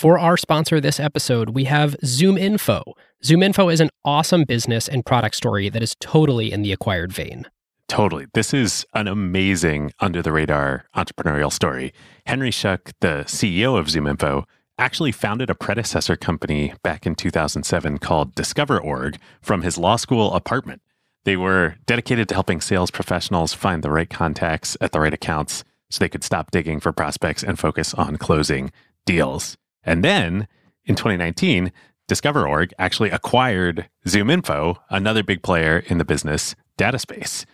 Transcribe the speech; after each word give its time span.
For 0.00 0.18
our 0.18 0.38
sponsor 0.38 0.80
this 0.80 0.98
episode, 0.98 1.50
we 1.50 1.64
have 1.64 1.94
ZoomInfo. 2.02 2.94
ZoomInfo 3.22 3.70
is 3.70 3.80
an 3.80 3.90
awesome 4.02 4.44
business 4.44 4.88
and 4.88 5.04
product 5.04 5.36
story 5.36 5.68
that 5.68 5.82
is 5.82 5.94
totally 6.00 6.50
in 6.50 6.62
the 6.62 6.72
acquired 6.72 7.12
vein. 7.12 7.44
Totally. 7.86 8.24
This 8.32 8.54
is 8.54 8.86
an 8.94 9.08
amazing 9.08 9.92
under 10.00 10.22
the 10.22 10.32
radar 10.32 10.86
entrepreneurial 10.96 11.52
story. 11.52 11.92
Henry 12.24 12.48
Schuck, 12.48 12.92
the 13.00 13.24
CEO 13.26 13.78
of 13.78 13.88
ZoomInfo, 13.88 14.44
actually 14.78 15.12
founded 15.12 15.50
a 15.50 15.54
predecessor 15.54 16.16
company 16.16 16.72
back 16.82 17.04
in 17.04 17.14
2007 17.14 17.98
called 17.98 18.34
DiscoverOrg 18.34 19.18
from 19.42 19.60
his 19.60 19.76
law 19.76 19.96
school 19.96 20.32
apartment. 20.32 20.80
They 21.24 21.36
were 21.36 21.74
dedicated 21.84 22.26
to 22.30 22.34
helping 22.34 22.62
sales 22.62 22.90
professionals 22.90 23.52
find 23.52 23.84
the 23.84 23.90
right 23.90 24.08
contacts 24.08 24.78
at 24.80 24.92
the 24.92 25.00
right 25.00 25.12
accounts 25.12 25.62
so 25.90 25.98
they 25.98 26.08
could 26.08 26.24
stop 26.24 26.52
digging 26.52 26.80
for 26.80 26.90
prospects 26.90 27.42
and 27.44 27.58
focus 27.58 27.92
on 27.92 28.16
closing 28.16 28.72
deals. 29.04 29.58
And 29.84 30.04
then 30.04 30.46
in 30.84 30.94
2019, 30.94 31.72
DiscoverOrg 32.08 32.72
actually 32.78 33.10
acquired 33.10 33.88
ZoomInfo, 34.06 34.76
another 34.90 35.22
big 35.22 35.42
player 35.42 35.84
in 35.86 35.98
the 35.98 36.04
business 36.04 36.56
data 36.76 36.98
space. 36.98 37.46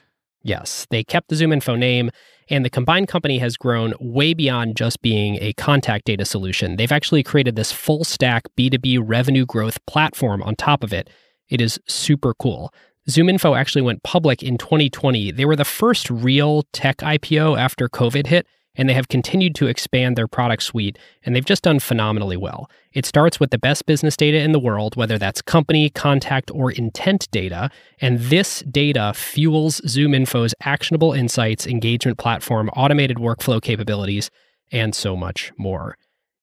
Yes, 0.43 0.87
they 0.91 1.03
kept 1.03 1.29
the 1.29 1.35
ZoomInfo 1.35 1.77
name, 1.77 2.11
and 2.49 2.65
the 2.65 2.71
combined 2.71 3.09
company 3.09 3.39
has 3.39 3.57
grown 3.57 3.95
way 4.01 4.33
beyond 4.33 4.77
just 4.77 5.03
being 5.03 5.37
a 5.41 5.53
contact 5.55 6.05
data 6.05 6.25
solution. 6.25 6.77
They've 6.77 6.93
actually 6.93 7.23
created 7.23 7.57
this 7.57 7.73
full 7.73 8.05
stack 8.05 8.45
B2B 8.57 9.03
revenue 9.05 9.45
growth 9.45 9.85
platform 9.87 10.43
on 10.43 10.55
top 10.55 10.85
of 10.85 10.93
it. 10.93 11.11
It 11.49 11.61
is 11.61 11.81
super 11.87 12.33
cool. 12.33 12.73
ZoomInfo 13.11 13.59
actually 13.59 13.83
went 13.83 14.03
public 14.03 14.43
in 14.43 14.57
2020. 14.57 15.33
They 15.33 15.45
were 15.45 15.57
the 15.57 15.65
first 15.65 16.09
real 16.11 16.63
tech 16.73 16.99
IPO 16.99 17.59
after 17.59 17.89
COVID 17.89 18.27
hit, 18.27 18.47
and 18.77 18.89
they 18.89 18.95
have 18.95 19.09
continued 19.09 19.55
to 19.57 19.67
expand 19.67 20.17
their 20.17 20.29
product 20.29 20.63
suite, 20.63 20.99
and 21.25 21.35
they've 21.35 21.45
just 21.45 21.63
done 21.63 21.79
phenomenally 21.79 22.37
well. 22.37 22.71
It 22.93 23.07
starts 23.07 23.41
with 23.41 23.51
the 23.51 23.59
best 23.59 23.87
business 23.87 24.17
data 24.17 24.39
in 24.39 24.53
the 24.53 24.59
world, 24.59 24.97
whether 24.97 25.19
that's 25.19 25.43
company, 25.43 25.91
contact, 25.91 26.51
or 26.51 26.71
intent 26.71 27.31
data, 27.31 27.71
and 28.01 28.19
this 28.19 28.61
data 28.71 29.13
fuels 29.15 29.81
ZoomInfo's 29.83 30.55
actionable 30.63 31.13
insights, 31.13 31.67
engagement 31.67 32.19
platform, 32.19 32.69
automated 32.71 33.19
workflow 33.19 33.61
capabilities, 33.61 34.31
and 34.73 34.95
so 34.95 35.17
much 35.17 35.53
more. 35.57 35.97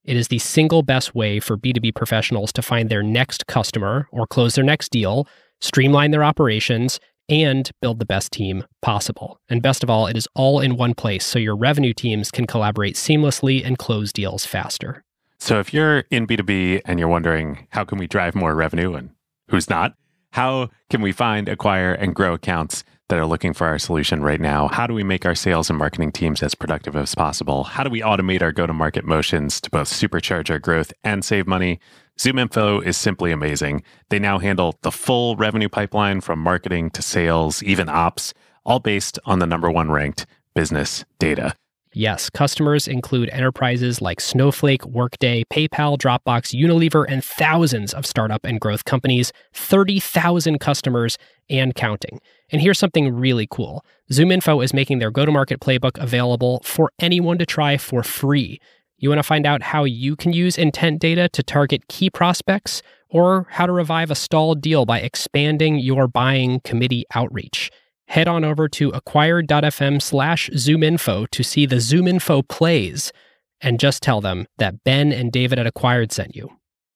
It 0.06 0.18
is 0.18 0.28
the 0.28 0.40
single 0.40 0.84
best 0.84 1.16
way 1.16 1.40
for 1.40 1.58
B2B 1.58 1.96
professionals 1.96 2.52
to 2.54 2.62
find 2.62 2.90
their 2.90 3.04
next 3.04 3.48
customer 3.48 4.08
or 4.12 4.28
close 4.28 4.56
their 4.56 4.64
next 4.64 4.92
deal, 4.92 5.28
streamline 5.62 6.12
their 6.12 6.26
operations, 6.26 7.00
and 7.30 7.72
build 7.82 8.00
the 8.00 8.06
best 8.06 8.32
team 8.32 8.66
possible. 8.82 9.40
And 9.50 9.62
best 9.62 9.84
of 9.84 9.90
all, 9.90 10.08
it 10.08 10.18
is 10.18 10.28
all 10.36 10.60
in 10.60 10.78
one 10.78 10.94
place 10.94 11.26
so 11.26 11.40
your 11.40 11.56
revenue 11.56 11.94
teams 11.94 12.32
can 12.32 12.48
collaborate 12.48 12.96
seamlessly 12.96 13.66
and 13.66 13.78
close 13.78 14.12
deals 14.12 14.46
faster. 14.46 15.04
So 15.40 15.60
if 15.60 15.74
you're 15.74 16.00
in 16.10 16.26
B2B 16.26 16.82
and 16.86 17.00
you're 17.00 17.10
wondering 17.10 17.68
how 17.72 17.84
can 17.84 17.98
we 17.98 18.08
drive 18.08 18.36
more 18.36 18.56
revenue 18.56 18.94
and 18.94 19.10
who's 19.50 19.70
not, 19.70 19.94
how 20.32 20.70
can 20.90 21.02
we 21.02 21.12
find, 21.12 21.48
acquire, 21.48 21.94
and 21.94 22.16
grow 22.16 22.34
accounts 22.34 22.84
that 23.10 23.20
are 23.20 23.26
looking 23.26 23.54
for 23.54 23.68
our 23.68 23.78
solution 23.78 24.24
right 24.24 24.42
now? 24.42 24.68
How 24.70 24.88
do 24.88 24.94
we 24.94 25.04
make 25.04 25.26
our 25.26 25.36
sales 25.36 25.70
and 25.70 25.78
marketing 25.78 26.12
teams 26.12 26.42
as 26.42 26.56
productive 26.56 26.96
as 26.96 27.14
possible? 27.14 27.66
How 27.66 27.84
do 27.84 27.90
we 27.90 28.02
automate 28.02 28.42
our 28.42 28.52
go 28.52 28.66
to 28.66 28.74
market 28.74 29.06
motions 29.06 29.62
to 29.62 29.70
both 29.70 29.90
supercharge 29.90 30.50
our 30.50 30.60
growth 30.60 30.94
and 31.04 31.24
save 31.24 31.46
money? 31.46 31.80
ZoomInfo 32.20 32.86
is 32.86 32.96
simply 32.96 33.32
amazing. 33.32 33.84
They 34.10 34.20
now 34.20 34.38
handle 34.38 34.78
the 34.82 34.92
full 34.92 35.36
revenue 35.36 35.70
pipeline 35.70 36.22
from 36.22 36.40
marketing 36.40 36.92
to 36.92 37.02
sales, 37.02 37.64
even 37.64 37.90
ops, 37.90 38.34
all 38.66 38.80
based 38.80 39.18
on 39.26 39.40
the 39.40 39.48
number 39.48 39.72
one 39.72 39.92
ranked 39.92 40.26
business 40.54 41.06
data. 41.18 41.56
Yes, 41.96 42.30
customers 42.30 42.88
include 42.88 43.30
enterprises 43.30 44.02
like 44.02 44.20
Snowflake, 44.20 44.84
Workday, 44.86 45.44
PayPal, 45.52 45.98
Dropbox, 45.98 46.60
Unilever, 46.60 47.06
and 47.08 47.24
thousands 47.24 47.94
of 47.94 48.08
startup 48.08 48.44
and 48.46 48.60
growth 48.60 48.84
companies, 48.86 49.32
30,000 49.54 50.60
customers 50.60 51.20
and 51.52 51.76
counting. 51.76 52.20
And 52.52 52.62
here's 52.62 52.80
something 52.80 53.14
really 53.14 53.48
cool 53.50 53.86
ZoomInfo 54.12 54.64
is 54.64 54.74
making 54.74 55.00
their 55.00 55.12
go 55.12 55.26
to 55.26 55.32
market 55.32 55.60
playbook 55.60 56.02
available 56.02 56.62
for 56.64 56.92
anyone 57.00 57.38
to 57.38 57.46
try 57.46 57.78
for 57.78 58.02
free. 58.02 58.60
You 59.04 59.10
want 59.10 59.20
to 59.20 59.24
find 59.24 59.46
out 59.46 59.62
how 59.62 59.84
you 59.84 60.16
can 60.16 60.32
use 60.32 60.58
intent 60.58 61.02
data 61.02 61.28
to 61.28 61.44
target 61.44 61.90
key 61.90 62.10
prospects 62.10 62.82
or 63.10 63.48
how 63.50 63.66
to 63.66 63.74
revive 63.74 64.10
a 64.10 64.16
stalled 64.16 64.62
deal 64.62 64.86
by 64.86 65.02
expanding 65.02 65.78
your 65.78 66.08
buying 66.08 66.62
committee 66.62 67.04
outreach 67.14 67.70
head 68.08 68.30
on 68.30 68.46
over 68.46 68.70
to 68.70 68.92
acquired.fm 68.92 70.02
slash 70.02 70.50
zoominfo 70.52 71.30
to 71.32 71.44
see 71.44 71.66
the 71.66 71.78
ZoomInfo 71.78 72.48
plays 72.48 73.12
and 73.60 73.78
just 73.78 74.02
tell 74.02 74.22
them 74.22 74.48
that 74.58 74.86
Ben 74.86 75.12
and 75.12 75.34
David 75.34 75.60
at 75.60 75.68
Acquired 75.68 76.14
sent 76.14 76.34
you. 76.34 76.50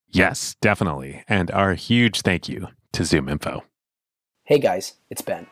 Yes, 0.08 0.56
definitely. 0.62 1.24
And 1.28 1.50
our 1.50 1.74
huge 1.74 2.22
thank 2.22 2.48
you 2.48 2.68
to 2.92 3.02
ZoomInfo. 3.02 3.60
Hey 4.44 4.58
guys, 4.58 4.94
it's 5.10 5.20
Ben. 5.20 5.46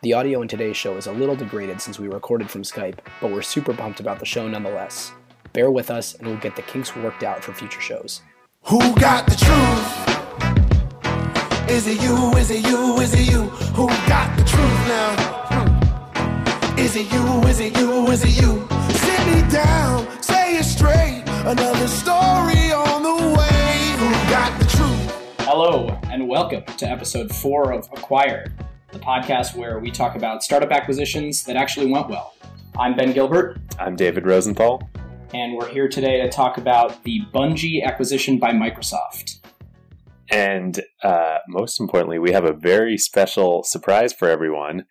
The 0.00 0.14
audio 0.14 0.40
in 0.40 0.48
today's 0.48 0.78
show 0.78 0.96
is 0.96 1.06
a 1.06 1.12
little 1.12 1.36
degraded 1.36 1.82
since 1.82 1.98
we 1.98 2.08
recorded 2.08 2.48
from 2.50 2.62
Skype, 2.62 2.98
but 3.20 3.30
we're 3.30 3.42
super 3.42 3.74
pumped 3.74 4.00
about 4.00 4.20
the 4.20 4.24
show 4.24 4.48
nonetheless. 4.48 5.12
Bear 5.52 5.70
with 5.70 5.90
us 5.90 6.14
and 6.14 6.26
we'll 6.28 6.36
get 6.36 6.56
the 6.56 6.62
kinks 6.62 6.94
worked 6.94 7.22
out 7.22 7.42
for 7.42 7.52
future 7.54 7.80
shows. 7.80 8.20
Who 8.64 8.78
got 8.96 9.26
the 9.26 9.34
truth? 9.34 10.08
Is 11.70 11.86
it 11.86 12.02
you? 12.02 12.32
Is 12.36 12.50
it 12.50 12.66
you? 12.66 12.98
Is 13.00 13.14
it 13.14 13.30
you? 13.30 13.44
Who 13.74 13.88
got 14.06 14.36
the 14.36 14.44
truth 14.44 14.88
now? 14.88 16.74
Is 16.76 16.96
it 16.96 17.10
you? 17.10 17.42
Is 17.48 17.60
it 17.60 17.76
you? 17.78 18.06
Is 18.08 18.24
it 18.24 18.42
you? 18.42 18.68
Sit 18.90 19.26
me 19.26 19.50
down, 19.50 20.22
say 20.22 20.58
it 20.58 20.64
straight. 20.64 21.24
Another 21.26 21.88
story 21.88 22.70
on 22.72 23.02
the 23.02 23.14
way. 23.38 23.94
Who 23.96 24.10
got 24.30 24.58
the 24.58 24.66
truth? 24.66 25.12
Hello, 25.40 25.98
and 26.10 26.28
welcome 26.28 26.62
to 26.76 26.86
episode 26.86 27.34
four 27.34 27.72
of 27.72 27.88
Acquired, 27.92 28.52
the 28.92 28.98
podcast 28.98 29.56
where 29.56 29.78
we 29.78 29.90
talk 29.90 30.14
about 30.14 30.42
startup 30.42 30.72
acquisitions 30.72 31.44
that 31.44 31.56
actually 31.56 31.90
went 31.90 32.08
well. 32.10 32.34
I'm 32.78 32.94
Ben 32.94 33.12
Gilbert. 33.12 33.58
I'm 33.78 33.96
David 33.96 34.26
Rosenthal. 34.26 34.82
And 35.34 35.56
we're 35.56 35.68
here 35.68 35.88
today 35.88 36.22
to 36.22 36.30
talk 36.30 36.56
about 36.56 37.04
the 37.04 37.20
Bungie 37.34 37.84
acquisition 37.84 38.38
by 38.38 38.52
Microsoft. 38.52 39.40
And 40.30 40.80
uh, 41.02 41.38
most 41.48 41.78
importantly, 41.78 42.18
we 42.18 42.32
have 42.32 42.46
a 42.46 42.54
very 42.54 42.96
special 42.96 43.62
surprise 43.62 44.14
for 44.14 44.30
everyone. 44.30 44.86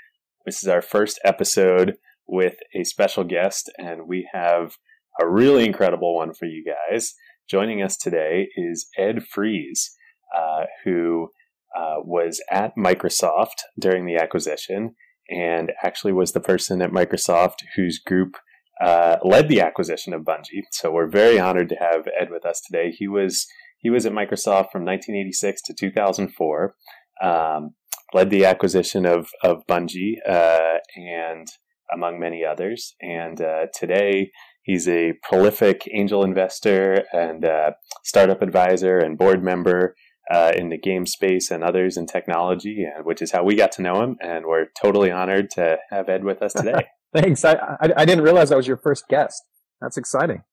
This 0.45 0.61
is 0.61 0.69
our 0.69 0.83
first 0.83 1.19
episode 1.23 1.95
with 2.27 2.57
a 2.75 2.83
special 2.83 3.23
guest, 3.23 3.71
and 3.79 4.07
we 4.07 4.29
have 4.31 4.73
a 5.19 5.27
really 5.27 5.65
incredible 5.65 6.15
one 6.15 6.35
for 6.35 6.45
you 6.45 6.63
guys. 6.63 7.15
Joining 7.49 7.81
us 7.81 7.97
today 7.97 8.49
is 8.55 8.87
Ed 8.95 9.23
Fries, 9.23 9.89
uh, 10.37 10.65
who 10.83 11.29
uh, 11.75 11.95
was 12.03 12.43
at 12.51 12.73
Microsoft 12.77 13.63
during 13.79 14.05
the 14.05 14.17
acquisition 14.17 14.93
and 15.29 15.71
actually 15.83 16.13
was 16.13 16.31
the 16.31 16.39
person 16.39 16.81
at 16.81 16.91
Microsoft 16.91 17.63
whose 17.75 17.99
group 17.99 18.37
uh, 18.83 19.17
led 19.23 19.47
the 19.47 19.61
acquisition 19.61 20.13
of 20.13 20.21
Bungie. 20.21 20.63
So 20.71 20.91
we're 20.91 21.09
very 21.09 21.39
honored 21.39 21.69
to 21.69 21.75
have 21.75 22.07
Ed 22.19 22.29
with 22.29 22.45
us 22.45 22.61
today. 22.61 22.91
He 22.91 23.07
was 23.07 23.47
he 23.79 23.89
was 23.89 24.05
at 24.05 24.11
Microsoft 24.11 24.71
from 24.71 24.85
1986 24.85 25.61
to 25.63 25.73
2004. 25.73 26.75
Um, 27.21 27.71
led 28.13 28.29
the 28.29 28.45
acquisition 28.45 29.05
of 29.05 29.29
of 29.43 29.66
Bungie 29.67 30.16
uh, 30.27 30.77
and 30.95 31.47
among 31.93 32.19
many 32.19 32.43
others. 32.43 32.95
And 33.01 33.41
uh, 33.41 33.67
today 33.73 34.31
he's 34.63 34.87
a 34.87 35.13
prolific 35.23 35.87
angel 35.93 36.23
investor 36.23 37.05
and 37.13 37.45
uh, 37.45 37.71
startup 38.03 38.41
advisor 38.41 38.97
and 38.97 39.17
board 39.17 39.43
member 39.43 39.95
uh, 40.29 40.51
in 40.55 40.69
the 40.69 40.77
game 40.77 41.05
space 41.05 41.49
and 41.49 41.63
others 41.63 41.95
in 41.95 42.05
technology, 42.05 42.85
which 43.03 43.21
is 43.21 43.31
how 43.31 43.43
we 43.43 43.55
got 43.55 43.71
to 43.73 43.81
know 43.81 44.03
him. 44.03 44.17
And 44.19 44.45
we're 44.45 44.67
totally 44.79 45.09
honored 45.09 45.49
to 45.51 45.77
have 45.89 46.09
Ed 46.09 46.23
with 46.23 46.41
us 46.41 46.53
today. 46.57 46.87
Thanks. 47.16 47.44
I, 47.45 47.53
I, 47.53 47.90
I 47.97 48.06
didn't 48.06 48.23
realize 48.23 48.51
I 48.51 48.56
was 48.56 48.68
your 48.68 48.78
first 48.78 49.07
guest. 49.07 49.44
That's 49.81 49.97
exciting. 49.97 50.44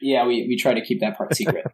Yeah, 0.00 0.26
we, 0.26 0.46
we 0.48 0.56
try 0.56 0.74
to 0.74 0.80
keep 0.80 1.00
that 1.00 1.16
part 1.16 1.34
secret. 1.34 1.66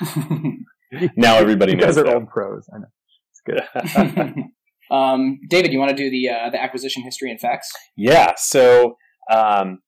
now 1.16 1.36
everybody 1.36 1.74
knows. 1.74 1.80
You 1.80 1.86
guys 1.86 1.98
are 1.98 2.14
old 2.14 2.28
pros. 2.28 2.68
I 2.74 2.78
know. 2.78 2.86
It's 3.32 3.94
good. 3.94 4.44
um, 4.90 5.38
David, 5.48 5.72
you 5.72 5.78
want 5.78 5.90
to 5.90 5.96
do 5.96 6.10
the 6.10 6.28
uh, 6.28 6.50
the 6.50 6.60
acquisition 6.60 7.02
history 7.02 7.30
and 7.30 7.40
facts? 7.40 7.70
Yeah. 7.96 8.32
So 8.36 8.96
um, 9.30 9.80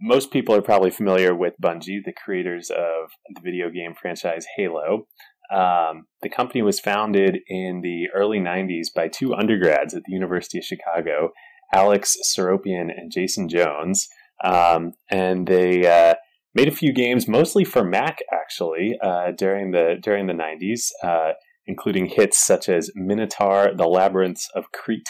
most 0.00 0.30
people 0.30 0.54
are 0.54 0.62
probably 0.62 0.90
familiar 0.90 1.34
with 1.34 1.54
Bungie, 1.62 2.04
the 2.04 2.12
creators 2.12 2.70
of 2.70 3.10
the 3.34 3.40
video 3.42 3.70
game 3.70 3.94
franchise 4.00 4.46
Halo. 4.56 5.06
Um, 5.52 6.06
the 6.22 6.28
company 6.28 6.62
was 6.62 6.80
founded 6.80 7.38
in 7.48 7.80
the 7.82 8.08
early 8.14 8.40
90s 8.40 8.86
by 8.94 9.08
two 9.08 9.32
undergrads 9.32 9.94
at 9.94 10.02
the 10.04 10.12
University 10.12 10.58
of 10.58 10.64
Chicago, 10.64 11.30
Alex 11.72 12.16
Seropian 12.24 12.88
and 12.96 13.10
Jason 13.12 13.48
Jones. 13.48 14.08
Um, 14.44 14.92
and 15.10 15.46
they 15.46 15.86
uh, 15.86 16.14
made 16.54 16.68
a 16.68 16.72
few 16.72 16.92
games, 16.92 17.26
mostly 17.26 17.64
for 17.64 17.84
Mac, 17.84 18.18
actually, 18.32 18.98
uh, 19.02 19.32
during 19.36 19.70
the 19.70 19.96
during 20.02 20.26
the 20.26 20.34
'90s, 20.34 20.90
uh, 21.02 21.32
including 21.66 22.06
hits 22.06 22.44
such 22.44 22.68
as 22.68 22.90
Minotaur, 22.94 23.72
The 23.74 23.88
Labyrinths 23.88 24.48
of 24.54 24.72
Crete, 24.72 25.08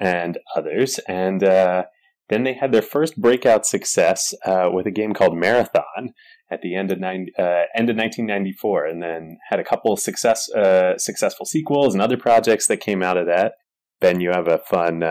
and 0.00 0.38
others. 0.56 0.98
And 1.06 1.44
uh, 1.44 1.84
Then 2.28 2.44
they 2.44 2.54
had 2.54 2.72
their 2.72 2.82
first 2.82 3.20
breakout 3.20 3.66
success 3.66 4.34
uh, 4.44 4.68
with 4.72 4.86
a 4.86 4.90
game 4.90 5.12
called 5.12 5.36
Marathon 5.36 6.14
at 6.50 6.60
the 6.62 6.74
end 6.74 6.90
of, 6.90 6.98
nine, 6.98 7.26
uh, 7.38 7.64
end 7.76 7.90
of 7.90 7.96
1994, 7.96 8.86
and 8.86 9.02
then 9.02 9.38
had 9.50 9.60
a 9.60 9.64
couple 9.64 9.96
success, 9.96 10.48
successful 10.96 11.44
sequels 11.46 11.92
and 11.94 12.02
other 12.02 12.16
projects 12.16 12.66
that 12.68 12.80
came 12.80 13.02
out 13.02 13.16
of 13.16 13.26
that. 13.26 13.52
Ben, 14.00 14.20
you 14.20 14.30
have 14.30 14.48
a 14.48 14.58
fun 14.58 15.02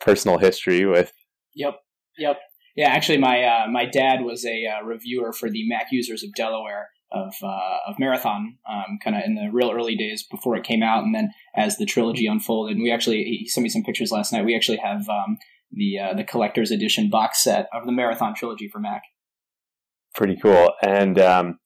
personal 0.00 0.38
history 0.38 0.86
with. 0.86 1.12
Yep, 1.54 1.80
yep. 2.18 2.38
Yeah, 2.76 2.88
actually, 2.90 3.18
my 3.18 3.44
uh, 3.44 3.66
my 3.70 3.86
dad 3.86 4.22
was 4.22 4.44
a 4.44 4.66
uh, 4.66 4.84
reviewer 4.84 5.32
for 5.32 5.48
the 5.48 5.68
Mac 5.68 5.88
users 5.92 6.24
of 6.24 6.34
Delaware 6.34 6.88
of 7.12 7.32
uh, 7.42 7.76
of 7.86 7.98
Marathon, 7.98 8.58
um, 8.68 8.98
kind 9.02 9.16
of 9.16 9.22
in 9.24 9.36
the 9.36 9.48
real 9.52 9.70
early 9.70 9.94
days 9.94 10.24
before 10.28 10.56
it 10.56 10.64
came 10.64 10.82
out, 10.82 11.04
and 11.04 11.14
then 11.14 11.30
as 11.56 11.76
the 11.76 11.86
trilogy 11.86 12.26
unfolded. 12.26 12.76
And 12.76 12.82
we 12.82 12.90
actually 12.90 13.22
he 13.24 13.48
sent 13.48 13.62
me 13.62 13.68
some 13.68 13.84
pictures 13.84 14.10
last 14.10 14.32
night. 14.32 14.44
We 14.44 14.56
actually 14.56 14.78
have 14.78 15.08
um, 15.08 15.38
the 15.70 15.98
uh, 15.98 16.14
the 16.14 16.24
collector's 16.24 16.70
edition 16.70 17.10
box 17.10 17.42
set 17.42 17.68
of 17.72 17.86
the 17.86 17.92
Marathon 17.92 18.34
trilogy 18.34 18.68
for 18.68 18.80
Mac. 18.80 19.02
Pretty 20.14 20.36
cool, 20.36 20.72
and 20.82 21.18
um, 21.20 21.58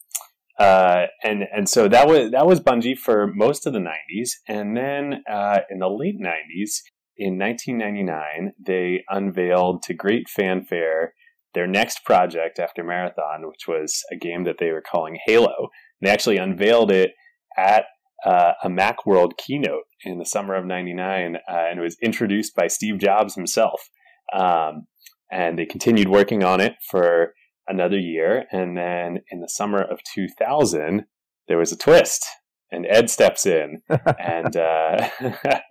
uh, 0.58 1.06
and 1.22 1.44
and 1.54 1.69
so 1.69 1.88
that 1.88 2.06
was 2.06 2.30
that 2.32 2.46
was 2.46 2.60
Bungie 2.60 2.98
for 2.98 3.32
most 3.34 3.66
of 3.66 3.72
the 3.72 3.78
'90s, 3.78 4.30
and 4.46 4.76
then 4.76 5.22
uh, 5.30 5.60
in 5.70 5.78
the 5.78 5.88
late 5.88 6.20
'90s, 6.20 6.80
in 7.18 7.38
1999, 7.38 8.52
they 8.64 9.04
unveiled 9.08 9.82
to 9.82 9.94
great 9.94 10.28
fanfare 10.28 11.14
their 11.54 11.66
next 11.66 12.04
project 12.04 12.58
after 12.58 12.84
Marathon, 12.84 13.48
which 13.48 13.66
was 13.66 14.02
a 14.12 14.16
game 14.16 14.44
that 14.44 14.56
they 14.58 14.70
were 14.70 14.82
calling 14.82 15.18
Halo. 15.26 15.68
They 16.00 16.08
actually 16.08 16.36
unveiled 16.36 16.92
it 16.92 17.12
at 17.56 17.86
uh, 18.24 18.52
a 18.62 18.68
Macworld 18.68 19.36
keynote 19.36 19.84
in 20.04 20.18
the 20.18 20.24
summer 20.24 20.54
of 20.54 20.66
'99, 20.66 21.36
uh, 21.36 21.40
and 21.48 21.80
it 21.80 21.82
was 21.82 21.96
introduced 22.02 22.54
by 22.54 22.68
Steve 22.68 22.98
Jobs 22.98 23.34
himself. 23.34 23.88
Um, 24.32 24.86
and 25.30 25.58
they 25.58 25.66
continued 25.66 26.08
working 26.08 26.44
on 26.44 26.60
it 26.60 26.74
for 26.90 27.32
another 27.66 27.98
year, 27.98 28.44
and 28.52 28.76
then 28.76 29.22
in 29.30 29.40
the 29.40 29.48
summer 29.48 29.82
of 29.82 30.00
2000, 30.14 31.04
there 31.48 31.58
was 31.58 31.72
a 31.72 31.76
twist 31.76 32.24
and 32.70 32.86
Ed 32.88 33.10
steps 33.10 33.46
in, 33.46 33.82
and 34.18 34.56
uh, 34.56 35.08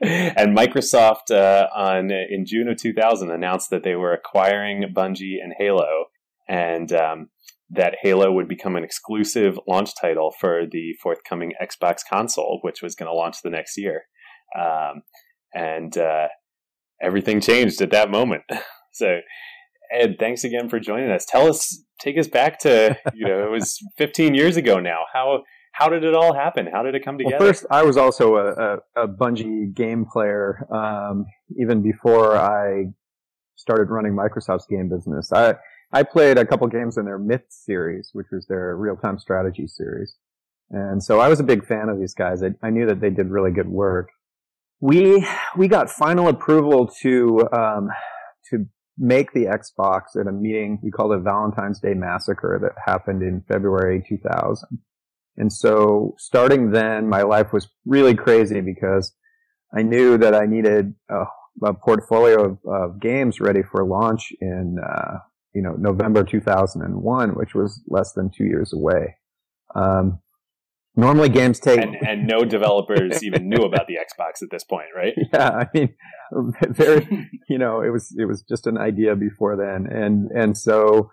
and 0.01 0.57
Microsoft 0.57 1.31
uh, 1.31 1.67
on 1.75 2.11
in 2.11 2.45
June 2.45 2.67
of 2.67 2.77
2000 2.77 3.31
announced 3.31 3.69
that 3.69 3.83
they 3.83 3.95
were 3.95 4.13
acquiring 4.13 4.83
Bungie 4.95 5.37
and 5.41 5.53
Halo, 5.57 6.05
and 6.47 6.91
um, 6.93 7.29
that 7.69 7.97
Halo 8.01 8.31
would 8.31 8.47
become 8.47 8.75
an 8.75 8.83
exclusive 8.83 9.59
launch 9.67 9.91
title 9.99 10.33
for 10.39 10.63
the 10.69 10.93
forthcoming 11.01 11.53
Xbox 11.61 11.99
console, 12.09 12.59
which 12.61 12.81
was 12.81 12.95
going 12.95 13.09
to 13.09 13.15
launch 13.15 13.37
the 13.43 13.49
next 13.49 13.77
year, 13.77 14.03
um, 14.57 15.03
and 15.53 15.97
uh, 15.97 16.27
everything 17.01 17.41
changed 17.41 17.81
at 17.81 17.91
that 17.91 18.11
moment. 18.11 18.43
so. 18.91 19.19
Ed, 19.89 20.17
thanks 20.19 20.43
again 20.43 20.67
for 20.67 20.81
joining 20.81 21.09
us. 21.09 21.25
Tell 21.25 21.47
us, 21.47 21.81
take 21.97 22.17
us 22.17 22.27
back 22.27 22.59
to, 22.59 22.97
you 23.13 23.25
know, 23.25 23.45
it 23.45 23.49
was 23.49 23.79
15 23.97 24.35
years 24.35 24.57
ago 24.57 24.81
now. 24.81 25.03
How 25.13 25.43
how 25.77 25.89
did 25.89 26.03
it 26.03 26.15
all 26.15 26.33
happen? 26.33 26.67
How 26.71 26.81
did 26.81 26.95
it 26.95 27.05
come 27.05 27.19
together? 27.19 27.37
Well, 27.39 27.49
first, 27.49 27.65
I 27.69 27.83
was 27.83 27.97
also 27.97 28.35
a, 28.35 28.53
a, 28.53 29.03
a 29.03 29.07
Bungie 29.07 29.73
game 29.75 30.05
player 30.11 30.67
um, 30.73 31.25
even 31.59 31.83
before 31.83 32.35
I 32.35 32.85
started 33.55 33.91
running 33.91 34.13
Microsoft's 34.13 34.65
game 34.67 34.89
business. 34.89 35.31
I 35.31 35.55
I 35.93 36.03
played 36.03 36.37
a 36.37 36.45
couple 36.45 36.67
games 36.67 36.97
in 36.97 37.05
their 37.05 37.19
Myth 37.19 37.45
series, 37.49 38.09
which 38.13 38.27
was 38.31 38.47
their 38.47 38.75
real-time 38.75 39.19
strategy 39.19 39.67
series, 39.67 40.15
and 40.71 41.03
so 41.03 41.19
I 41.19 41.27
was 41.27 41.39
a 41.39 41.43
big 41.43 41.65
fan 41.65 41.89
of 41.89 41.99
these 41.99 42.15
guys. 42.15 42.41
I, 42.41 42.49
I 42.65 42.71
knew 42.71 42.87
that 42.87 42.99
they 42.99 43.11
did 43.11 43.29
really 43.29 43.51
good 43.51 43.69
work. 43.69 44.09
We 44.79 45.27
we 45.55 45.67
got 45.67 45.91
final 45.91 46.27
approval 46.27 46.89
to 47.01 47.47
um, 47.51 47.89
to 48.49 48.65
make 48.97 49.31
the 49.33 49.45
Xbox 49.45 50.19
at 50.19 50.25
a 50.25 50.31
meeting 50.31 50.79
we 50.81 50.89
called 50.89 51.11
it 51.11 51.19
Valentine's 51.19 51.79
Day 51.79 51.93
Massacre 51.93 52.59
that 52.63 52.71
happened 52.83 53.21
in 53.21 53.43
February 53.47 54.03
2000. 54.09 54.79
And 55.37 55.53
so 55.53 56.15
starting 56.17 56.71
then, 56.71 57.07
my 57.07 57.21
life 57.21 57.53
was 57.53 57.69
really 57.85 58.15
crazy 58.15 58.61
because 58.61 59.13
I 59.75 59.83
knew 59.83 60.17
that 60.17 60.33
I 60.33 60.45
needed 60.45 60.93
a, 61.09 61.25
a 61.63 61.73
portfolio 61.73 62.43
of, 62.43 62.59
of, 62.67 62.99
games 62.99 63.39
ready 63.39 63.61
for 63.61 63.85
launch 63.85 64.31
in, 64.41 64.77
uh, 64.83 65.19
you 65.53 65.61
know, 65.61 65.73
November 65.77 66.23
2001, 66.23 67.35
which 67.35 67.53
was 67.53 67.81
less 67.87 68.13
than 68.13 68.31
two 68.35 68.45
years 68.45 68.73
away. 68.73 69.17
Um, 69.75 70.19
normally 70.97 71.29
games 71.29 71.59
take 71.59 71.79
and, 71.79 71.95
and 72.05 72.27
no 72.27 72.43
developers 72.43 73.23
even 73.23 73.47
knew 73.47 73.63
about 73.63 73.87
the 73.87 73.93
xbox 73.95 74.41
at 74.41 74.49
this 74.49 74.63
point 74.63 74.87
right 74.95 75.13
yeah 75.33 75.49
i 75.49 75.67
mean 75.73 75.93
very 76.69 77.29
you 77.47 77.57
know 77.57 77.81
it 77.81 77.89
was 77.89 78.13
it 78.17 78.25
was 78.25 78.41
just 78.41 78.67
an 78.67 78.77
idea 78.77 79.15
before 79.15 79.55
then 79.55 79.85
and 79.85 80.31
and 80.31 80.57
so 80.57 81.11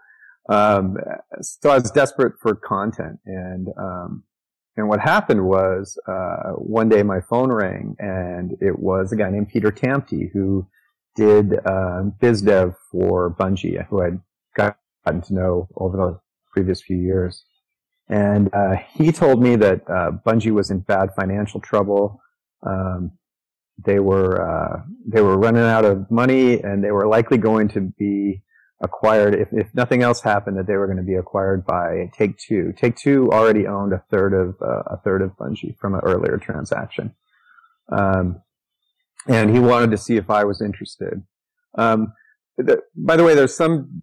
um, 0.49 0.96
so 1.41 1.70
I 1.70 1.79
was 1.79 1.91
desperate 1.91 2.35
for 2.41 2.55
content, 2.55 3.19
and 3.25 3.69
um, 3.79 4.25
and 4.76 4.88
what 4.88 5.00
happened 5.00 5.44
was 5.44 5.99
uh, 6.06 6.52
one 6.52 6.88
day 6.88 7.02
my 7.02 7.20
phone 7.20 7.52
rang, 7.52 7.96
and 7.99 8.56
it 8.61 8.79
was 8.79 9.12
a 9.12 9.17
guy 9.17 9.31
named 9.31 9.49
Peter 9.49 9.70
Tamte 9.70 10.31
who 10.32 10.67
did 11.17 11.55
uh, 11.64 12.02
biz 12.20 12.43
dev 12.43 12.75
for 12.91 13.35
Bungie, 13.35 13.87
who 13.87 14.02
I'd 14.02 14.20
gotten 14.56 15.23
to 15.23 15.35
know 15.35 15.69
over 15.76 15.96
the 15.96 16.20
previous 16.52 16.82
few 16.82 16.96
years. 16.96 17.44
And 18.08 18.52
uh, 18.52 18.76
he 18.93 19.12
told 19.12 19.43
me 19.43 19.56
that 19.56 19.88
uh, 19.88 20.11
Bungie 20.26 20.52
was 20.52 20.70
in 20.70 20.81
bad 20.81 21.11
financial 21.17 21.61
trouble. 21.61 22.20
Um, 22.67 23.12
they 23.85 23.99
were 23.99 24.41
uh, 24.43 24.82
they 25.06 25.20
were 25.20 25.38
running 25.38 25.62
out 25.62 25.85
of 25.85 26.11
money, 26.11 26.61
and 26.61 26.82
they 26.82 26.91
were 26.91 27.06
likely 27.06 27.38
going 27.38 27.69
to 27.69 27.81
be 27.81 28.43
acquired, 28.81 29.35
if, 29.35 29.49
if 29.53 29.75
nothing 29.75 30.03
else 30.03 30.21
happened, 30.21 30.59
that 30.59 30.67
they 30.67 30.76
were 30.76 30.87
going 30.87 30.99
to 30.99 31.03
be 31.03 31.15
acquired 31.15 31.65
by 31.65 32.11
Take 32.17 32.38
Two. 32.38 32.73
Take 32.76 32.97
Two 32.97 33.31
already 33.32 33.67
owned 33.67 33.93
a 33.93 34.03
third 34.11 34.35
of 34.35 34.56
uh, 34.61 34.82
a 34.87 34.97
third 34.99 35.23
of 35.23 35.31
Bungie 35.37 35.76
from 35.79 35.94
an 35.94 36.00
earlier 36.03 36.38
transaction, 36.38 37.15
um, 37.91 38.43
and 39.29 39.50
he 39.50 39.61
wanted 39.61 39.91
to 39.91 39.99
see 39.99 40.17
if 40.17 40.31
I 40.31 40.44
was 40.44 40.61
interested. 40.61 41.23
Um, 41.76 42.12
the, 42.56 42.82
by 42.97 43.17
the 43.17 43.25
way, 43.25 43.35
there's 43.35 43.56
some 43.56 44.03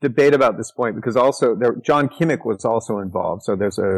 debate 0.00 0.34
about 0.34 0.56
this 0.56 0.70
point 0.70 0.94
because 0.94 1.16
also 1.16 1.54
there, 1.56 1.74
John 1.76 2.08
Kimmick 2.08 2.44
was 2.44 2.64
also 2.64 2.98
involved. 2.98 3.42
So 3.42 3.56
there's 3.56 3.78
a, 3.78 3.88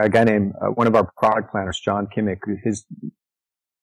a, 0.00 0.04
a 0.04 0.08
guy 0.08 0.24
named 0.24 0.52
uh, 0.60 0.66
one 0.68 0.86
of 0.86 0.96
our 0.96 1.10
product 1.16 1.52
planners, 1.52 1.80
John 1.84 2.06
Kimmick. 2.06 2.40
His 2.62 2.84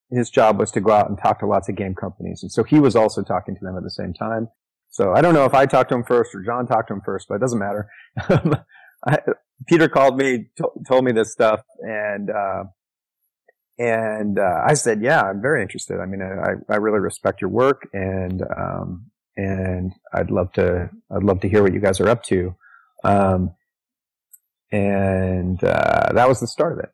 his 0.09 0.29
job 0.29 0.59
was 0.59 0.71
to 0.71 0.81
go 0.81 0.91
out 0.91 1.09
and 1.09 1.17
talk 1.17 1.39
to 1.39 1.45
lots 1.45 1.69
of 1.69 1.75
game 1.75 1.95
companies, 1.95 2.43
and 2.43 2.51
so 2.51 2.63
he 2.63 2.79
was 2.79 2.95
also 2.95 3.21
talking 3.21 3.55
to 3.55 3.61
them 3.63 3.77
at 3.77 3.83
the 3.83 3.91
same 3.91 4.13
time. 4.13 4.49
So 4.91 5.13
I 5.13 5.21
don't 5.21 5.33
know 5.33 5.45
if 5.45 5.53
I 5.53 5.65
talked 5.65 5.89
to 5.89 5.95
him 5.95 6.03
first 6.03 6.35
or 6.35 6.41
John 6.43 6.67
talked 6.67 6.89
to 6.89 6.93
him 6.93 7.01
first, 7.03 7.27
but 7.27 7.35
it 7.35 7.41
doesn't 7.41 7.59
matter. 7.59 7.89
I, 9.07 9.17
Peter 9.67 9.87
called 9.87 10.17
me, 10.17 10.49
t- 10.57 10.63
told 10.87 11.05
me 11.05 11.11
this 11.11 11.31
stuff, 11.31 11.61
and 11.79 12.29
uh, 12.29 12.63
and 13.79 14.37
uh, 14.37 14.61
I 14.65 14.73
said, 14.73 15.01
"Yeah, 15.01 15.21
I'm 15.21 15.41
very 15.41 15.61
interested. 15.61 15.99
I 15.99 16.05
mean, 16.05 16.21
I, 16.21 16.71
I 16.71 16.77
really 16.77 16.99
respect 16.99 17.41
your 17.41 17.49
work, 17.49 17.87
and 17.93 18.43
um, 18.55 19.11
and 19.37 19.93
I'd 20.13 20.29
love 20.29 20.51
to 20.53 20.89
I'd 21.09 21.23
love 21.23 21.39
to 21.41 21.49
hear 21.49 21.63
what 21.63 21.73
you 21.73 21.79
guys 21.79 21.99
are 21.99 22.09
up 22.09 22.23
to." 22.25 22.55
Um, 23.03 23.55
and 24.71 25.63
uh, 25.63 26.13
that 26.13 26.27
was 26.27 26.39
the 26.39 26.47
start 26.47 26.73
of 26.73 26.79
it. 26.79 26.89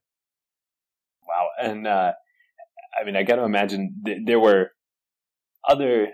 Wow, 1.28 1.50
and 1.62 1.88
uh, 1.88 2.14
I 3.00 3.04
mean, 3.06 3.16
I 3.16 3.24
got 3.24 3.36
to 3.36 3.44
imagine 3.44 3.96
th- 4.06 4.20
there 4.26 4.40
were 4.40 4.72
other 5.68 6.08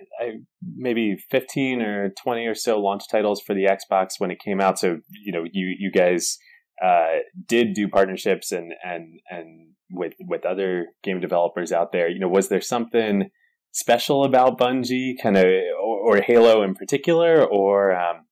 maybe 0.76 1.16
15 1.30 1.82
or 1.82 2.10
20 2.22 2.46
or 2.46 2.56
so 2.56 2.80
launch 2.80 3.04
titles 3.10 3.42
for 3.42 3.54
the 3.54 3.66
Xbox 3.66 4.20
when 4.20 4.32
it 4.32 4.40
came 4.40 4.60
out. 4.60 4.80
So, 4.80 4.98
you 5.24 5.32
know, 5.32 5.44
you, 5.52 5.76
you 5.78 5.92
guys 5.92 6.38
uh, 6.84 7.20
did 7.48 7.74
do 7.74 7.88
partnerships 7.88 8.52
and, 8.52 8.74
and, 8.84 9.20
and 9.30 9.70
with, 9.92 10.14
with 10.20 10.46
other 10.46 10.88
game 11.04 11.20
developers 11.20 11.72
out 11.72 11.92
there, 11.92 12.10
you 12.10 12.20
know, 12.20 12.28
was 12.28 12.50
there 12.50 12.62
something 12.62 13.30
special 13.72 14.24
about 14.24 14.58
Bungie 14.58 15.14
kind 15.22 15.38
of, 15.38 15.46
or, 15.46 16.18
or, 16.18 16.22
Halo 16.22 16.64
in 16.64 16.76
particular, 16.76 17.44
or, 17.44 17.96
um, 17.96 18.26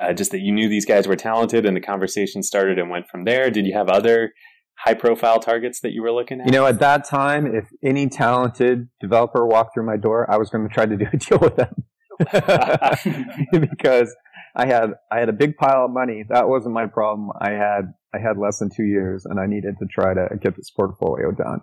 uh, 0.00 0.12
just 0.12 0.30
that 0.30 0.40
you 0.40 0.52
knew 0.52 0.68
these 0.68 0.86
guys 0.86 1.08
were 1.08 1.16
talented 1.16 1.64
and 1.64 1.76
the 1.76 1.80
conversation 1.80 2.42
started 2.42 2.78
and 2.78 2.90
went 2.90 3.08
from 3.08 3.24
there? 3.24 3.50
Did 3.50 3.66
you 3.66 3.72
have 3.74 3.88
other 3.88 4.32
high 4.76 4.94
profile 4.94 5.40
targets 5.40 5.80
that 5.80 5.92
you 5.92 6.02
were 6.02 6.12
looking 6.12 6.40
at? 6.40 6.46
You 6.46 6.52
know, 6.52 6.66
at 6.66 6.78
that 6.80 7.04
time, 7.04 7.46
if 7.46 7.68
any 7.82 8.08
talented 8.08 8.88
developer 9.00 9.46
walked 9.46 9.74
through 9.74 9.86
my 9.86 9.96
door, 9.96 10.30
I 10.30 10.36
was 10.36 10.50
going 10.50 10.66
to 10.66 10.72
try 10.72 10.86
to 10.86 10.96
do 10.96 11.06
a 11.12 11.16
deal 11.16 11.38
with 11.38 11.56
them. 11.56 11.84
because 13.52 14.14
I 14.54 14.66
had 14.66 14.94
I 15.12 15.20
had 15.20 15.28
a 15.28 15.34
big 15.34 15.56
pile 15.56 15.84
of 15.84 15.90
money. 15.90 16.24
That 16.28 16.48
wasn't 16.48 16.74
my 16.74 16.86
problem. 16.86 17.30
I 17.40 17.50
had 17.50 17.92
I 18.14 18.18
had 18.18 18.38
less 18.38 18.58
than 18.58 18.70
two 18.74 18.84
years, 18.84 19.26
and 19.26 19.38
I 19.38 19.46
needed 19.46 19.76
to 19.80 19.86
try 19.86 20.14
to 20.14 20.28
get 20.40 20.56
this 20.56 20.70
portfolio 20.70 21.30
done. 21.30 21.60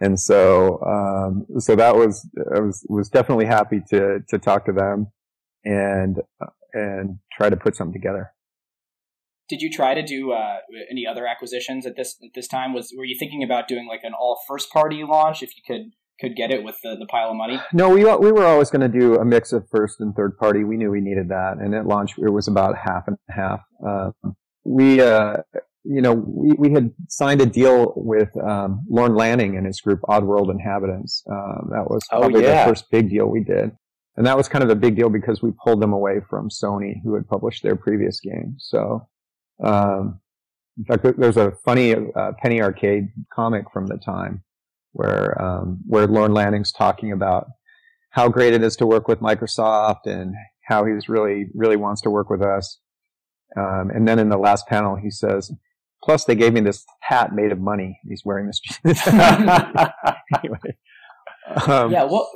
And 0.00 0.20
so 0.20 0.82
um, 0.82 1.46
so 1.58 1.74
that 1.76 1.96
was 1.96 2.28
I 2.54 2.60
was 2.60 2.84
was 2.88 3.08
definitely 3.08 3.46
happy 3.46 3.80
to 3.90 4.20
to 4.28 4.38
talk 4.38 4.66
to 4.66 4.72
them 4.72 5.06
and 5.64 6.20
and 6.74 7.18
try 7.32 7.48
to 7.48 7.56
put 7.56 7.76
something 7.76 7.98
together 7.98 8.33
did 9.48 9.60
you 9.60 9.70
try 9.70 9.94
to 9.94 10.02
do 10.02 10.32
uh, 10.32 10.56
any 10.90 11.06
other 11.06 11.26
acquisitions 11.26 11.86
at 11.86 11.96
this 11.96 12.16
at 12.22 12.30
this 12.34 12.48
time? 12.48 12.72
Was 12.74 12.92
were 12.96 13.04
you 13.04 13.16
thinking 13.18 13.42
about 13.42 13.68
doing 13.68 13.86
like 13.88 14.00
an 14.02 14.12
all 14.18 14.38
first 14.48 14.70
party 14.72 15.02
launch 15.04 15.42
if 15.42 15.50
you 15.56 15.62
could 15.66 15.92
could 16.20 16.36
get 16.36 16.50
it 16.52 16.62
with 16.62 16.76
the, 16.82 16.96
the 16.98 17.06
pile 17.06 17.30
of 17.30 17.36
money? 17.36 17.60
No, 17.72 17.90
we 17.90 18.04
we 18.04 18.32
were 18.32 18.46
always 18.46 18.70
going 18.70 18.90
to 18.90 18.98
do 19.00 19.16
a 19.16 19.24
mix 19.24 19.52
of 19.52 19.68
first 19.70 20.00
and 20.00 20.14
third 20.14 20.36
party. 20.38 20.64
We 20.64 20.76
knew 20.76 20.90
we 20.90 21.00
needed 21.00 21.28
that, 21.28 21.56
and 21.60 21.74
at 21.74 21.86
launch 21.86 22.12
it 22.18 22.30
was 22.30 22.48
about 22.48 22.76
half 22.76 23.04
and 23.06 23.16
half. 23.28 23.60
Uh, 23.86 24.10
we, 24.64 25.00
uh, 25.00 25.38
you 25.84 26.00
know, 26.00 26.14
we, 26.14 26.52
we 26.58 26.72
had 26.72 26.92
signed 27.08 27.42
a 27.42 27.46
deal 27.46 27.92
with 27.96 28.30
um, 28.42 28.86
Lorne 28.88 29.14
Lanning 29.14 29.56
and 29.58 29.66
his 29.66 29.80
group 29.80 30.00
Oddworld 30.08 30.50
Inhabitants. 30.50 31.22
Uh, 31.30 31.66
that 31.70 31.90
was 31.90 32.00
Oh, 32.10 32.20
probably 32.20 32.42
yeah. 32.44 32.64
the 32.64 32.70
first 32.70 32.90
big 32.90 33.10
deal 33.10 33.26
we 33.26 33.44
did, 33.44 33.72
and 34.16 34.26
that 34.26 34.36
was 34.38 34.48
kind 34.48 34.64
of 34.64 34.70
a 34.70 34.74
big 34.76 34.96
deal 34.96 35.10
because 35.10 35.42
we 35.42 35.50
pulled 35.64 35.82
them 35.82 35.92
away 35.92 36.20
from 36.30 36.48
Sony, 36.48 36.94
who 37.04 37.14
had 37.14 37.28
published 37.28 37.62
their 37.62 37.76
previous 37.76 38.20
game. 38.20 38.54
So, 38.58 39.06
um, 39.62 40.20
in 40.76 40.84
fact, 40.84 41.06
there's 41.18 41.36
a 41.36 41.52
funny 41.64 41.94
uh, 41.94 42.32
Penny 42.42 42.60
Arcade 42.60 43.08
comic 43.32 43.66
from 43.72 43.86
the 43.86 43.96
time 43.96 44.42
where 44.92 45.40
um, 45.40 45.80
where 45.86 46.06
Lorne 46.06 46.34
Lanning's 46.34 46.72
talking 46.72 47.12
about 47.12 47.46
how 48.10 48.28
great 48.28 48.54
it 48.54 48.62
is 48.62 48.76
to 48.76 48.86
work 48.86 49.06
with 49.06 49.20
Microsoft 49.20 50.06
and 50.06 50.34
how 50.66 50.84
he's 50.84 51.08
really 51.08 51.46
really 51.54 51.76
wants 51.76 52.00
to 52.02 52.10
work 52.10 52.28
with 52.30 52.42
us. 52.42 52.80
Um, 53.56 53.90
and 53.94 54.08
then 54.08 54.18
in 54.18 54.30
the 54.30 54.38
last 54.38 54.66
panel, 54.66 54.96
he 54.96 55.10
says, 55.10 55.52
"Plus, 56.02 56.24
they 56.24 56.34
gave 56.34 56.52
me 56.52 56.60
this 56.60 56.84
hat 57.02 57.32
made 57.32 57.52
of 57.52 57.60
money." 57.60 58.00
He's 58.08 58.22
wearing 58.24 58.46
this. 58.46 58.60
anyway, 58.84 60.76
um, 61.68 61.92
yeah. 61.92 62.04
What 62.04 62.26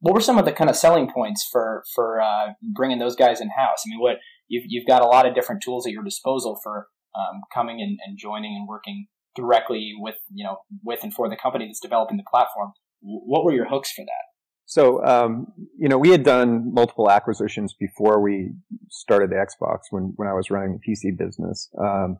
what 0.00 0.14
were 0.14 0.20
some 0.20 0.38
of 0.38 0.44
the 0.44 0.52
kind 0.52 0.68
of 0.68 0.76
selling 0.76 1.10
points 1.12 1.48
for 1.50 1.84
for 1.94 2.20
uh, 2.20 2.54
bringing 2.74 2.98
those 2.98 3.14
guys 3.14 3.40
in 3.40 3.50
house? 3.50 3.82
I 3.86 3.90
mean, 3.90 4.00
what 4.00 4.16
you've 4.48 4.64
you've 4.66 4.86
got 4.86 5.02
a 5.02 5.06
lot 5.06 5.26
of 5.26 5.34
different 5.34 5.62
tools 5.62 5.86
at 5.86 5.92
your 5.92 6.04
disposal 6.04 6.58
for 6.62 6.88
um, 7.14 7.40
coming 7.52 7.80
and, 7.80 7.98
and 8.06 8.18
joining 8.18 8.54
and 8.56 8.68
working 8.68 9.06
directly 9.34 9.92
with 9.98 10.16
you 10.32 10.44
know 10.44 10.58
with 10.84 11.02
and 11.02 11.14
for 11.14 11.28
the 11.28 11.36
company 11.36 11.66
that's 11.66 11.80
developing 11.80 12.16
the 12.16 12.24
platform. 12.28 12.72
What 13.00 13.44
were 13.44 13.52
your 13.52 13.68
hooks 13.68 13.92
for 13.92 14.02
that? 14.04 14.26
So, 14.68 15.04
um, 15.04 15.46
you 15.78 15.88
know, 15.88 15.96
we 15.96 16.10
had 16.10 16.24
done 16.24 16.74
multiple 16.74 17.08
acquisitions 17.08 17.72
before 17.78 18.20
we 18.20 18.50
started 18.90 19.30
the 19.30 19.36
Xbox 19.36 19.78
when, 19.90 20.12
when 20.16 20.26
I 20.26 20.32
was 20.32 20.50
running 20.50 20.76
the 20.76 20.92
PC 20.92 21.16
business. 21.16 21.70
Um, 21.80 22.18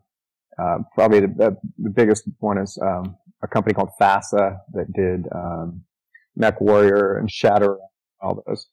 uh, 0.57 0.77
probably 0.95 1.19
the, 1.19 1.57
the, 1.77 1.89
biggest 1.89 2.23
one 2.39 2.57
is 2.57 2.79
um, 2.81 3.17
a 3.43 3.47
company 3.47 3.73
called 3.73 3.89
FASA 3.99 4.59
that 4.73 4.91
did 4.93 5.27
um, 5.35 5.83
Mech 6.37 6.59
Warrior 6.61 7.17
and 7.17 7.29
Shatter, 7.29 7.77
all 8.21 8.41
those. 8.47 8.67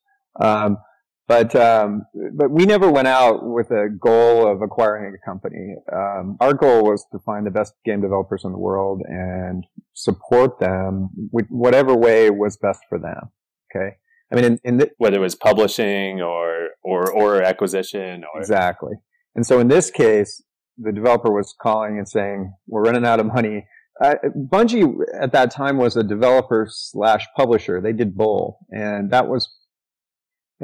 But 1.26 1.56
um, 1.56 2.04
but 2.34 2.50
we 2.50 2.66
never 2.66 2.90
went 2.90 3.08
out 3.08 3.42
with 3.42 3.70
a 3.70 3.88
goal 3.88 4.46
of 4.46 4.60
acquiring 4.60 5.14
a 5.14 5.24
company. 5.24 5.74
Um, 5.90 6.36
our 6.40 6.52
goal 6.52 6.84
was 6.84 7.06
to 7.12 7.18
find 7.20 7.46
the 7.46 7.50
best 7.50 7.72
game 7.84 8.02
developers 8.02 8.44
in 8.44 8.52
the 8.52 8.58
world 8.58 9.00
and 9.08 9.64
support 9.94 10.60
them 10.60 11.08
with 11.32 11.46
whatever 11.48 11.96
way 11.96 12.28
was 12.28 12.58
best 12.58 12.80
for 12.90 12.98
them. 12.98 13.30
Okay. 13.74 13.96
I 14.30 14.36
mean, 14.36 14.44
in, 14.44 14.58
in 14.64 14.78
th- 14.78 14.92
Whether 14.98 15.16
it 15.16 15.20
was 15.20 15.34
publishing 15.34 16.20
or 16.20 16.68
or 16.82 17.10
or 17.10 17.42
acquisition 17.42 18.24
or 18.34 18.40
exactly. 18.40 18.92
And 19.34 19.46
so 19.46 19.60
in 19.60 19.68
this 19.68 19.90
case, 19.90 20.42
the 20.76 20.92
developer 20.92 21.32
was 21.32 21.54
calling 21.58 21.96
and 21.96 22.08
saying, 22.08 22.52
"We're 22.66 22.82
running 22.82 23.06
out 23.06 23.20
of 23.20 23.26
money." 23.26 23.66
Uh, 24.02 24.16
Bungie 24.36 24.92
at 25.18 25.32
that 25.32 25.52
time 25.52 25.78
was 25.78 25.96
a 25.96 26.02
developer 26.02 26.66
slash 26.68 27.26
publisher. 27.36 27.80
They 27.80 27.92
did 27.92 28.16
both, 28.16 28.56
and 28.70 29.10
that 29.10 29.28
was 29.28 29.48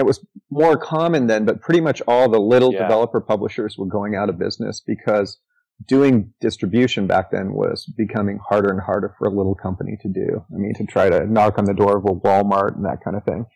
it 0.00 0.07
was 0.07 0.25
more 0.50 0.76
common 0.76 1.28
then. 1.28 1.45
But 1.45 1.61
pretty 1.61 1.80
much 1.80 2.02
all 2.09 2.28
the 2.28 2.40
little 2.40 2.73
Yeah. 2.73 2.83
developer 2.83 3.21
publishers 3.21 3.76
were 3.78 3.87
going 3.87 4.16
out 4.16 4.28
of 4.28 4.38
business 4.38 4.80
because 4.80 5.38
doing 5.87 6.33
distribution 6.40 7.07
back 7.07 7.30
then 7.30 7.52
was 7.52 7.87
becoming 7.97 8.38
harder 8.49 8.71
and 8.71 8.80
harder 8.80 9.14
for 9.19 9.28
a 9.28 9.30
little 9.30 9.54
company 9.54 9.97
to 10.02 10.09
do. 10.09 10.45
I 10.52 10.59
mean, 10.59 10.75
to 10.75 10.85
try 10.85 11.09
to 11.09 11.26
knock 11.26 11.59
on 11.59 11.64
the 11.64 11.75
door 11.75 11.97
of 11.97 12.04
a 12.04 12.14
Walmart 12.14 12.76
and 12.76 12.85
that 12.85 13.02
kind 13.02 13.16
of 13.16 13.25
thing. 13.25 13.47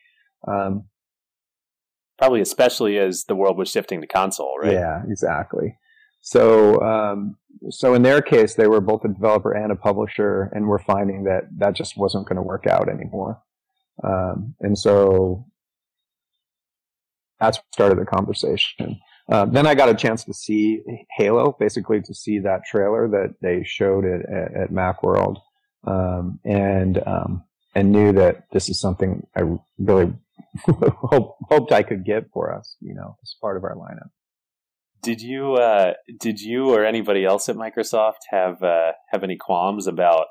Um, 0.47 0.85
probably 2.19 2.41
especially 2.41 2.99
as 2.99 3.25
the 3.25 3.35
world 3.35 3.59
was 3.59 3.71
shifting 3.71 4.01
to 4.01 4.07
console, 4.07 4.55
right? 4.63 4.73
Yeah, 4.73 5.03
exactly. 5.09 5.77
So, 6.21 6.81
um, 6.81 7.37
so 7.69 7.93
in 7.93 8.03
their 8.03 8.23
case, 8.23 8.55
they 8.55 8.67
were 8.69 8.81
both 8.81 9.05
a 9.05 9.09
developer 9.09 9.53
and 9.53 9.71
a 9.71 9.77
publisher, 9.77 10.51
and 10.55 10.67
we're 10.67 10.79
finding 10.79 11.25
that 11.25 11.49
that 11.59 11.75
just 11.75 11.99
wasn't 11.99 12.27
going 12.27 12.37
to 12.37 12.43
work 12.43 12.67
out 12.67 12.89
anymore. 12.89 13.43
Um, 14.03 14.55
and 14.61 14.79
so 14.79 15.47
that's 17.41 17.59
what 17.59 17.67
started 17.73 17.99
the 17.99 18.07
conversation. 18.07 19.01
Uh, 19.31 19.47
then 19.47 19.67
I 19.67 19.75
got 19.75 19.89
a 19.89 19.95
chance 19.95 20.25
to 20.25 20.35
see 20.35 20.81
Halo, 21.17 21.57
basically 21.59 22.01
to 22.03 22.15
see 22.15 22.41
that 22.41 22.65
trailer 22.71 23.09
that 23.09 23.37
they 23.41 23.65
showed 23.65 24.05
at, 24.05 24.21
at, 24.31 24.63
at 24.65 24.71
MacWorld, 24.71 25.37
um, 25.87 26.41
and 26.45 27.03
um, 27.07 27.45
and 27.75 27.91
knew 27.91 28.13
that 28.13 28.45
this 28.53 28.69
is 28.69 28.81
something 28.81 29.27
I 29.35 29.43
really 29.79 30.13
hope, 30.67 31.37
hoped 31.49 31.73
I 31.73 31.83
could 31.83 32.05
get 32.05 32.25
for 32.33 32.55
us, 32.55 32.77
you 32.81 32.95
know, 32.95 33.17
as 33.23 33.35
part 33.41 33.57
of 33.57 33.65
our 33.65 33.75
lineup. 33.75 34.11
Did 35.03 35.21
you 35.21 35.55
uh, 35.55 35.95
did 36.21 36.41
you 36.41 36.75
or 36.75 36.85
anybody 36.85 37.25
else 37.25 37.49
at 37.49 37.57
Microsoft 37.57 38.25
have 38.31 38.63
uh, 38.63 38.93
have 39.11 39.23
any 39.23 39.37
qualms 39.37 39.87
about 39.87 40.27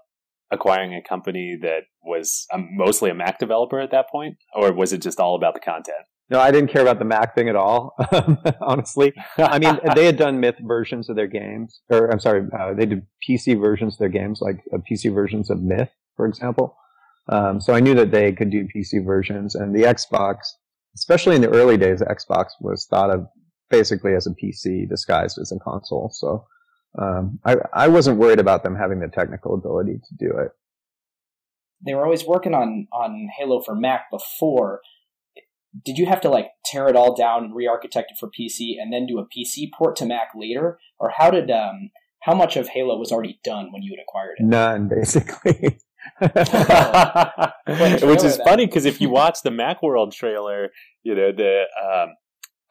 acquiring 0.52 0.94
a 0.94 1.02
company 1.02 1.58
that 1.62 1.84
was 2.04 2.46
um, 2.54 2.70
mostly 2.74 3.10
a 3.10 3.16
Mac 3.16 3.40
developer 3.40 3.80
at 3.80 3.92
that 3.92 4.10
point, 4.10 4.38
or 4.56 4.72
was 4.72 4.94
it 4.94 5.02
just 5.02 5.20
all 5.20 5.36
about 5.36 5.56
the 5.56 5.60
content? 5.60 6.06
No, 6.34 6.40
I 6.40 6.50
didn't 6.50 6.72
care 6.72 6.82
about 6.82 6.98
the 6.98 7.06
Mac 7.06 7.36
thing 7.36 7.48
at 7.48 7.56
all, 7.56 7.96
honestly. 8.60 9.14
I 9.38 9.60
mean, 9.60 9.80
they 9.96 10.06
had 10.06 10.18
done 10.18 10.40
Myth 10.40 10.56
versions 10.62 11.08
of 11.08 11.16
their 11.16 11.28
games, 11.28 11.82
or 11.90 12.12
I'm 12.12 12.20
sorry, 12.20 12.48
uh, 12.60 12.74
they 12.74 12.88
did 12.88 13.06
PC 13.30 13.62
versions 13.62 13.94
of 13.94 14.00
their 14.00 14.10
games, 14.10 14.42
like 14.42 14.58
uh, 14.74 14.78
PC 14.78 15.14
versions 15.14 15.52
of 15.52 15.62
Myth, 15.62 15.92
for 16.18 16.26
example. 16.26 16.76
Um, 17.30 17.62
so 17.62 17.76
I 17.76 17.82
knew 17.82 17.94
that 17.94 18.10
they 18.10 18.32
could 18.32 18.50
do 18.50 18.68
PC 18.76 19.06
versions, 19.06 19.54
and 19.54 19.76
the 19.76 19.84
Xbox, 19.84 20.38
especially 20.96 21.36
in 21.36 21.44
the 21.44 21.52
early 21.52 21.78
days, 21.78 22.00
the 22.00 22.06
Xbox 22.06 22.48
was 22.60 22.88
thought 22.90 23.12
of 23.12 23.28
basically 23.70 24.16
as 24.16 24.26
a 24.26 24.32
PC 24.32 24.90
disguised 24.90 25.38
as 25.38 25.52
a 25.52 25.60
console. 25.60 26.10
So 26.12 26.48
um, 27.00 27.40
I, 27.46 27.58
I 27.74 27.88
wasn't 27.90 28.18
worried 28.18 28.40
about 28.40 28.64
them 28.64 28.76
having 28.76 29.02
the 29.02 29.08
technical 29.08 29.54
ability 29.54 30.00
to 30.00 30.16
do 30.18 30.36
it. 30.36 30.50
They 31.86 31.94
were 31.94 32.06
always 32.06 32.26
working 32.26 32.56
on 32.56 32.88
on 32.92 33.28
Halo 33.38 33.62
for 33.62 33.76
Mac 33.76 34.10
before. 34.10 34.82
Did 35.84 35.98
you 35.98 36.06
have 36.06 36.22
to 36.22 36.30
like 36.30 36.48
tear 36.66 36.88
it 36.88 36.96
all 36.96 37.16
down 37.16 37.46
and 37.46 37.56
re-architect 37.56 38.12
it 38.12 38.18
for 38.20 38.30
PC 38.30 38.76
and 38.80 38.94
then 38.94 39.06
do 39.06 39.20
a 39.20 39.26
PC 39.26 39.70
port 39.78 39.96
to 39.98 40.06
Mac 40.06 40.30
later, 40.36 40.80
or 41.00 41.12
how 41.18 41.32
did 41.32 41.50
um 41.50 41.90
how 42.22 42.34
much 42.34 42.56
of 42.56 42.70
Halo 42.70 42.98
was 42.98 43.12
already 43.12 43.40
done 43.44 43.72
when 43.72 43.82
you 43.82 43.96
had 43.96 44.02
acquired 44.02 44.38
it? 44.40 44.46
None, 44.46 44.88
basically. 44.88 45.80
Which 46.20 48.24
is 48.24 48.38
then. 48.38 48.46
funny 48.46 48.66
because 48.66 48.86
if 48.86 49.02
you 49.02 49.10
watch 49.10 49.40
the 49.44 49.50
MacWorld 49.50 50.14
trailer, 50.14 50.70
you 51.04 51.16
know 51.16 51.32
the 51.32 51.64
um, 51.82 52.16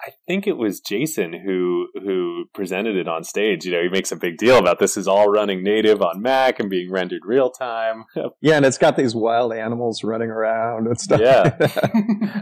I 0.04 0.11
think 0.26 0.47
it 0.47 0.56
was 0.56 0.80
Jason 0.80 1.32
who 1.32 1.88
who 1.94 2.44
presented 2.54 2.97
it 2.97 3.09
on 3.09 3.25
stage. 3.25 3.64
You 3.64 3.73
know, 3.73 3.82
he 3.82 3.88
makes 3.88 4.11
a 4.11 4.16
big 4.16 4.37
deal 4.37 4.59
about 4.59 4.78
this 4.78 4.97
is 4.97 5.06
all 5.06 5.28
running 5.28 5.62
native 5.62 6.02
on 6.02 6.21
Mac 6.23 6.59
and 6.59 6.68
being 6.68 6.90
rendered 6.90 7.23
real 7.25 7.50
time. 7.50 8.04
yeah, 8.40 8.56
and 8.56 8.66
it's 8.66 8.78
got 8.78 8.97
these 8.97 9.14
wild 9.14 9.52
animals 9.52 10.02
running 10.02 10.30
around 10.30 10.87
and 10.87 10.99
stuff. 11.00 11.21
Yeah. 11.21 11.56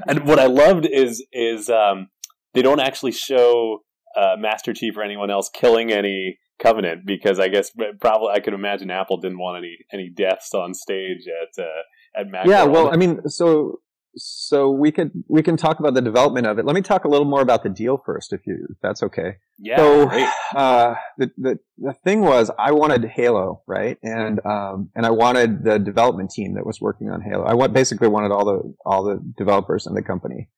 and 0.09 0.27
what 0.27 0.39
I 0.39 0.47
loved 0.47 0.87
is 0.87 1.25
is 1.33 1.69
um, 1.69 2.09
they 2.55 2.63
don't 2.63 2.81
actually 2.81 3.13
show 3.13 3.81
uh, 4.17 4.37
Master 4.39 4.73
Chief 4.73 4.97
or 4.97 5.03
anyone 5.03 5.31
else 5.31 5.51
killing 5.53 5.93
any 5.93 6.39
Covenant 6.63 7.07
because 7.07 7.41
I 7.41 7.49
guess 7.49 7.71
probably 8.03 8.33
I 8.35 8.41
could 8.41 8.53
imagine 8.53 8.91
Apple 8.91 9.19
didn't 9.19 9.39
want 9.39 9.59
any 9.59 9.79
any 9.93 10.11
deaths 10.15 10.53
on 10.53 10.75
stage 10.75 11.23
at 11.27 11.63
uh, 11.63 12.21
at 12.21 12.29
Mac. 12.29 12.47
yeah 12.47 12.65
well 12.65 12.93
i 12.93 12.97
mean 12.97 13.21
so 13.29 13.81
so 14.17 14.71
we 14.71 14.91
could 14.91 15.13
we 15.29 15.43
can 15.43 15.57
talk 15.57 15.79
about 15.79 15.95
the 15.95 16.01
development 16.01 16.47
of 16.47 16.59
it. 16.59 16.65
Let 16.65 16.75
me 16.75 16.83
talk 16.83 17.05
a 17.05 17.09
little 17.09 17.27
more 17.27 17.41
about 17.41 17.63
the 17.63 17.69
deal 17.69 18.03
first 18.05 18.33
if 18.33 18.47
you 18.47 18.67
if 18.69 18.77
that's 18.83 19.03
okay. 19.05 19.37
Yeah, 19.59 19.77
so 19.77 20.09
uh 20.57 20.95
the, 21.19 21.31
the 21.39 21.59
the 21.79 21.93
thing 22.05 22.23
was 22.23 22.51
i 22.59 22.73
wanted 22.73 23.05
halo 23.05 23.63
right? 23.67 23.99
And 24.03 24.45
um 24.45 24.91
and 24.95 25.07
i 25.07 25.11
wanted 25.11 25.65
the 25.65 25.79
development 25.79 26.31
team 26.31 26.55
that 26.55 26.67
was 26.67 26.81
working 26.81 27.11
on 27.11 27.21
halo. 27.21 27.45
I 27.45 27.55
want 27.55 27.73
basically 27.73 28.09
wanted 28.09 28.33
all 28.33 28.45
the 28.45 28.75
all 28.85 29.05
the 29.05 29.21
developers 29.37 29.87
in 29.87 29.95
the 29.95 30.03
company. 30.03 30.49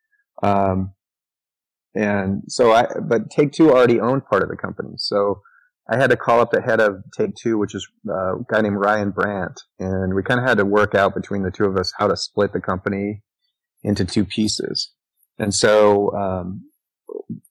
Um 0.42 0.92
and 1.94 2.44
so 2.48 2.72
i 2.72 2.86
but 3.02 3.30
take 3.30 3.52
two 3.52 3.70
already 3.70 4.00
owned 4.00 4.24
part 4.24 4.42
of 4.42 4.48
the 4.48 4.56
company. 4.56 4.94
So 4.96 5.42
I 5.90 5.96
had 5.96 6.10
to 6.10 6.16
call 6.16 6.40
up 6.40 6.52
the 6.52 6.62
head 6.62 6.80
of 6.80 7.02
Take 7.12 7.34
Two, 7.34 7.58
which 7.58 7.74
is 7.74 7.86
uh, 8.08 8.36
a 8.36 8.44
guy 8.48 8.60
named 8.60 8.76
Ryan 8.78 9.10
Brant, 9.10 9.60
and 9.80 10.14
we 10.14 10.22
kind 10.22 10.38
of 10.40 10.46
had 10.46 10.58
to 10.58 10.64
work 10.64 10.94
out 10.94 11.12
between 11.12 11.42
the 11.42 11.50
two 11.50 11.64
of 11.64 11.76
us 11.76 11.92
how 11.98 12.06
to 12.06 12.16
split 12.16 12.52
the 12.52 12.60
company 12.60 13.22
into 13.82 14.04
two 14.04 14.24
pieces. 14.24 14.92
And 15.38 15.54
so 15.54 16.14
um, 16.14 16.70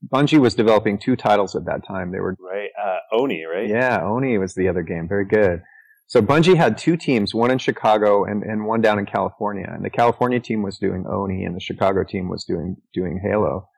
Bungie 0.08 0.40
was 0.40 0.56
developing 0.56 0.98
two 0.98 1.16
titles 1.16 1.56
at 1.56 1.66
that 1.66 1.86
time. 1.86 2.12
They 2.12 2.20
were 2.20 2.36
right, 2.40 2.70
uh, 2.82 3.00
Oni, 3.14 3.44
right? 3.46 3.68
yeah, 3.68 4.02
Oni 4.04 4.38
was 4.38 4.56
the 4.56 4.68
other 4.68 4.84
game. 4.84 5.08
Very 5.08 5.26
good. 5.26 5.62
So 6.08 6.22
Bungie 6.22 6.58
had 6.58 6.78
two 6.78 6.98
teams, 6.98 7.34
one 7.34 7.52
in 7.52 7.58
Chicago 7.58 8.26
and, 8.26 8.44
and 8.44 8.66
one 8.66 8.82
down 8.82 9.00
in 9.00 9.06
California. 9.06 9.68
And 9.72 9.86
the 9.86 9.90
California 9.90 10.42
team 10.42 10.62
was 10.62 10.78
doing 10.78 11.06
Oni 11.08 11.46
and 11.46 11.56
the 11.56 11.62
Chicago 11.62 12.04
team 12.04 12.28
was 12.28 12.44
doing 12.44 12.76
doing 12.94 13.22
Halo. 13.24 13.70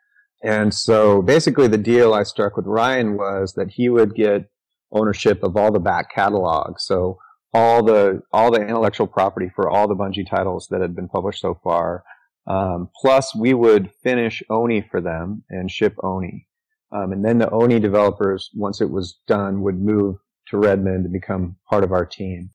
And 0.43 0.73
so 0.73 1.21
basically 1.21 1.67
the 1.67 1.77
deal 1.77 2.13
I 2.13 2.23
struck 2.23 2.57
with 2.57 2.65
Ryan 2.65 3.17
was 3.17 3.53
that 3.53 3.69
he 3.71 3.87
would 3.87 4.15
get 4.15 4.49
ownership 4.91 5.43
of 5.43 5.55
all 5.55 5.71
the 5.71 5.79
back 5.79 6.13
catalog. 6.13 6.79
So 6.79 7.17
all 7.53 7.83
the 7.83 8.21
all 8.31 8.51
the 8.51 8.61
intellectual 8.61 9.07
property 9.07 9.49
for 9.55 9.69
all 9.69 9.87
the 9.87 9.95
Bungie 9.95 10.27
titles 10.27 10.67
that 10.71 10.81
had 10.81 10.95
been 10.95 11.07
published 11.07 11.41
so 11.41 11.59
far. 11.63 12.03
Um, 12.45 12.89
plus, 12.99 13.35
we 13.35 13.53
would 13.53 13.91
finish 14.03 14.43
Oni 14.49 14.81
for 14.81 15.01
them 15.01 15.43
and 15.49 15.71
ship 15.71 15.95
Oni. 16.03 16.47
Um, 16.91 17.11
and 17.11 17.25
then 17.25 17.39
the 17.39 17.49
Oni 17.49 17.79
developers, 17.79 18.49
once 18.53 18.81
it 18.81 18.89
was 18.89 19.17
done, 19.27 19.61
would 19.61 19.79
move 19.79 20.17
to 20.47 20.57
Redmond 20.57 21.05
and 21.05 21.13
become 21.13 21.55
part 21.69 21.83
of 21.83 21.91
our 21.91 22.05
team. 22.05 22.49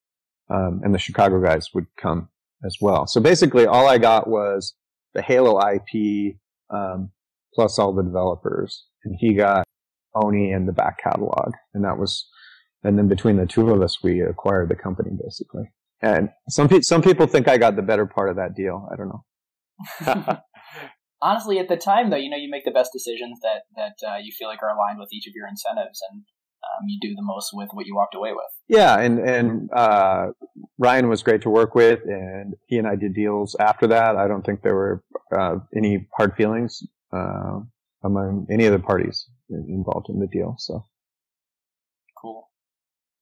Um, 0.49 0.81
and 0.83 0.93
the 0.93 0.99
Chicago 0.99 1.41
guys 1.41 1.69
would 1.73 1.87
come 1.97 2.29
as 2.63 2.77
well. 2.81 3.07
So 3.07 3.19
basically, 3.19 3.65
all 3.65 3.87
I 3.87 3.97
got 3.97 4.27
was 4.27 4.73
the 5.13 5.21
Halo 5.21 5.59
IP 5.59 6.35
um, 6.69 7.11
plus 7.53 7.79
all 7.79 7.93
the 7.93 8.03
developers, 8.03 8.85
and 9.03 9.15
he 9.19 9.33
got 9.33 9.63
Oni 10.15 10.51
and 10.51 10.67
the 10.67 10.73
back 10.73 10.99
catalog, 11.03 11.53
and 11.73 11.83
that 11.83 11.97
was. 11.97 12.27
And 12.81 12.97
then 12.97 13.09
between 13.09 13.35
the 13.35 13.45
two 13.45 13.71
of 13.71 13.81
us, 13.81 14.01
we 14.01 14.21
acquired 14.21 14.69
the 14.69 14.75
company 14.75 15.11
basically. 15.21 15.69
And 16.01 16.29
some 16.47 16.69
pe- 16.69 16.79
some 16.79 17.01
people 17.01 17.27
think 17.27 17.49
I 17.49 17.57
got 17.57 17.75
the 17.75 17.81
better 17.81 18.05
part 18.05 18.29
of 18.29 18.37
that 18.37 18.55
deal. 18.55 18.87
I 18.91 18.95
don't 18.95 19.09
know. 19.09 19.25
Honestly, 21.21 21.59
at 21.59 21.67
the 21.67 21.75
time, 21.75 22.09
though, 22.09 22.17
you 22.17 22.29
know, 22.29 22.37
you 22.37 22.49
make 22.49 22.63
the 22.63 22.71
best 22.71 22.91
decisions 22.93 23.39
that 23.41 23.63
that 23.75 24.07
uh, 24.07 24.17
you 24.17 24.31
feel 24.37 24.47
like 24.47 24.63
are 24.63 24.69
aligned 24.69 24.99
with 24.99 25.09
each 25.11 25.27
of 25.27 25.33
your 25.35 25.47
incentives, 25.47 25.99
and 26.09 26.23
um, 26.63 26.87
you 26.87 26.97
do 27.01 27.13
the 27.15 27.21
most 27.21 27.51
with 27.53 27.69
what 27.73 27.85
you 27.85 27.95
walked 27.95 28.15
away 28.15 28.31
with. 28.31 28.47
Yeah, 28.67 28.99
and 28.99 29.19
and 29.19 29.69
uh, 29.73 30.27
Ryan 30.77 31.09
was 31.09 31.23
great 31.23 31.41
to 31.41 31.49
work 31.49 31.75
with, 31.75 31.99
and 32.05 32.53
he 32.67 32.77
and 32.77 32.87
I 32.87 32.95
did 32.95 33.13
deals 33.13 33.55
after 33.59 33.87
that. 33.87 34.15
I 34.15 34.27
don't 34.27 34.45
think 34.45 34.61
there 34.61 34.75
were 34.75 35.03
uh, 35.37 35.57
any 35.75 36.07
hard 36.15 36.35
feelings 36.35 36.81
uh, 37.11 37.59
among 38.03 38.47
any 38.49 38.65
of 38.65 38.71
the 38.71 38.79
parties 38.79 39.27
involved 39.49 40.07
in 40.09 40.19
the 40.19 40.27
deal. 40.27 40.55
So 40.57 40.85
cool. 42.21 42.49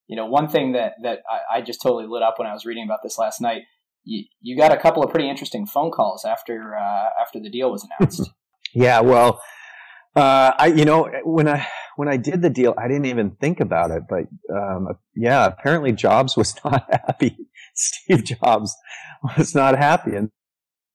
You 0.08 0.16
know, 0.16 0.26
one 0.28 0.50
thing 0.50 0.74
that 0.74 0.94
that 1.02 1.20
I, 1.30 1.58
I 1.58 1.62
just 1.62 1.82
totally 1.82 2.06
lit 2.08 2.24
up 2.24 2.38
when 2.38 2.48
I 2.48 2.54
was 2.54 2.66
reading 2.66 2.86
about 2.86 3.00
this 3.04 3.18
last 3.18 3.42
night 3.42 3.64
you, 4.04 4.24
you 4.42 4.58
got 4.58 4.72
a 4.72 4.78
couple 4.78 5.04
of 5.04 5.12
pretty 5.12 5.30
interesting 5.30 5.66
phone 5.66 5.92
calls 5.92 6.26
after 6.26 6.76
uh, 6.76 7.10
after 7.22 7.40
the 7.40 7.50
deal 7.50 7.72
was 7.72 7.86
announced. 8.00 8.30
yeah, 8.74 9.02
well, 9.02 9.42
uh, 10.16 10.54
I 10.58 10.68
you 10.68 10.86
know 10.86 11.10
when 11.24 11.48
I 11.48 11.68
when 11.98 12.08
I 12.08 12.18
did 12.18 12.42
the 12.42 12.50
deal, 12.50 12.74
I 12.78 12.88
didn't 12.88 13.08
even 13.08 13.32
think 13.42 13.60
about 13.60 13.92
it, 13.92 14.04
but 14.10 14.26
um, 14.56 14.88
yeah, 15.16 15.46
apparently 15.46 15.92
Jobs 15.92 16.38
was 16.38 16.56
not 16.66 16.86
happy. 16.90 17.38
Steve 17.76 18.24
Jobs 18.24 18.76
was 19.38 19.54
not 19.54 19.78
happy, 19.78 20.16
and 20.16 20.32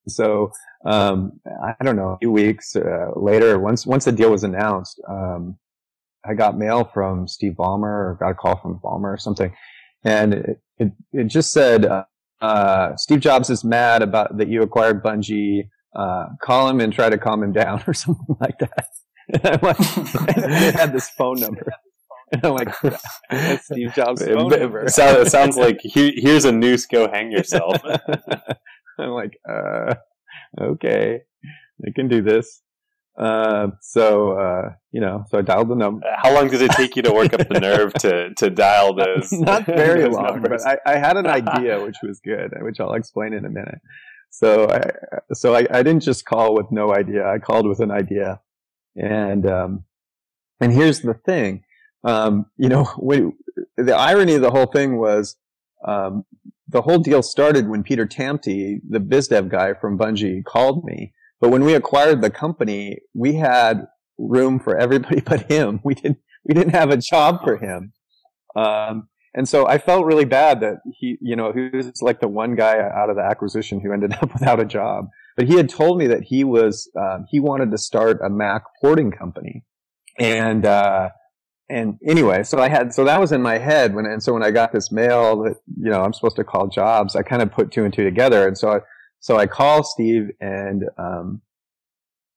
so 0.07 0.51
um, 0.85 1.39
I 1.45 1.83
don't 1.83 1.95
know. 1.95 2.09
A 2.09 2.17
few 2.17 2.31
weeks 2.31 2.75
uh, 2.75 3.11
later, 3.15 3.59
once 3.59 3.85
once 3.85 4.05
the 4.05 4.11
deal 4.11 4.31
was 4.31 4.43
announced, 4.43 4.99
um, 5.07 5.57
I 6.25 6.33
got 6.33 6.57
mail 6.57 6.89
from 6.93 7.27
Steve 7.27 7.53
Ballmer, 7.53 7.83
or 7.83 8.17
got 8.19 8.31
a 8.31 8.35
call 8.35 8.57
from 8.57 8.79
Ballmer 8.79 9.13
or 9.13 9.17
something, 9.17 9.53
and 10.03 10.33
it 10.33 10.61
it, 10.77 10.91
it 11.11 11.23
just 11.25 11.51
said. 11.51 11.85
Uh, 11.85 12.05
uh, 12.43 12.95
Steve 12.97 13.21
Jobs 13.21 13.49
is 13.49 13.63
mad 13.63 14.01
about 14.01 14.37
that 14.37 14.49
you 14.49 14.61
acquired 14.61 15.01
Bungie. 15.01 15.69
Uh, 15.95 16.25
call 16.41 16.67
him 16.67 16.81
and 16.81 16.91
try 16.91 17.09
to 17.09 17.17
calm 17.17 17.41
him 17.41 17.53
down 17.53 17.81
or 17.87 17.93
something 17.93 18.35
like 18.39 18.57
that. 18.59 18.87
And 19.29 19.45
I'm 19.45 19.59
like, 19.61 19.77
it 19.79 20.75
had 20.75 20.91
this 20.91 21.09
phone 21.11 21.39
number. 21.39 21.71
And 22.33 22.43
I'm 22.43 22.55
like, 22.55 23.61
Steve 23.61 23.93
Jobs' 23.93 24.25
phone 24.25 24.49
number. 24.49 24.87
So, 24.89 25.23
sounds 25.23 25.55
like 25.55 25.79
here's 25.83 26.45
a 26.45 26.51
noose. 26.51 26.85
Go 26.85 27.09
hang 27.09 27.31
yourself. 27.31 27.77
I'm 28.99 29.11
like, 29.11 29.39
uh, 29.49 29.95
okay, 30.59 31.21
I 31.87 31.91
can 31.95 32.09
do 32.09 32.21
this. 32.21 32.62
Uh, 33.17 33.67
so 33.79 34.31
uh, 34.39 34.73
you 34.91 34.99
know, 34.99 35.23
so 35.29 35.37
I 35.37 35.41
dialed 35.41 35.69
the 35.69 35.75
number. 35.75 36.05
How 36.17 36.33
long 36.33 36.49
does 36.49 36.61
it 36.61 36.71
take 36.71 36.95
you 36.95 37.03
to 37.03 37.13
work 37.13 37.33
up 37.33 37.47
the 37.47 37.59
nerve 37.59 37.93
to 37.95 38.33
to 38.35 38.49
dial 38.49 38.95
those? 38.95 39.31
Not 39.31 39.65
very 39.65 40.01
those 40.01 40.13
long, 40.13 40.25
numbers? 40.25 40.63
but 40.63 40.81
I, 40.87 40.93
I 40.93 40.97
had 40.97 41.17
an 41.17 41.27
idea, 41.27 41.83
which 41.83 41.97
was 42.01 42.19
good, 42.19 42.53
which 42.61 42.79
I'll 42.79 42.93
explain 42.93 43.33
in 43.33 43.45
a 43.45 43.49
minute. 43.49 43.79
So 44.31 44.67
I 44.67 45.33
so 45.33 45.53
I, 45.53 45.67
I 45.69 45.83
didn't 45.83 46.01
just 46.01 46.25
call 46.25 46.55
with 46.55 46.71
no 46.71 46.93
idea. 46.93 47.27
I 47.27 47.37
called 47.37 47.67
with 47.67 47.81
an 47.81 47.91
idea, 47.91 48.41
and 48.95 49.45
um, 49.45 49.83
and 50.59 50.73
here's 50.73 51.01
the 51.01 51.13
thing, 51.13 51.65
um, 52.03 52.47
you 52.57 52.69
know, 52.69 52.89
we, 52.99 53.31
the 53.77 53.95
irony 53.95 54.33
of 54.35 54.41
the 54.41 54.51
whole 54.51 54.67
thing 54.67 54.97
was. 54.97 55.35
Um, 55.85 56.23
the 56.69 56.81
whole 56.81 56.97
deal 56.97 57.21
started 57.21 57.67
when 57.69 57.83
Peter 57.83 58.07
Tamte, 58.07 58.79
the 58.89 58.99
biz 59.01 59.27
dev 59.27 59.49
guy 59.49 59.73
from 59.73 59.97
Bungie, 59.97 60.43
called 60.43 60.83
me 60.85 61.13
but 61.43 61.49
when 61.49 61.65
we 61.65 61.73
acquired 61.73 62.21
the 62.21 62.29
company, 62.29 62.99
we 63.13 63.33
had 63.33 63.85
room 64.17 64.61
for 64.61 64.77
everybody 64.77 65.19
but 65.25 65.51
him. 65.51 65.81
We 65.83 65.93
didn't, 65.93 66.19
we 66.45 66.53
didn't 66.53 66.71
have 66.73 66.89
a 66.89 66.95
job 66.95 67.43
for 67.43 67.57
him. 67.57 67.91
Um, 68.55 69.09
and 69.33 69.49
so 69.49 69.67
I 69.67 69.77
felt 69.77 70.05
really 70.05 70.23
bad 70.23 70.61
that 70.61 70.77
he, 70.97 71.17
you 71.19 71.35
know, 71.35 71.51
he 71.51 71.67
was 71.75 72.01
like 72.01 72.21
the 72.21 72.29
one 72.29 72.55
guy 72.55 72.79
out 72.79 73.09
of 73.09 73.17
the 73.17 73.23
acquisition 73.23 73.81
who 73.81 73.91
ended 73.93 74.13
up 74.21 74.31
without 74.31 74.61
a 74.61 74.65
job. 74.65 75.09
But 75.35 75.47
he 75.47 75.57
had 75.57 75.67
told 75.67 75.97
me 75.97 76.07
that 76.07 76.21
he 76.21 76.45
was, 76.45 76.89
um, 76.97 77.25
he 77.29 77.41
wanted 77.41 77.71
to 77.71 77.77
start 77.77 78.21
a 78.25 78.29
Mac 78.29 78.63
porting 78.79 79.11
company. 79.11 79.65
And, 80.17 80.65
uh, 80.65 81.09
and 81.69 81.97
anyway, 82.07 82.43
so 82.43 82.57
I 82.59 82.69
had, 82.69 82.93
so 82.93 83.03
that 83.03 83.19
was 83.19 83.33
in 83.33 83.41
my 83.41 83.57
head 83.57 83.95
when, 83.95 84.05
and 84.05 84.23
so 84.23 84.31
when 84.31 84.43
I 84.43 84.51
got 84.51 84.71
this 84.71 84.93
mail 84.93 85.43
that, 85.43 85.57
you 85.77 85.89
know, 85.89 86.03
I'm 86.03 86.13
supposed 86.13 86.37
to 86.37 86.45
call 86.45 86.69
jobs, 86.69 87.17
I 87.17 87.21
kind 87.21 87.41
of 87.41 87.51
put 87.51 87.69
two 87.69 87.83
and 87.83 87.93
two 87.93 88.05
together. 88.05 88.47
And 88.47 88.57
so 88.57 88.69
I, 88.69 88.79
so 89.23 89.37
I 89.37 89.47
call 89.47 89.85
Steve 89.85 90.31
and, 90.41 90.83
um, 90.97 91.41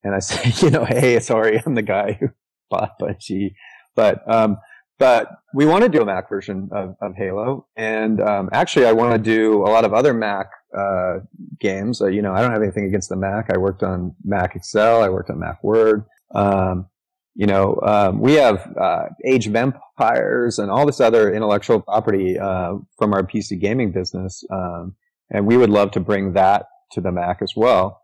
and 0.05 0.14
I 0.14 0.18
say, 0.20 0.53
you 0.64 0.70
know, 0.70 0.85
hey, 0.85 1.18
sorry, 1.18 1.61
I'm 1.66 1.75
the 1.75 1.83
guy 1.83 2.12
who 2.12 2.29
bought 2.70 2.96
Bungie, 3.01 3.55
but, 3.96 4.22
um, 4.33 4.59
but 4.96 5.29
we 5.53 5.66
want 5.66 5.83
to 5.83 5.88
do 5.88 6.01
a 6.01 6.07
Mac 6.07 6.29
version 6.29 6.68
of, 6.70 6.94
of 7.03 7.16
Halo. 7.16 7.66
And, 7.75 8.20
um, 8.20 8.51
actually 8.53 8.87
I 8.87 8.92
want 8.92 9.12
to 9.12 9.18
do 9.18 9.64
a 9.64 9.68
lot 9.68 9.85
of 9.85 9.92
other 9.94 10.14
Mac, 10.14 10.46
uh, 10.79 11.18
games. 11.59 12.01
Uh, 12.01 12.07
you 12.07 12.22
know, 12.22 12.33
I 12.33 12.40
don't 12.40 12.53
have 12.53 12.62
anything 12.62 12.85
against 12.85 13.09
the 13.09 13.16
Mac. 13.16 13.51
I 13.53 13.59
worked 13.59 13.83
on 13.83 14.14
Mac 14.25 14.55
Excel. 14.55 15.03
I 15.03 15.09
worked 15.09 15.29
on 15.29 15.40
Mac 15.40 15.64
Word. 15.64 16.05
Um, 16.33 16.87
you 17.35 17.46
know, 17.46 17.81
um, 17.83 18.20
we 18.20 18.35
have 18.35 18.64
uh, 18.81 19.07
Age 19.25 19.49
of 19.49 19.57
Empires 19.57 20.61
and 20.61 20.70
all 20.70 20.87
this 20.87 21.01
other 21.01 21.35
intellectual 21.35 21.81
property 21.81 22.38
uh, 22.38 22.75
from 22.96 23.12
our 23.12 23.25
PC 23.25 23.61
gaming 23.61 23.90
business, 23.90 24.44
um, 24.53 24.94
and 25.31 25.49
we 25.49 25.57
would 25.57 25.68
love 25.68 25.90
to 25.92 26.01
bring 26.01 26.35
that 26.35 26.66
to 26.92 27.01
the 27.01 27.12
Mac 27.12 27.42
as 27.42 27.55
well. 27.57 28.03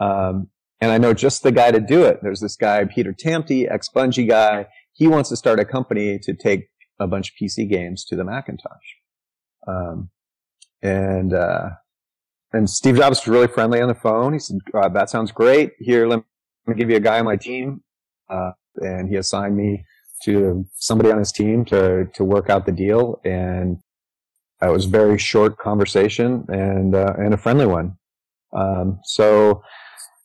Um, 0.00 0.48
and 0.80 0.90
I 0.90 0.98
know 0.98 1.14
just 1.14 1.42
the 1.42 1.52
guy 1.52 1.70
to 1.70 1.80
do 1.80 2.04
it. 2.04 2.20
There's 2.22 2.40
this 2.40 2.56
guy, 2.56 2.84
Peter 2.84 3.12
Tamte, 3.12 3.70
ex 3.70 3.88
Bungie 3.94 4.28
guy. 4.28 4.66
He 4.92 5.06
wants 5.06 5.28
to 5.28 5.36
start 5.36 5.60
a 5.60 5.64
company 5.64 6.18
to 6.18 6.34
take 6.34 6.68
a 6.98 7.06
bunch 7.06 7.30
of 7.30 7.36
PC 7.40 7.68
games 7.68 8.04
to 8.06 8.16
the 8.16 8.24
Macintosh. 8.24 8.96
Um, 9.66 10.10
and, 10.82 11.32
uh, 11.32 11.70
and 12.52 12.68
Steve 12.68 12.96
Jobs 12.96 13.20
was 13.20 13.28
really 13.28 13.46
friendly 13.46 13.80
on 13.80 13.88
the 13.88 13.94
phone. 13.94 14.32
He 14.32 14.38
said, 14.38 14.58
uh, 14.74 14.88
that 14.88 15.08
sounds 15.08 15.30
great. 15.30 15.72
Here, 15.78 16.06
let 16.06 16.24
me 16.66 16.74
give 16.74 16.90
you 16.90 16.96
a 16.96 17.00
guy 17.00 17.20
on 17.20 17.24
my 17.26 17.36
team. 17.36 17.82
Uh, 18.28 18.50
and 18.76 19.08
he 19.08 19.16
assigned 19.16 19.56
me 19.56 19.84
to 20.24 20.66
somebody 20.74 21.10
on 21.10 21.18
his 21.18 21.32
team 21.32 21.64
to, 21.66 22.06
to 22.14 22.24
work 22.24 22.50
out 22.50 22.66
the 22.66 22.72
deal. 22.72 23.20
And 23.24 23.78
it 24.60 24.70
was 24.70 24.86
a 24.86 24.90
very 24.90 25.18
short 25.18 25.58
conversation 25.58 26.44
and, 26.48 26.94
uh, 26.94 27.14
and 27.18 27.34
a 27.34 27.36
friendly 27.36 27.66
one. 27.66 27.96
Um, 28.52 29.00
so, 29.04 29.62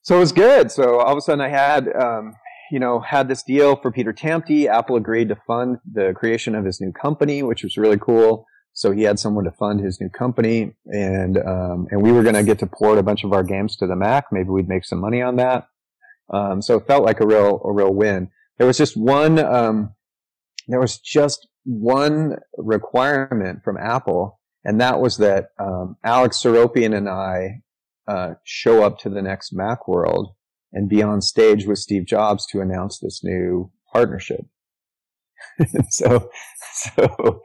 so 0.03 0.17
it 0.17 0.19
was 0.19 0.31
good. 0.31 0.71
So 0.71 0.99
all 0.99 1.11
of 1.11 1.17
a 1.17 1.21
sudden 1.21 1.41
I 1.41 1.49
had, 1.49 1.87
um, 1.95 2.33
you 2.71 2.79
know, 2.79 2.99
had 2.99 3.27
this 3.27 3.43
deal 3.43 3.75
for 3.75 3.91
Peter 3.91 4.13
Tamte. 4.13 4.67
Apple 4.67 4.95
agreed 4.95 5.29
to 5.29 5.37
fund 5.47 5.77
the 5.91 6.13
creation 6.15 6.55
of 6.55 6.65
his 6.65 6.81
new 6.81 6.91
company, 6.91 7.43
which 7.43 7.63
was 7.63 7.77
really 7.77 7.97
cool. 7.97 8.45
So 8.73 8.91
he 8.91 9.03
had 9.03 9.17
someone 9.17 9.45
to 9.45 9.51
fund 9.51 9.79
his 9.79 9.99
new 9.99 10.09
company, 10.09 10.71
and 10.85 11.39
um, 11.39 11.87
and 11.89 12.03
we 12.03 12.11
were 12.11 12.21
going 12.21 12.35
to 12.35 12.43
get 12.43 12.59
to 12.59 12.67
port 12.67 12.99
a 12.99 13.03
bunch 13.03 13.23
of 13.23 13.33
our 13.33 13.41
games 13.41 13.75
to 13.77 13.87
the 13.87 13.95
Mac. 13.95 14.25
Maybe 14.31 14.49
we'd 14.49 14.69
make 14.69 14.85
some 14.85 14.99
money 14.99 15.19
on 15.19 15.37
that. 15.37 15.67
Um, 16.31 16.61
so 16.61 16.77
it 16.77 16.85
felt 16.85 17.03
like 17.03 17.19
a 17.19 17.25
real 17.25 17.59
a 17.65 17.71
real 17.71 17.91
win. 17.91 18.29
There 18.59 18.67
was 18.67 18.77
just 18.77 18.95
one. 18.95 19.39
Um, 19.39 19.95
there 20.67 20.79
was 20.79 20.99
just 20.99 21.47
one 21.63 22.37
requirement 22.55 23.63
from 23.63 23.77
Apple, 23.77 24.39
and 24.63 24.79
that 24.79 24.99
was 24.99 25.17
that 25.17 25.47
um, 25.59 25.97
Alex 26.03 26.37
Seropian 26.37 26.95
and 26.95 27.09
I 27.09 27.63
uh, 28.07 28.35
show 28.43 28.83
up 28.83 28.99
to 28.99 29.09
the 29.09 29.21
next 29.21 29.55
Macworld 29.55 30.33
and 30.71 30.89
be 30.89 31.01
on 31.01 31.21
stage 31.21 31.65
with 31.65 31.79
Steve 31.79 32.05
Jobs 32.05 32.45
to 32.47 32.61
announce 32.61 32.99
this 32.99 33.21
new 33.23 33.71
partnership. 33.91 34.45
so, 35.89 36.29
so 36.73 37.41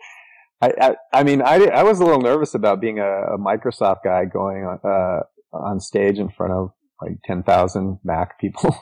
I, 0.61 0.72
I, 0.81 0.96
I, 1.12 1.22
mean, 1.22 1.42
I, 1.42 1.66
I 1.66 1.83
was 1.83 2.01
a 2.01 2.05
little 2.05 2.20
nervous 2.20 2.55
about 2.55 2.81
being 2.81 2.98
a, 2.98 3.35
a 3.35 3.38
Microsoft 3.38 3.98
guy 4.05 4.25
going 4.25 4.64
on, 4.64 4.79
uh, 4.85 5.20
on 5.57 5.81
stage 5.81 6.18
in 6.18 6.29
front 6.31 6.53
of 6.53 6.70
like 7.01 7.18
10,000 7.25 7.98
Mac 8.05 8.38
people. 8.38 8.77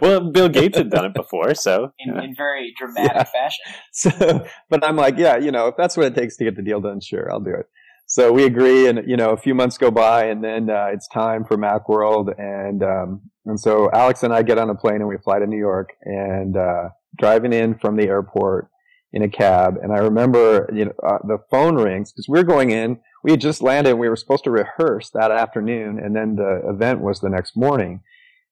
well, 0.00 0.30
Bill 0.30 0.48
Gates 0.48 0.78
had 0.78 0.90
done 0.90 1.06
it 1.06 1.14
before, 1.14 1.54
so 1.54 1.92
in, 1.98 2.18
in 2.18 2.34
very 2.36 2.72
dramatic 2.78 3.12
yeah. 3.14 3.24
fashion. 3.24 3.64
So, 3.92 4.46
but 4.70 4.84
I'm 4.84 4.96
like, 4.96 5.18
yeah, 5.18 5.36
you 5.36 5.50
know, 5.50 5.68
if 5.68 5.74
that's 5.76 5.96
what 5.96 6.06
it 6.06 6.14
takes 6.14 6.36
to 6.38 6.44
get 6.44 6.56
the 6.56 6.62
deal 6.62 6.80
done, 6.80 7.00
sure, 7.00 7.30
I'll 7.30 7.40
do 7.40 7.54
it 7.54 7.66
so 8.06 8.32
we 8.32 8.44
agree, 8.44 8.86
and 8.86 9.08
you 9.08 9.16
know, 9.16 9.30
a 9.30 9.36
few 9.36 9.54
months 9.54 9.78
go 9.78 9.90
by, 9.90 10.24
and 10.26 10.42
then 10.42 10.70
uh, 10.70 10.88
it's 10.92 11.08
time 11.08 11.44
for 11.44 11.56
MacWorld, 11.56 12.38
and 12.38 12.82
um, 12.82 13.22
and 13.46 13.58
so 13.58 13.90
Alex 13.92 14.22
and 14.22 14.32
I 14.32 14.42
get 14.42 14.58
on 14.58 14.70
a 14.70 14.74
plane 14.74 14.96
and 14.96 15.08
we 15.08 15.16
fly 15.18 15.38
to 15.38 15.46
New 15.46 15.58
York, 15.58 15.90
and 16.02 16.56
uh, 16.56 16.90
driving 17.18 17.52
in 17.52 17.76
from 17.78 17.96
the 17.96 18.08
airport, 18.08 18.68
in 19.14 19.22
a 19.22 19.28
cab, 19.28 19.76
and 19.82 19.92
I 19.92 19.98
remember 19.98 20.68
you 20.74 20.86
know 20.86 20.92
uh, 21.02 21.18
the 21.24 21.38
phone 21.50 21.76
rings 21.76 22.12
because 22.12 22.28
we 22.28 22.38
are 22.40 22.44
going 22.44 22.70
in. 22.70 22.98
We 23.22 23.30
had 23.30 23.40
just 23.40 23.62
landed, 23.62 23.90
and 23.90 23.98
we 23.98 24.08
were 24.08 24.16
supposed 24.16 24.44
to 24.44 24.50
rehearse 24.50 25.10
that 25.14 25.30
afternoon, 25.30 25.98
and 25.98 26.14
then 26.14 26.36
the 26.36 26.68
event 26.68 27.00
was 27.00 27.20
the 27.20 27.30
next 27.30 27.56
morning. 27.56 28.00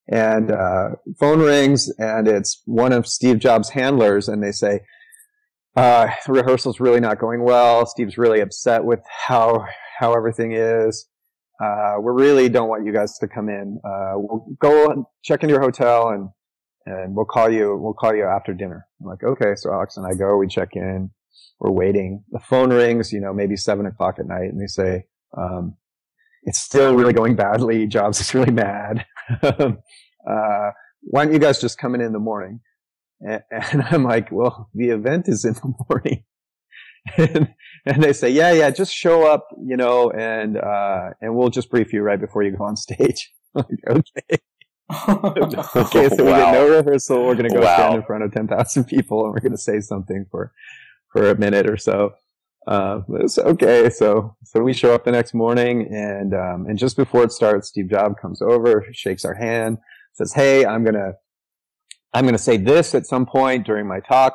And 0.09 0.51
uh, 0.51 0.91
phone 1.21 1.41
rings, 1.41 1.93
and 1.99 2.27
it's 2.27 2.63
one 2.65 2.93
of 2.93 3.07
Steve 3.07 3.39
Jobs' 3.39 3.71
handlers, 3.71 4.29
and 4.29 4.43
they 4.43 4.53
say, 4.53 4.81
uh, 5.77 6.09
rehearsal's 6.29 6.81
really 6.81 7.01
not 7.01 7.19
going 7.19 7.43
well. 7.43 7.87
Steve's 7.87 8.19
really 8.19 8.41
upset 8.41 8.85
with 8.85 9.01
how 9.27 9.65
how 9.99 10.15
everything 10.15 10.53
is. 10.53 11.09
Uh, 11.63 11.95
we 12.01 12.11
really 12.13 12.49
don't 12.49 12.69
want 12.69 12.85
you 12.85 12.93
guys 12.93 13.17
to 13.19 13.29
come 13.29 13.49
in. 13.49 13.81
Uh, 13.85 14.13
we'll 14.17 14.47
go 14.61 15.07
check 15.23 15.43
into 15.43 15.53
your 15.55 15.63
hotel 15.63 16.09
and 16.09 16.29
and 16.85 17.15
we'll 17.15 17.25
call 17.25 17.51
you. 17.51 17.77
We'll 17.81 17.95
call 17.95 18.15
you 18.15 18.25
after 18.25 18.53
dinner. 18.53 18.87
I'm 19.01 19.07
like, 19.07 19.23
okay. 19.23 19.55
So 19.55 19.73
Alex 19.73 19.97
and 19.97 20.07
I 20.07 20.15
go. 20.15 20.37
We 20.37 20.49
check 20.49 20.71
in. 20.75 21.11
We're 21.61 21.71
waiting. 21.71 22.25
The 22.33 22.41
phone 22.41 22.73
rings. 22.73 23.13
You 23.13 23.21
know, 23.21 23.33
maybe 23.33 23.57
seven 23.57 23.87
o'clock 23.87 24.17
at 24.19 24.27
night, 24.27 24.51
and 24.51 24.61
they 24.61 24.67
say, 24.67 25.05
um, 25.39 25.77
"It's 26.43 26.59
still 26.59 26.95
really 26.97 27.13
going 27.13 27.37
badly. 27.37 27.87
Jobs 27.87 28.21
is 28.21 28.35
really 28.35 28.51
mad. 28.53 29.07
uh, 29.43 30.71
why 31.05 31.25
don't 31.25 31.33
you 31.33 31.39
guys 31.39 31.61
just 31.61 31.79
come 31.79 31.95
in 31.95 32.01
in 32.01 32.13
the 32.13 32.19
morning?" 32.19 32.61
And, 33.27 33.43
and 33.51 33.83
I'm 33.83 34.05
like, 34.05 34.31
"Well, 34.31 34.71
the 34.75 34.91
event 34.91 35.29
is 35.29 35.45
in 35.45 35.55
the 35.55 35.75
morning." 35.89 36.25
and, 37.17 37.55
and 37.85 38.03
they 38.03 38.13
say, 38.13 38.31
"Yeah, 38.31 38.53
yeah, 38.53 38.71
just 38.71 38.93
show 38.93 39.27
up, 39.27 39.49
you 39.65 39.77
know, 39.77 40.11
and 40.11 40.57
uh, 40.57 41.11
and 41.21 41.35
we'll 41.35 41.51
just 41.51 41.71
brief 41.71 41.93
you 41.93 42.03
right 42.03 42.21
before 42.21 42.43
you 42.43 42.57
go 42.57 42.65
on 42.65 42.77
stage." 42.89 43.33
like, 43.55 43.67
okay. 43.89 44.39
okay, 45.77 46.09
so 46.09 46.25
wow. 46.25 46.31
we 46.31 46.33
get 46.33 46.53
no 46.53 46.69
rehearsal. 46.69 47.25
We're 47.25 47.35
going 47.35 47.49
to 47.49 47.55
go 47.55 47.61
wow. 47.63 47.77
stand 47.77 47.95
in 47.97 48.03
front 48.03 48.25
of 48.25 48.33
10,000 48.33 48.85
people 48.85 49.25
and 49.25 49.33
we're 49.33 49.41
going 49.41 49.53
to 49.53 49.59
say 49.59 49.81
something 49.81 50.27
for, 50.31 50.53
for 51.13 51.31
a 51.31 51.39
minute 51.39 51.69
or 51.69 51.77
so. 51.77 52.15
Uh, 52.67 53.01
it's 53.21 53.39
okay. 53.39 53.91
So, 53.91 54.37
so 54.45 54.61
we 54.61 54.73
show 54.73 54.95
up 54.95 55.05
the 55.05 55.13
next 55.13 55.35
morning 55.35 55.89
and, 55.93 56.35
um, 56.35 56.67
and 56.69 56.79
just 56.79 56.97
before 56.97 57.25
it 57.25 57.33
starts, 57.33 57.69
Steve 57.69 57.91
Jobs 57.91 58.17
comes 58.21 58.43
over, 58.43 58.87
shakes 58.93 59.25
our 59.25 59.35
hand, 59.35 59.79
says, 60.13 60.33
Hey, 60.35 60.65
I'm 60.65 60.85
going 60.85 60.95
to, 60.95 61.15
I'm 62.15 62.25
going 62.25 62.35
to 62.35 62.43
say 62.43 62.57
this 62.57 62.95
at 62.95 63.07
some 63.07 63.27
point 63.27 63.67
during 63.67 63.87
my 63.87 64.01
talk. 64.01 64.35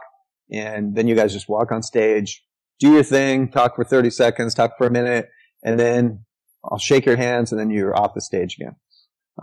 And 0.52 0.96
then 0.96 1.08
you 1.08 1.16
guys 1.16 1.34
just 1.34 1.50
walk 1.50 1.72
on 1.72 1.84
stage, 1.84 2.44
do 2.80 2.94
your 2.94 3.04
thing, 3.04 3.52
talk 3.52 3.76
for 3.76 3.84
30 3.84 4.10
seconds, 4.10 4.54
talk 4.54 4.78
for 4.78 4.88
a 4.88 4.92
minute, 4.92 5.30
and 5.64 5.80
then 5.80 6.26
I'll 6.64 6.78
shake 6.78 7.06
your 7.06 7.18
hands 7.18 7.52
and 7.52 7.60
then 7.60 7.70
you're 7.70 7.96
off 7.98 8.14
the 8.14 8.22
stage 8.22 8.56
again. 8.60 8.76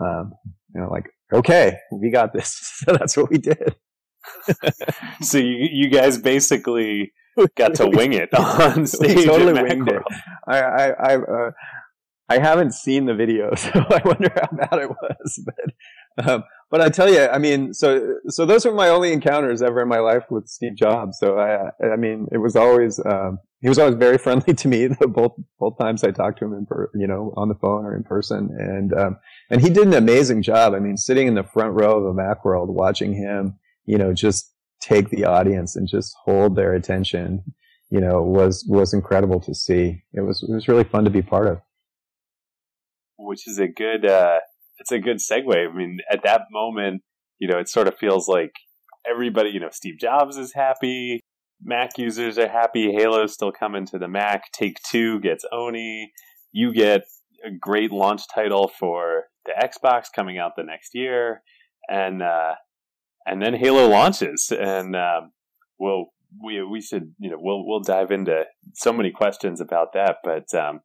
Um, 0.01 0.33
you 0.73 0.81
know, 0.81 0.89
like, 0.89 1.09
okay, 1.31 1.77
we 1.91 2.09
got 2.09 2.33
this. 2.33 2.57
so 2.85 2.93
that's 2.93 3.15
what 3.15 3.29
we 3.29 3.37
did. 3.37 3.75
so 5.21 5.37
you, 5.37 5.67
you 5.71 5.89
guys 5.89 6.17
basically 6.17 7.13
got 7.55 7.75
to 7.75 7.87
wing 7.87 8.13
it 8.13 8.33
on 8.37 8.85
stage. 8.87 9.17
We 9.17 9.25
totally 9.25 9.61
winged 9.61 9.89
it. 9.89 10.01
I, 10.47 10.61
I, 10.61 10.87
I, 10.89 11.15
uh, 11.15 11.51
I 12.27 12.39
haven't 12.39 12.73
seen 12.73 13.05
the 13.05 13.13
video, 13.13 13.53
so 13.55 13.69
I 13.73 14.01
wonder 14.03 14.31
how 14.33 14.57
bad 14.57 14.79
it 14.81 14.89
was. 14.89 15.45
But, 15.45 16.27
um, 16.27 16.43
but 16.71 16.81
I 16.81 16.89
tell 16.89 17.09
you, 17.09 17.27
I 17.27 17.37
mean, 17.37 17.73
so 17.73 18.15
so 18.27 18.45
those 18.45 18.65
were 18.65 18.73
my 18.73 18.89
only 18.89 19.13
encounters 19.13 19.61
ever 19.61 19.81
in 19.81 19.87
my 19.87 19.99
life 19.99 20.23
with 20.29 20.47
Steve 20.47 20.75
Jobs. 20.75 21.17
So 21.19 21.37
I, 21.37 21.69
I 21.85 21.95
mean, 21.95 22.27
it 22.31 22.39
was 22.39 22.55
always 22.55 22.99
um, 23.05 23.39
he 23.61 23.69
was 23.69 23.77
always 23.77 23.95
very 23.95 24.17
friendly 24.25 24.53
to 24.53 24.67
me. 24.67 24.87
both 24.87 25.33
both 25.59 25.77
times 25.77 26.03
I 26.03 26.11
talked 26.11 26.39
to 26.39 26.45
him 26.45 26.53
in 26.53 26.65
per, 26.65 26.89
you 26.95 27.07
know 27.07 27.33
on 27.37 27.49
the 27.49 27.55
phone 27.55 27.85
or 27.85 27.95
in 27.95 28.03
person, 28.03 28.49
and 28.59 28.93
um, 28.93 29.17
and 29.49 29.61
he 29.61 29.69
did 29.69 29.87
an 29.87 29.93
amazing 29.93 30.41
job. 30.41 30.73
I 30.73 30.79
mean, 30.79 30.97
sitting 30.97 31.27
in 31.27 31.35
the 31.35 31.43
front 31.43 31.73
row 31.73 31.99
of 31.99 32.05
a 32.05 32.13
Macworld, 32.13 32.67
watching 32.67 33.13
him, 33.13 33.59
you 33.85 33.97
know, 33.97 34.13
just 34.13 34.51
take 34.81 35.09
the 35.09 35.25
audience 35.25 35.75
and 35.75 35.87
just 35.87 36.15
hold 36.23 36.55
their 36.55 36.73
attention, 36.73 37.43
you 37.89 37.99
know, 37.99 38.21
was 38.23 38.65
was 38.67 38.93
incredible 38.93 39.39
to 39.41 39.53
see. 39.53 40.03
It 40.13 40.21
was 40.21 40.43
it 40.43 40.53
was 40.53 40.67
really 40.67 40.83
fun 40.83 41.03
to 41.03 41.11
be 41.11 41.21
part 41.21 41.47
of. 41.47 41.61
Which 43.17 43.47
is 43.47 43.59
a 43.59 43.67
good 43.67 44.05
uh, 44.05 44.39
it's 44.79 44.91
a 44.91 44.99
good 44.99 45.17
segue. 45.17 45.55
I 45.55 45.73
mean, 45.73 45.99
at 46.11 46.23
that 46.23 46.43
moment, 46.51 47.01
you 47.39 47.47
know, 47.47 47.59
it 47.59 47.69
sort 47.69 47.87
of 47.87 47.97
feels 47.97 48.27
like 48.27 48.51
everybody, 49.09 49.49
you 49.49 49.59
know, 49.59 49.69
Steve 49.71 49.99
Jobs 49.99 50.37
is 50.37 50.53
happy, 50.53 51.21
Mac 51.61 51.97
users 51.97 52.37
are 52.37 52.47
happy, 52.47 52.93
Halo's 52.93 53.33
still 53.33 53.51
coming 53.51 53.85
to 53.87 53.97
the 53.97 54.07
Mac, 54.07 54.51
Take 54.51 54.77
Two 54.89 55.19
gets 55.19 55.45
Oni, 55.51 56.11
you 56.51 56.73
get 56.73 57.03
a 57.45 57.51
great 57.51 57.91
launch 57.91 58.23
title 58.33 58.71
for 58.79 59.25
the 59.45 59.53
Xbox 59.61 60.05
coming 60.13 60.37
out 60.37 60.53
the 60.55 60.63
next 60.63 60.93
year, 60.93 61.41
and 61.89 62.21
uh, 62.21 62.55
and 63.25 63.41
then 63.41 63.53
Halo 63.53 63.87
launches, 63.87 64.51
and 64.51 64.95
um, 64.95 65.31
we'll 65.79 66.05
we 66.43 66.63
we 66.63 66.81
should 66.81 67.13
you 67.19 67.29
know 67.29 67.37
we'll 67.39 67.65
we'll 67.65 67.81
dive 67.81 68.11
into 68.11 68.43
so 68.73 68.91
many 68.91 69.11
questions 69.11 69.61
about 69.61 69.93
that, 69.93 70.17
but 70.23 70.53
um, 70.53 70.81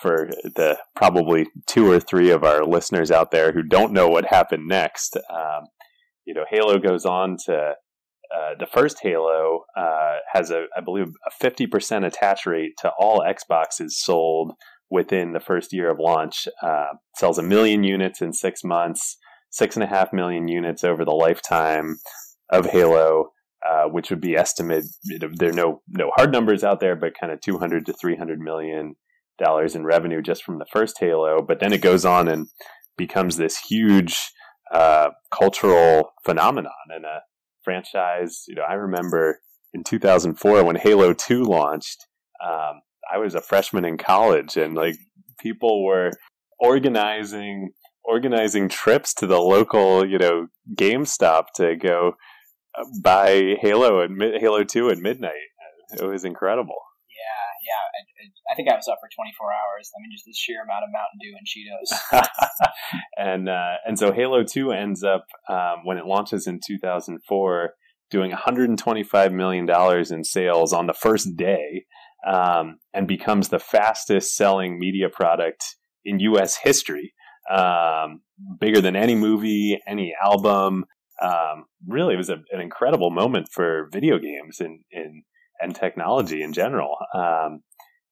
for 0.00 0.30
the 0.44 0.78
probably 0.96 1.46
two 1.66 1.90
or 1.90 2.00
three 2.00 2.30
of 2.30 2.44
our 2.44 2.64
listeners 2.64 3.10
out 3.10 3.30
there 3.30 3.52
who 3.52 3.62
don't 3.62 3.92
know 3.92 4.08
what 4.08 4.26
happened 4.26 4.66
next. 4.66 5.16
Um, 5.30 5.64
you 6.24 6.34
know, 6.34 6.44
Halo 6.48 6.78
goes 6.78 7.04
on 7.04 7.36
to 7.46 7.74
uh, 8.34 8.54
the 8.58 8.66
first 8.66 8.98
Halo 9.02 9.64
uh, 9.76 10.16
has 10.32 10.50
a, 10.50 10.66
I 10.76 10.80
believe, 10.80 11.06
a 11.26 11.30
fifty 11.40 11.66
percent 11.66 12.04
attach 12.04 12.46
rate 12.46 12.72
to 12.78 12.90
all 12.98 13.20
Xboxes 13.20 13.90
sold 13.90 14.52
within 14.90 15.32
the 15.32 15.40
first 15.40 15.72
year 15.72 15.90
of 15.90 15.98
launch. 15.98 16.46
Uh, 16.62 16.94
sells 17.16 17.38
a 17.38 17.42
million 17.42 17.82
units 17.84 18.22
in 18.22 18.32
six 18.32 18.62
months, 18.62 19.16
six 19.50 19.76
and 19.76 19.82
a 19.82 19.88
half 19.88 20.12
million 20.12 20.48
units 20.48 20.84
over 20.84 21.04
the 21.04 21.10
lifetime 21.10 21.96
of 22.50 22.66
Halo. 22.66 23.30
Uh, 23.68 23.84
which 23.84 24.08
would 24.08 24.22
be 24.22 24.34
estimated. 24.34 24.86
There 25.36 25.50
are 25.50 25.52
no 25.52 25.82
no 25.86 26.10
hard 26.16 26.32
numbers 26.32 26.64
out 26.64 26.80
there, 26.80 26.96
but 26.96 27.12
kind 27.20 27.30
of 27.30 27.42
200 27.42 27.84
to 27.84 27.92
300 27.92 28.38
million 28.40 28.94
dollars 29.40 29.74
in 29.74 29.84
revenue 29.84 30.22
just 30.22 30.44
from 30.44 30.58
the 30.58 30.66
first 30.72 30.96
Halo, 31.00 31.42
but 31.42 31.58
then 31.58 31.72
it 31.72 31.80
goes 31.80 32.04
on 32.04 32.28
and 32.28 32.46
becomes 32.96 33.36
this 33.36 33.58
huge 33.58 34.30
uh, 34.72 35.08
cultural 35.36 36.12
phenomenon 36.24 36.72
and 36.94 37.04
a 37.04 37.22
franchise. 37.64 38.44
You 38.46 38.56
know, 38.56 38.62
I 38.68 38.74
remember 38.74 39.40
in 39.72 39.82
2004 39.82 40.64
when 40.64 40.76
Halo 40.76 41.12
2 41.12 41.42
launched. 41.42 42.06
Um, 42.44 42.82
I 43.12 43.18
was 43.18 43.34
a 43.34 43.40
freshman 43.40 43.84
in 43.84 43.98
college, 43.98 44.56
and 44.56 44.74
like 44.74 44.96
people 45.40 45.84
were 45.84 46.12
organizing 46.58 47.70
organizing 48.04 48.68
trips 48.68 49.12
to 49.14 49.26
the 49.26 49.38
local, 49.38 50.06
you 50.08 50.18
know, 50.18 50.46
GameStop 50.74 51.44
to 51.56 51.76
go 51.76 52.12
uh, 52.78 52.84
buy 53.02 53.56
Halo 53.60 54.00
and 54.00 54.20
Halo 54.40 54.64
2 54.64 54.90
at 54.90 54.98
midnight. 54.98 55.32
It 55.98 56.04
was 56.04 56.24
incredible 56.24 56.76
yeah, 57.62 57.82
I, 57.94 58.52
I, 58.52 58.54
think 58.54 58.68
I 58.68 58.76
was 58.76 58.88
up 58.88 58.98
for 59.00 59.08
24 59.14 59.46
hours. 59.52 59.90
I 59.96 60.00
mean, 60.00 60.10
just 60.12 60.24
the 60.24 60.34
sheer 60.34 60.62
amount 60.62 60.84
of 60.84 60.90
Mountain 60.92 61.18
Dew 61.20 61.34
and 61.36 61.46
Cheetos. 61.46 61.90
and 63.16 63.48
uh, 63.48 63.76
and 63.86 63.98
so 63.98 64.12
Halo 64.12 64.44
2 64.44 64.72
ends 64.72 65.04
up 65.04 65.26
um, 65.48 65.84
when 65.84 65.98
it 65.98 66.06
launches 66.06 66.46
in 66.46 66.60
2004 66.64 67.74
doing 68.10 68.30
125 68.30 69.32
million 69.32 69.66
dollars 69.66 70.10
in 70.10 70.24
sales 70.24 70.72
on 70.72 70.86
the 70.86 70.92
first 70.92 71.36
day, 71.36 71.84
um, 72.26 72.78
and 72.92 73.06
becomes 73.06 73.48
the 73.48 73.58
fastest 73.58 74.34
selling 74.34 74.78
media 74.78 75.08
product 75.08 75.76
in 76.04 76.20
U.S. 76.20 76.58
history. 76.62 77.14
Um, 77.50 78.20
bigger 78.60 78.80
than 78.80 78.96
any 78.96 79.14
movie, 79.14 79.78
any 79.86 80.14
album. 80.22 80.84
Um, 81.22 81.64
really, 81.86 82.14
it 82.14 82.18
was 82.18 82.30
a, 82.30 82.38
an 82.50 82.60
incredible 82.60 83.10
moment 83.10 83.48
for 83.52 83.88
video 83.92 84.18
games 84.18 84.60
in 84.60 84.80
in 84.90 85.22
and 85.60 85.74
technology 85.74 86.42
in 86.42 86.52
general. 86.52 86.96
Um, 87.14 87.62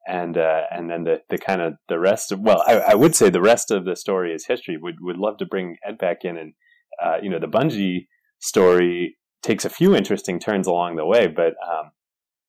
and 0.09 0.39
uh, 0.39 0.63
and 0.71 0.91
then 0.91 1.05
the, 1.05 1.21
the 1.29 1.39
kind 1.39 1.61
of 1.61 1.75
the 1.89 1.99
rest 1.99 2.33
of 2.33 2.41
well, 2.41 2.65
I, 2.67 2.79
I, 2.79 2.95
would 2.95 3.15
say 3.15 3.29
the 3.29 3.43
rest 3.43 3.71
of 3.71 3.85
the 3.85 3.95
story 3.95 4.33
is 4.33 4.47
history. 4.47 4.79
Would 4.79 4.97
would 5.01 5.19
love 5.19 5.37
to 5.39 5.47
bring 5.47 5.77
Ed 5.87 5.99
back 5.99 6.25
in, 6.25 6.39
and 6.39 6.55
uh, 7.03 7.17
you 7.23 7.29
know 7.29 7.39
the 7.39 7.47
Bungie 7.47 8.07
story 8.39 9.19
takes 9.43 9.67
a 9.67 9.71
few 9.71 9.95
interesting 9.95 10.41
turns 10.41 10.67
along 10.67 10.97
the 10.97 11.05
way. 11.05 11.27
But 11.27 11.55
um, 11.71 11.91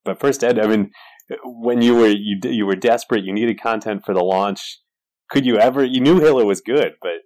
but 0.04 0.18
first, 0.18 0.42
Ed, 0.42 0.58
I 0.58 0.66
mean, 0.66 0.90
when 1.44 1.82
you 1.82 1.96
were 1.96 2.08
you 2.08 2.38
you 2.44 2.64
were 2.64 2.76
desperate, 2.76 3.24
you 3.24 3.32
needed 3.34 3.60
content 3.60 4.04
for 4.06 4.14
the 4.14 4.24
launch. 4.24 4.78
Could 5.30 5.44
you 5.44 5.58
ever? 5.58 5.84
You 5.84 6.00
knew 6.00 6.18
Halo 6.18 6.44
was 6.44 6.62
good, 6.62 6.94
but 7.02 7.20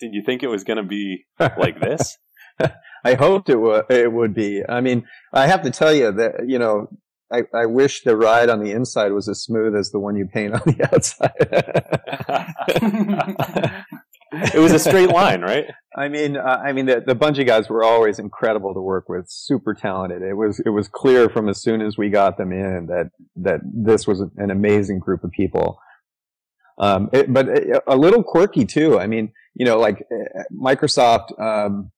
did 0.00 0.12
you 0.12 0.22
think 0.22 0.42
it 0.42 0.48
was 0.48 0.64
going 0.64 0.76
to 0.76 0.82
be 0.82 1.24
like 1.56 1.80
this? 1.80 2.18
I 3.04 3.14
hoped 3.14 3.48
it 3.48 3.56
would. 3.56 3.84
It 3.90 4.12
would 4.12 4.34
be. 4.34 4.62
I 4.68 4.80
mean, 4.80 5.06
I 5.32 5.46
have 5.46 5.62
to 5.62 5.70
tell 5.70 5.92
you 5.92 6.12
that 6.12 6.46
you 6.46 6.58
know 6.58 6.88
I, 7.32 7.42
I 7.54 7.66
wish 7.66 8.02
the 8.02 8.16
ride 8.16 8.48
on 8.48 8.62
the 8.62 8.72
inside 8.72 9.12
was 9.12 9.28
as 9.28 9.42
smooth 9.42 9.76
as 9.76 9.90
the 9.90 9.98
one 9.98 10.16
you 10.16 10.26
paint 10.26 10.54
on 10.54 10.62
the 10.64 10.88
outside. 10.94 11.32
it 14.54 14.58
was 14.58 14.72
a 14.72 14.78
straight 14.78 15.10
line, 15.10 15.42
right? 15.42 15.66
I 15.94 16.08
mean, 16.08 16.36
uh, 16.36 16.62
I 16.64 16.72
mean, 16.72 16.86
the, 16.86 17.02
the 17.06 17.14
Bungie 17.14 17.46
guys 17.46 17.68
were 17.68 17.84
always 17.84 18.18
incredible 18.18 18.72
to 18.72 18.80
work 18.80 19.08
with, 19.08 19.26
super 19.28 19.74
talented. 19.74 20.22
It 20.22 20.34
was, 20.34 20.60
it 20.64 20.70
was 20.70 20.88
clear 20.88 21.28
from 21.28 21.48
as 21.48 21.60
soon 21.60 21.82
as 21.82 21.98
we 21.98 22.08
got 22.08 22.38
them 22.38 22.52
in 22.52 22.86
that, 22.86 23.10
that 23.36 23.60
this 23.64 24.06
was 24.06 24.20
an 24.20 24.50
amazing 24.50 24.98
group 24.98 25.22
of 25.22 25.30
people. 25.30 25.78
Um, 26.78 27.10
it, 27.12 27.32
but 27.32 27.48
a 27.86 27.96
little 27.96 28.22
quirky 28.22 28.64
too. 28.64 28.98
I 28.98 29.06
mean, 29.06 29.32
you 29.54 29.66
know, 29.66 29.78
like 29.78 30.04
uh, 30.12 30.42
Microsoft, 30.54 31.38
um, 31.40 31.90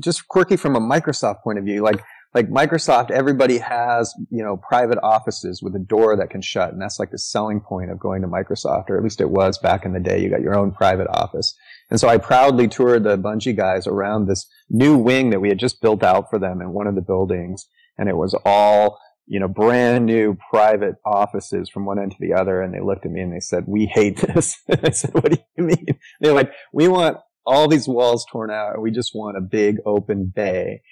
just 0.00 0.28
quirky 0.28 0.56
from 0.56 0.76
a 0.76 0.80
Microsoft 0.80 1.42
point 1.42 1.58
of 1.58 1.64
view. 1.64 1.82
Like 1.82 2.02
like 2.36 2.50
Microsoft, 2.50 3.10
everybody 3.10 3.56
has, 3.56 4.14
you 4.30 4.44
know, 4.44 4.58
private 4.58 4.98
offices 5.02 5.62
with 5.62 5.74
a 5.74 5.78
door 5.78 6.14
that 6.18 6.28
can 6.28 6.42
shut. 6.42 6.70
And 6.70 6.78
that's 6.78 6.98
like 6.98 7.10
the 7.10 7.18
selling 7.18 7.60
point 7.60 7.90
of 7.90 7.98
going 7.98 8.20
to 8.20 8.28
Microsoft, 8.28 8.90
or 8.90 8.98
at 8.98 9.02
least 9.02 9.22
it 9.22 9.30
was 9.30 9.56
back 9.56 9.86
in 9.86 9.94
the 9.94 10.00
day. 10.00 10.22
You 10.22 10.28
got 10.28 10.42
your 10.42 10.54
own 10.54 10.70
private 10.70 11.08
office. 11.08 11.56
And 11.90 11.98
so 11.98 12.08
I 12.08 12.18
proudly 12.18 12.68
toured 12.68 13.04
the 13.04 13.16
Bungie 13.16 13.56
guys 13.56 13.86
around 13.86 14.26
this 14.26 14.46
new 14.68 14.98
wing 14.98 15.30
that 15.30 15.40
we 15.40 15.48
had 15.48 15.58
just 15.58 15.80
built 15.80 16.02
out 16.02 16.28
for 16.28 16.38
them 16.38 16.60
in 16.60 16.74
one 16.74 16.86
of 16.86 16.94
the 16.94 17.00
buildings. 17.00 17.66
And 17.96 18.06
it 18.06 18.16
was 18.18 18.38
all, 18.44 18.98
you 19.26 19.40
know, 19.40 19.48
brand 19.48 20.04
new 20.04 20.36
private 20.50 20.96
offices 21.06 21.70
from 21.70 21.86
one 21.86 21.98
end 21.98 22.10
to 22.10 22.18
the 22.20 22.34
other. 22.34 22.60
And 22.60 22.74
they 22.74 22.80
looked 22.80 23.06
at 23.06 23.12
me 23.12 23.22
and 23.22 23.32
they 23.32 23.40
said, 23.40 23.64
we 23.66 23.86
hate 23.86 24.18
this. 24.18 24.60
I 24.70 24.90
said, 24.90 25.14
what 25.14 25.32
do 25.32 25.38
you 25.56 25.64
mean? 25.64 25.86
They're 26.20 26.34
like, 26.34 26.52
we 26.70 26.86
want 26.86 27.16
all 27.46 27.66
these 27.66 27.88
walls 27.88 28.26
torn 28.30 28.50
out. 28.50 28.74
and 28.74 28.82
We 28.82 28.90
just 28.90 29.14
want 29.14 29.38
a 29.38 29.40
big 29.40 29.78
open 29.86 30.30
bay. 30.36 30.82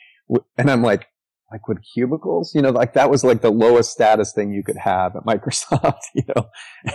And 0.57 0.70
I'm 0.70 0.80
like, 0.80 1.07
like 1.55 1.69
with 1.69 1.79
cubicles, 1.95 2.53
you 2.53 2.61
know, 2.61 2.71
like 2.71 2.95
that 2.95 3.09
was 3.09 3.23
like 3.23 3.40
the 3.40 3.53
lowest 3.53 3.93
status 3.93 4.33
thing 4.33 4.53
you 4.53 4.64
could 4.64 4.77
have 4.77 5.14
at 5.14 5.23
Microsoft, 5.27 6.01
you 6.12 6.25
know, 6.35 6.49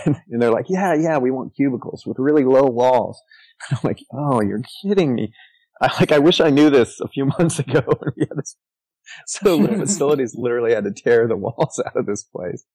and, 0.04 0.20
and 0.30 0.42
they're 0.42 0.52
like, 0.52 0.66
yeah, 0.68 0.92
yeah, 0.92 1.16
we 1.16 1.30
want 1.30 1.56
cubicles 1.56 2.04
with 2.04 2.18
really 2.18 2.44
low 2.44 2.66
walls. 2.66 3.22
And 3.70 3.78
I'm 3.82 3.88
like, 3.88 4.00
oh, 4.12 4.42
you're 4.42 4.60
kidding 4.82 5.14
me. 5.14 5.32
I, 5.80 5.90
like, 5.98 6.12
I 6.12 6.18
wish 6.18 6.40
I 6.40 6.50
knew 6.50 6.68
this 6.68 7.00
a 7.00 7.08
few 7.08 7.24
months 7.38 7.58
ago. 7.58 7.80
so 9.26 9.56
the 9.56 9.78
facilities 9.78 10.34
literally 10.36 10.74
had 10.74 10.84
to 10.84 10.92
tear 10.92 11.26
the 11.26 11.36
walls 11.36 11.82
out 11.86 11.96
of 11.96 12.04
this 12.04 12.22
place. 12.22 12.66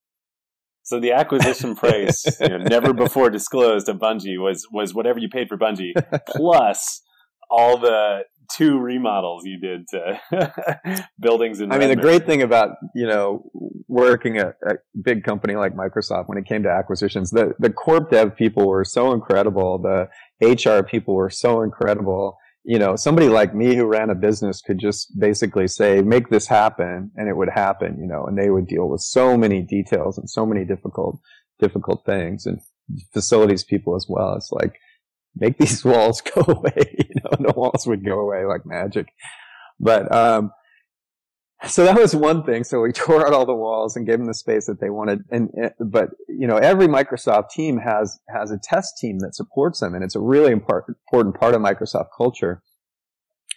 So 0.82 1.00
the 1.00 1.12
acquisition 1.12 1.76
price, 1.76 2.26
you 2.40 2.50
know, 2.50 2.58
never 2.58 2.94
before 2.94 3.30
disclosed 3.30 3.90
of 3.90 3.98
Bungie, 3.98 4.40
was 4.40 4.68
was 4.72 4.94
whatever 4.94 5.18
you 5.18 5.30
paid 5.30 5.50
for 5.50 5.58
Bungie 5.58 5.94
plus 6.28 7.02
all 7.50 7.78
the 7.80 8.20
two 8.56 8.80
remodels 8.80 9.44
you 9.46 9.60
did 9.60 9.88
to 9.90 11.06
buildings 11.20 11.60
in. 11.60 11.72
I 11.72 11.78
mean, 11.78 11.90
the 11.90 11.96
great 11.96 12.26
thing 12.26 12.42
about 12.42 12.78
you 12.94 13.08
know 13.08 13.50
working 13.88 14.38
at 14.38 14.56
a 14.68 14.76
big 15.02 15.24
company 15.24 15.56
like 15.56 15.76
Microsoft 15.76 16.28
when 16.28 16.38
it 16.38 16.46
came 16.46 16.64
to 16.64 16.70
acquisitions, 16.70 17.32
the 17.32 17.54
the 17.60 17.70
corp 17.70 18.12
dev 18.12 18.36
people 18.36 18.68
were 18.68 18.86
so 18.86 19.14
incredible. 19.14 19.78
The 19.78 20.10
HR 20.42 20.84
people 20.84 21.16
were 21.16 21.30
so 21.30 21.62
incredible. 21.62 22.38
You 22.64 22.80
know, 22.80 22.96
somebody 22.96 23.30
like 23.30 23.54
me 23.54 23.76
who 23.76 23.86
ran 23.86 24.10
a 24.10 24.16
business 24.16 24.62
could 24.62 24.80
just 24.80 25.20
basically 25.20 25.68
say, 25.68 26.02
make 26.02 26.30
this 26.30 26.48
happen 26.48 27.12
and 27.16 27.30
it 27.30 27.38
would 27.38 27.50
happen, 27.54 28.00
you 28.00 28.08
know, 28.08 28.26
and 28.26 28.36
they 28.36 28.50
would 28.50 28.66
deal 28.66 28.90
with 28.90 29.02
so 29.02 29.38
many 29.38 29.62
details 29.62 30.18
and 30.18 30.28
so 30.28 30.48
many 30.48 30.66
difficult, 30.66 31.20
difficult 31.60 32.04
things 32.08 32.48
and 32.48 32.60
facilities 33.14 33.64
people 33.64 33.96
as 33.96 34.08
well. 34.10 34.34
It's 34.34 34.52
like, 34.52 34.80
make 35.36 35.58
these 35.58 35.84
walls 35.86 36.22
go 36.22 36.42
away. 36.48 36.96
you 36.98 37.22
know, 37.24 37.48
the 37.48 37.54
walls 37.56 37.86
would 37.88 38.06
go 38.06 38.20
away 38.20 38.46
like 38.46 38.66
magic. 38.66 39.08
But, 39.80 40.14
um, 40.14 40.52
so 41.68 41.84
that 41.86 41.98
was 41.98 42.16
one 42.16 42.44
thing. 42.44 42.64
So 42.64 42.82
we 42.82 42.92
tore 42.94 43.26
out 43.26 43.34
all 43.34 43.46
the 43.46 43.56
walls 43.56 43.96
and 43.96 44.06
gave 44.06 44.18
them 44.18 44.28
the 44.28 44.34
space 44.34 44.68
that 44.68 44.80
they 44.80 44.90
wanted. 44.90 45.24
And, 45.32 45.50
but, 45.80 46.10
you 46.28 46.48
know, 46.48 46.58
every 46.58 46.88
Microsoft 46.88 47.50
team 47.52 47.78
has, 47.80 48.20
has 48.30 48.52
a 48.52 48.60
test 48.62 48.98
team 49.00 49.20
that 49.20 49.36
supports 49.36 49.80
them. 49.80 49.94
And 49.94 50.04
it's 50.04 50.16
a 50.16 50.22
really 50.22 50.52
important, 50.52 50.98
important 51.08 51.40
part 51.40 51.56
of 51.56 51.62
Microsoft 51.62 52.08
culture. 52.16 52.62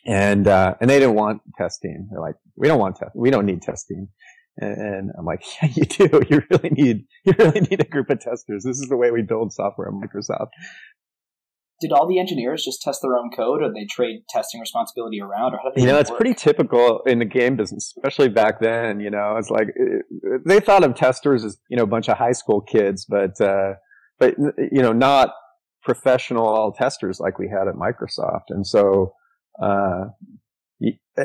And, 0.07 0.47
uh, 0.49 0.75
and 0.81 0.89
they 0.89 0.99
didn't 0.99 1.17
want 1.17 1.43
test 1.59 1.83
team. 1.83 2.09
They're 2.11 2.21
like, 2.21 2.37
we 2.57 2.69
don't 2.69 2.79
want 2.79 2.97
test, 2.97 3.13
we 3.15 3.31
don't 3.31 3.47
need 3.47 3.63
test 3.63 3.87
team. 3.89 4.09
And 4.57 5.13
I'm 5.17 5.25
like, 5.25 5.43
yeah, 5.63 5.69
you 5.75 5.85
do. 5.85 6.23
You 6.29 6.43
really 6.51 6.71
need, 6.71 7.05
you 7.25 7.35
really 7.39 7.61
need 7.61 7.81
a 7.81 7.89
group 7.89 8.11
of 8.11 8.21
testers. 8.21 8.65
This 8.65 8.79
is 8.79 8.89
the 8.89 8.97
way 8.97 9.11
we 9.11 9.23
build 9.23 9.53
software 9.53 9.89
at 9.89 9.95
Microsoft 9.95 10.49
did 11.81 11.93
all 11.93 12.09
the 12.09 12.19
engineers 12.19 12.65
just 12.65 12.83
test 12.83 13.03
their 13.03 13.17
own 13.17 13.31
code, 13.31 13.63
or 13.63 13.73
they 13.73 13.85
trade 13.85 14.23
testing 14.29 14.61
responsibility 14.61 15.21
around, 15.21 15.55
or 15.55 15.59
how 15.59 15.65
did 15.65 15.75
they? 15.77 15.83
You 15.83 15.87
know, 15.89 15.99
it's 15.99 16.11
work? 16.11 16.19
pretty 16.21 16.35
typical 16.35 17.01
in 17.01 17.19
the 17.19 17.25
game 17.25 17.57
business, 17.57 17.95
especially 17.97 18.29
back 18.29 18.61
then. 18.61 19.01
You 19.01 19.11
know, 19.11 19.37
it's 19.37 19.51
like 19.51 19.69
they 20.45 20.61
thought 20.61 20.85
of 20.85 20.95
testers 20.95 21.45
as 21.45 21.59
you 21.69 21.77
know 21.77 21.85
a 21.85 21.89
bunch 21.89 22.09
of 22.09 22.19
high 22.19 22.33
school 22.33 22.61
kids, 22.61 23.05
but 23.09 23.41
uh, 23.41 23.75
but 24.19 24.35
you 24.39 24.83
know, 24.83 24.93
not 24.93 25.31
professional 25.83 26.73
testers 26.77 27.21
like 27.21 27.39
we 27.39 27.49
had 27.49 27.69
at 27.69 27.75
Microsoft, 27.75 28.51
and 28.51 28.67
so. 28.67 29.15
Uh, 29.61 30.07
uh, 31.19 31.25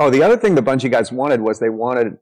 oh, 0.00 0.10
the 0.10 0.22
other 0.22 0.36
thing 0.36 0.54
the 0.54 0.62
Bungie 0.62 0.90
guys 0.90 1.12
wanted 1.12 1.40
was 1.40 1.58
they 1.58 1.68
wanted 1.68 2.16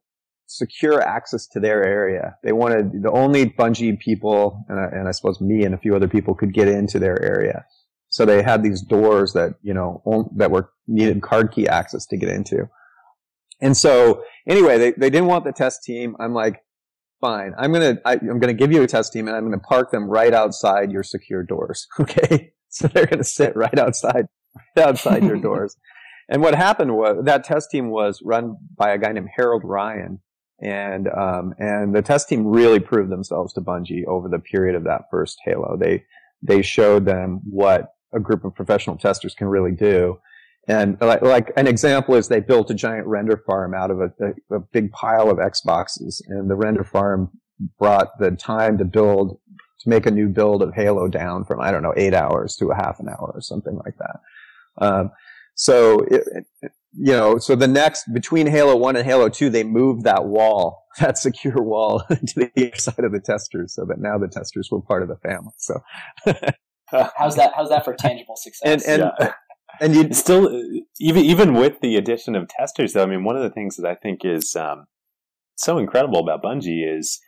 secure 0.57 1.01
access 1.01 1.47
to 1.49 1.61
their 1.61 1.85
area. 1.85 2.37
They 2.43 2.53
wanted 2.53 3.03
the 3.03 3.11
only 3.11 3.47
Bungie 3.47 3.99
people, 3.99 4.65
and 4.69 4.79
I, 4.79 4.85
and 4.85 5.09
I 5.09 5.12
suppose 5.12 5.41
me 5.41 5.65
and 5.65 5.75
a 5.75 5.79
few 5.79 5.97
other 5.97 6.09
people 6.09 6.35
could 6.35 6.53
get 6.53 6.69
into 6.69 6.99
their 6.99 7.21
area. 7.23 7.65
So 8.09 8.27
they 8.27 8.43
had 8.43 8.62
these 8.62 8.83
doors 8.83 9.33
that, 9.33 9.55
you 9.62 9.73
know, 9.73 10.03
that 10.37 10.51
were 10.51 10.71
needed 10.87 11.23
card 11.23 11.51
key 11.53 11.67
access 11.67 12.05
to 12.07 12.17
get 12.17 12.29
into. 12.29 12.69
And 13.62 13.77
so 13.77 14.23
anyway, 14.47 14.77
they, 14.77 14.91
they 14.93 15.09
didn't 15.09 15.29
want 15.29 15.45
the 15.45 15.53
test 15.53 15.83
team. 15.83 16.17
I'm 16.21 16.35
like, 16.35 16.62
fine. 17.23 17.55
I'm 17.57 17.73
going 17.73 17.97
to, 17.97 18.03
I'm 18.05 18.38
going 18.38 18.49
to 18.49 18.55
give 18.55 18.73
you 18.73 18.83
a 18.83 18.87
test 18.87 19.12
team 19.12 19.29
and 19.29 19.37
I'm 19.37 19.49
going 19.49 19.59
to 19.59 19.67
park 19.67 19.93
them 19.93 20.11
right 20.11 20.35
outside 20.35 20.91
your 20.91 21.05
secure 21.05 21.43
doors. 21.43 21.87
Okay. 22.01 22.53
So 22.69 22.88
they're 22.88 23.05
going 23.05 23.19
to 23.19 23.25
sit 23.25 23.55
right 23.55 23.79
outside, 23.79 24.29
right 24.77 24.87
outside 24.87 25.25
your 25.25 25.37
doors. 25.41 25.77
And 26.29 26.41
what 26.41 26.55
happened 26.55 26.97
was 26.97 27.23
that 27.25 27.45
test 27.45 27.71
team 27.71 27.91
was 27.91 28.21
run 28.25 28.57
by 28.77 28.93
a 28.93 28.99
guy 28.99 29.12
named 29.12 29.29
Harold 29.37 29.62
Ryan, 29.62 30.21
and 30.62 31.09
um, 31.09 31.55
and 31.59 31.94
the 31.94 32.03
test 32.03 32.29
team 32.29 32.46
really 32.46 32.79
proved 32.79 33.11
themselves 33.11 33.53
to 33.55 33.61
Bungie 33.61 34.07
over 34.07 34.29
the 34.29 34.38
period 34.38 34.77
of 34.77 34.85
that 34.85 35.03
first 35.11 35.38
Halo. 35.44 35.77
They 35.77 36.05
they 36.40 36.62
showed 36.62 37.05
them 37.05 37.40
what 37.48 37.94
a 38.14 38.20
group 38.20 38.44
of 38.44 38.55
professional 38.55 38.96
testers 38.96 39.35
can 39.35 39.48
really 39.48 39.72
do. 39.72 40.18
And 40.68 40.96
like, 41.01 41.22
like 41.22 41.53
an 41.57 41.66
example 41.66 42.14
is 42.14 42.29
they 42.29 42.40
built 42.40 42.70
a 42.70 42.75
giant 42.75 43.07
render 43.07 43.37
farm 43.37 43.75
out 43.75 43.90
of 43.90 44.01
a, 44.01 44.12
a, 44.20 44.57
a 44.57 44.61
big 44.61 44.92
pile 44.92 45.29
of 45.29 45.38
Xboxes, 45.38 46.22
and 46.29 46.48
the 46.48 46.55
render 46.55 46.85
farm 46.85 47.31
brought 47.79 48.18
the 48.18 48.31
time 48.31 48.79
to 48.79 48.85
build 48.85 49.38
to 49.81 49.88
make 49.88 50.07
a 50.07 50.11
new 50.11 50.29
build 50.29 50.62
of 50.62 50.75
Halo 50.75 51.09
down 51.09 51.44
from 51.44 51.61
I 51.61 51.72
don't 51.72 51.83
know 51.83 51.94
eight 51.96 52.14
hours 52.14 52.55
to 52.57 52.70
a 52.70 52.77
half 52.77 53.01
an 53.01 53.09
hour 53.09 53.33
or 53.35 53.40
something 53.40 53.81
like 53.85 53.94
that. 53.98 54.20
Um, 54.79 55.11
so 55.55 56.01
it, 56.01 56.22
it, 56.62 56.72
you 56.95 57.13
know, 57.13 57.39
so 57.39 57.57
the 57.57 57.69
next 57.69 58.05
between 58.13 58.47
Halo 58.47 58.77
One 58.77 58.97
and 58.97 59.07
Halo 59.07 59.29
Two, 59.29 59.49
they 59.49 59.65
moved 59.65 60.05
that 60.05 60.27
wall, 60.27 60.87
that 61.01 61.19
secure 61.19 61.63
wall, 61.63 62.05
to 62.09 62.35
the 62.37 62.51
other 62.57 62.77
side 62.77 63.05
of 63.05 63.13
the 63.13 63.21
testers, 63.21 63.75
so 63.75 63.85
that 63.87 63.99
now 63.99 64.19
the 64.19 64.29
testers 64.29 64.69
were 64.71 64.81
part 64.81 65.03
of 65.03 65.09
the 65.09 65.17
family. 65.17 65.53
So, 65.59 65.81
how's 67.17 67.37
that? 67.37 67.53
How's 67.57 67.71
that 67.71 67.85
for 67.85 67.95
tangible 67.95 68.37
success? 68.37 68.87
And 68.87 69.03
and, 69.03 69.13
yeah. 69.19 69.33
and 69.81 69.95
you 69.95 70.13
still 70.13 70.51
even 71.01 71.25
even 71.25 71.55
with 71.55 71.81
the 71.81 71.97
addition 71.97 72.35
of 72.35 72.49
testers, 72.49 72.93
though, 72.93 73.03
I 73.03 73.07
mean, 73.07 73.25
one 73.25 73.37
of 73.37 73.43
the 73.43 73.51
things 73.51 73.77
that 73.77 73.89
I 73.89 73.95
think 73.95 74.21
is 74.25 74.55
um, 74.55 74.87
so 75.57 75.79
incredible 75.79 76.21
about 76.21 76.43
Bungie 76.43 76.99
is 76.99 77.21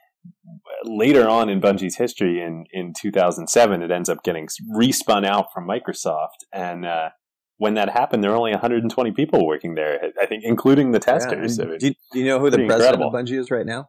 later 0.84 1.26
on 1.26 1.48
in 1.48 1.60
Bungie's 1.60 1.96
history, 1.96 2.42
in 2.42 2.66
in 2.70 2.92
2007, 3.00 3.82
it 3.82 3.90
ends 3.90 4.10
up 4.10 4.22
getting 4.22 4.46
respun 4.76 5.24
out 5.26 5.46
from 5.54 5.66
Microsoft 5.66 6.44
and. 6.52 6.84
Uh, 6.84 7.08
when 7.58 7.74
that 7.74 7.88
happened, 7.90 8.22
there 8.22 8.30
were 8.30 8.36
only 8.36 8.52
120 8.52 9.12
people 9.12 9.46
working 9.46 9.74
there. 9.74 10.10
I 10.20 10.26
think, 10.26 10.44
including 10.44 10.92
the 10.92 10.98
testers. 10.98 11.58
Yeah, 11.58 11.64
do, 11.64 11.86
you, 11.86 11.94
do, 12.12 12.18
you, 12.18 12.24
know 12.26 12.38
who 12.38 12.50
the 12.50 12.58
president 12.66 12.94
incredible. 12.94 13.06
of 13.08 13.14
Bungie 13.14 13.38
is 13.38 13.50
right 13.50 13.66
now? 13.66 13.88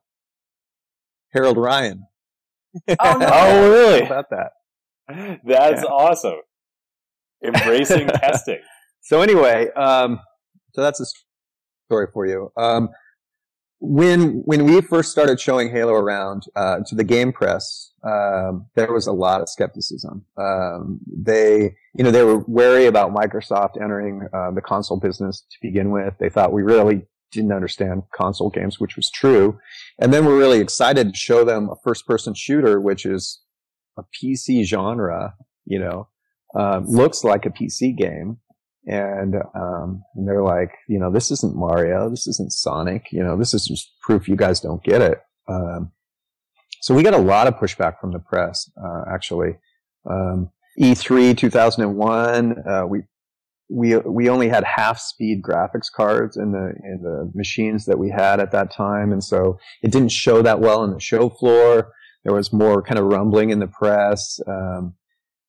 Harold 1.33 1.57
Ryan. 1.57 2.05
Oh, 2.87 3.17
no. 3.17 3.29
oh 3.31 3.69
really? 3.69 4.01
How 4.01 4.19
about 4.19 4.29
that? 4.29 5.39
That's 5.45 5.83
yeah. 5.83 5.89
awesome. 5.89 6.39
Embracing 7.43 8.07
testing. 8.15 8.59
So 9.01 9.21
anyway, 9.21 9.69
um, 9.75 10.19
so 10.73 10.81
that's 10.81 10.99
a 10.99 11.05
story 11.87 12.07
for 12.11 12.25
you. 12.25 12.51
Um, 12.57 12.89
when 13.79 14.41
when 14.45 14.65
we 14.65 14.81
first 14.81 15.11
started 15.11 15.39
showing 15.39 15.69
Halo 15.69 15.93
around 15.93 16.43
uh, 16.55 16.77
to 16.87 16.95
the 16.95 17.03
game 17.03 17.31
press, 17.31 17.91
um, 18.03 18.67
there 18.75 18.91
was 18.91 19.07
a 19.07 19.11
lot 19.11 19.41
of 19.41 19.49
skepticism. 19.49 20.25
Um, 20.37 20.99
they, 21.07 21.75
you 21.93 22.03
know, 22.03 22.11
they 22.11 22.23
were 22.23 22.43
wary 22.47 22.85
about 22.85 23.13
Microsoft 23.13 23.81
entering 23.81 24.27
uh, 24.33 24.51
the 24.51 24.61
console 24.61 24.99
business 24.99 25.45
to 25.51 25.57
begin 25.61 25.91
with. 25.91 26.13
They 26.19 26.29
thought 26.29 26.53
we 26.53 26.63
really 26.63 27.05
didn't 27.31 27.51
understand 27.51 28.03
console 28.15 28.49
games, 28.49 28.79
which 28.79 28.95
was 28.95 29.11
true. 29.11 29.59
And 29.99 30.13
then 30.13 30.25
we're 30.25 30.37
really 30.37 30.61
excited 30.61 31.13
to 31.13 31.17
show 31.17 31.43
them 31.43 31.69
a 31.69 31.75
first-person 31.83 32.33
shooter, 32.35 32.79
which 32.79 33.05
is 33.05 33.41
a 33.97 34.03
PC 34.03 34.63
genre. 34.63 35.35
You 35.65 35.79
know, 35.79 36.07
uh, 36.57 36.81
looks 36.85 37.23
like 37.23 37.45
a 37.45 37.49
PC 37.49 37.97
game, 37.97 38.37
and, 38.87 39.35
um, 39.55 40.03
and 40.15 40.27
they're 40.27 40.43
like, 40.43 40.71
you 40.87 40.99
know, 40.99 41.11
this 41.11 41.31
isn't 41.31 41.55
Mario, 41.55 42.09
this 42.09 42.27
isn't 42.27 42.51
Sonic, 42.51 43.11
you 43.11 43.23
know, 43.23 43.37
this 43.37 43.53
is 43.53 43.65
just 43.65 43.91
proof 44.01 44.27
you 44.27 44.35
guys 44.35 44.59
don't 44.59 44.83
get 44.83 45.01
it. 45.01 45.19
Um, 45.47 45.91
so 46.81 46.93
we 46.93 47.03
got 47.03 47.13
a 47.13 47.17
lot 47.17 47.47
of 47.47 47.55
pushback 47.55 47.99
from 47.99 48.11
the 48.11 48.19
press, 48.19 48.69
uh, 48.83 49.05
actually. 49.11 49.57
Um, 50.09 50.51
E3 50.79 51.37
2001, 51.37 52.55
uh, 52.67 52.85
we 52.85 53.03
we 53.69 53.97
we 53.97 54.29
only 54.29 54.47
had 54.47 54.63
half 54.63 54.99
speed 54.99 55.41
graphics 55.41 55.91
cards 55.91 56.37
in 56.37 56.51
the 56.51 56.73
in 56.83 56.99
the 57.01 57.31
machines 57.33 57.85
that 57.85 57.97
we 57.97 58.09
had 58.09 58.39
at 58.39 58.51
that 58.51 58.71
time, 58.71 59.11
and 59.11 59.23
so 59.23 59.57
it 59.81 59.91
didn't 59.91 60.11
show 60.11 60.41
that 60.41 60.59
well 60.59 60.81
on 60.81 60.93
the 60.93 60.99
show 60.99 61.29
floor. 61.29 61.91
There 62.23 62.33
was 62.33 62.53
more 62.53 62.81
kind 62.81 62.99
of 62.99 63.05
rumbling 63.05 63.49
in 63.49 63.59
the 63.59 63.67
press. 63.67 64.39
Um, 64.47 64.95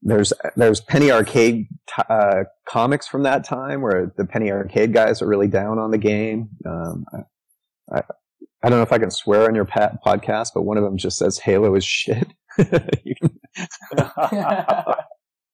there's 0.06 0.32
there's 0.54 0.80
Penny 0.80 1.10
Arcade 1.10 1.66
uh, 2.08 2.44
comics 2.68 3.08
from 3.08 3.24
that 3.24 3.44
time 3.44 3.82
where 3.82 4.12
the 4.16 4.24
Penny 4.24 4.50
Arcade 4.50 4.92
guys 4.92 5.20
are 5.20 5.26
really 5.26 5.48
down 5.48 5.78
on 5.78 5.90
the 5.90 5.98
game. 5.98 6.48
Um, 6.64 7.04
I, 7.12 7.96
I, 7.96 8.02
I, 8.62 8.68
don't 8.68 8.78
know 8.78 8.82
if 8.82 8.92
I 8.92 8.98
can 8.98 9.10
swear 9.10 9.44
on 9.44 9.54
your 9.54 9.66
podcast, 9.66 10.50
but 10.54 10.62
one 10.62 10.76
of 10.76 10.84
them 10.84 10.96
just 10.96 11.18
says 11.18 11.38
Halo 11.38 11.74
is 11.74 11.84
shit. 11.84 12.28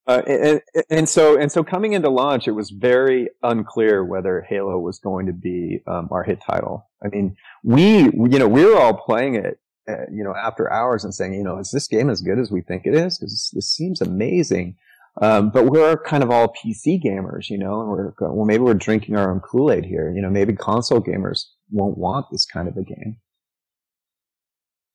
Uh, 0.04 0.20
and, 0.26 0.60
and, 0.90 1.08
so 1.08 1.38
and 1.38 1.52
so 1.52 1.62
coming 1.62 1.92
into 1.92 2.10
launch, 2.10 2.48
it 2.48 2.52
was 2.52 2.70
very 2.70 3.28
unclear 3.44 4.04
whether 4.04 4.44
Halo 4.48 4.76
was 4.80 4.98
going 4.98 5.26
to 5.26 5.32
be 5.32 5.80
um, 5.86 6.08
our 6.10 6.24
hit 6.24 6.40
title. 6.44 6.90
I 7.04 7.08
mean, 7.08 7.36
we 7.62 8.06
you 8.06 8.38
know 8.38 8.48
we 8.48 8.64
were 8.64 8.80
all 8.80 8.94
playing 8.94 9.36
it, 9.36 9.60
uh, 9.88 10.04
you 10.12 10.22
know, 10.22 10.34
after 10.34 10.72
hours 10.72 11.04
and 11.04 11.14
saying, 11.14 11.34
you 11.34 11.42
know, 11.42 11.58
is 11.58 11.70
this 11.70 11.88
game 11.88 12.10
as 12.10 12.22
good 12.22 12.38
as 12.38 12.50
we 12.50 12.60
think 12.60 12.86
it 12.86 12.94
is? 12.94 13.18
Because 13.18 13.50
this 13.52 13.68
seems 13.68 14.00
amazing. 14.00 14.76
Um, 15.20 15.50
but 15.50 15.66
we're 15.66 15.98
kind 15.98 16.22
of 16.22 16.30
all 16.30 16.54
PC 16.64 17.02
gamers, 17.04 17.50
you 17.50 17.58
know, 17.58 17.80
and 17.80 17.90
we're 17.90 18.12
well, 18.20 18.46
maybe 18.46 18.62
we're 18.62 18.74
drinking 18.74 19.16
our 19.16 19.30
own 19.30 19.40
Kool 19.40 19.70
Aid 19.70 19.84
here. 19.84 20.12
You 20.14 20.22
know, 20.22 20.30
maybe 20.30 20.54
console 20.54 21.02
gamers 21.02 21.44
won't 21.70 21.98
want 21.98 22.26
this 22.30 22.46
kind 22.46 22.68
of 22.68 22.76
a 22.76 22.82
game. 22.82 23.16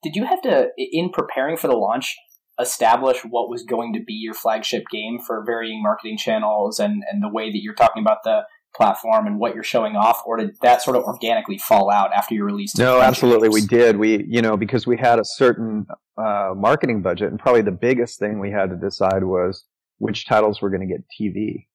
Did 0.03 0.15
you 0.15 0.25
have 0.25 0.41
to, 0.43 0.69
in 0.77 1.09
preparing 1.09 1.57
for 1.57 1.67
the 1.67 1.75
launch, 1.75 2.15
establish 2.59 3.19
what 3.23 3.49
was 3.49 3.63
going 3.63 3.93
to 3.93 3.99
be 4.03 4.13
your 4.13 4.33
flagship 4.33 4.85
game 4.91 5.19
for 5.19 5.43
varying 5.45 5.83
marketing 5.83 6.17
channels 6.17 6.79
and, 6.79 7.03
and 7.11 7.21
the 7.21 7.29
way 7.29 7.51
that 7.51 7.61
you're 7.61 7.75
talking 7.75 8.01
about 8.01 8.23
the 8.23 8.41
platform 8.75 9.27
and 9.27 9.39
what 9.39 9.55
you're 9.55 9.63
showing 9.63 9.95
off, 9.95 10.21
or 10.25 10.37
did 10.37 10.55
that 10.61 10.81
sort 10.81 10.97
of 10.97 11.03
organically 11.03 11.57
fall 11.57 11.89
out 11.89 12.13
after 12.13 12.35
you 12.35 12.43
released? 12.43 12.77
No, 12.77 13.01
absolutely, 13.01 13.49
games? 13.49 13.61
we 13.61 13.67
did. 13.67 13.97
We, 13.97 14.25
you 14.27 14.41
know, 14.41 14.57
because 14.57 14.85
we 14.85 14.97
had 14.97 15.19
a 15.19 15.25
certain 15.25 15.87
uh, 16.17 16.53
marketing 16.55 17.01
budget, 17.01 17.29
and 17.29 17.39
probably 17.39 17.61
the 17.61 17.71
biggest 17.71 18.19
thing 18.19 18.39
we 18.39 18.51
had 18.51 18.69
to 18.69 18.75
decide 18.75 19.23
was 19.23 19.65
which 19.99 20.27
titles 20.27 20.61
were 20.61 20.69
going 20.69 20.87
to 20.87 20.93
get 20.93 21.03
TV. 21.19 21.65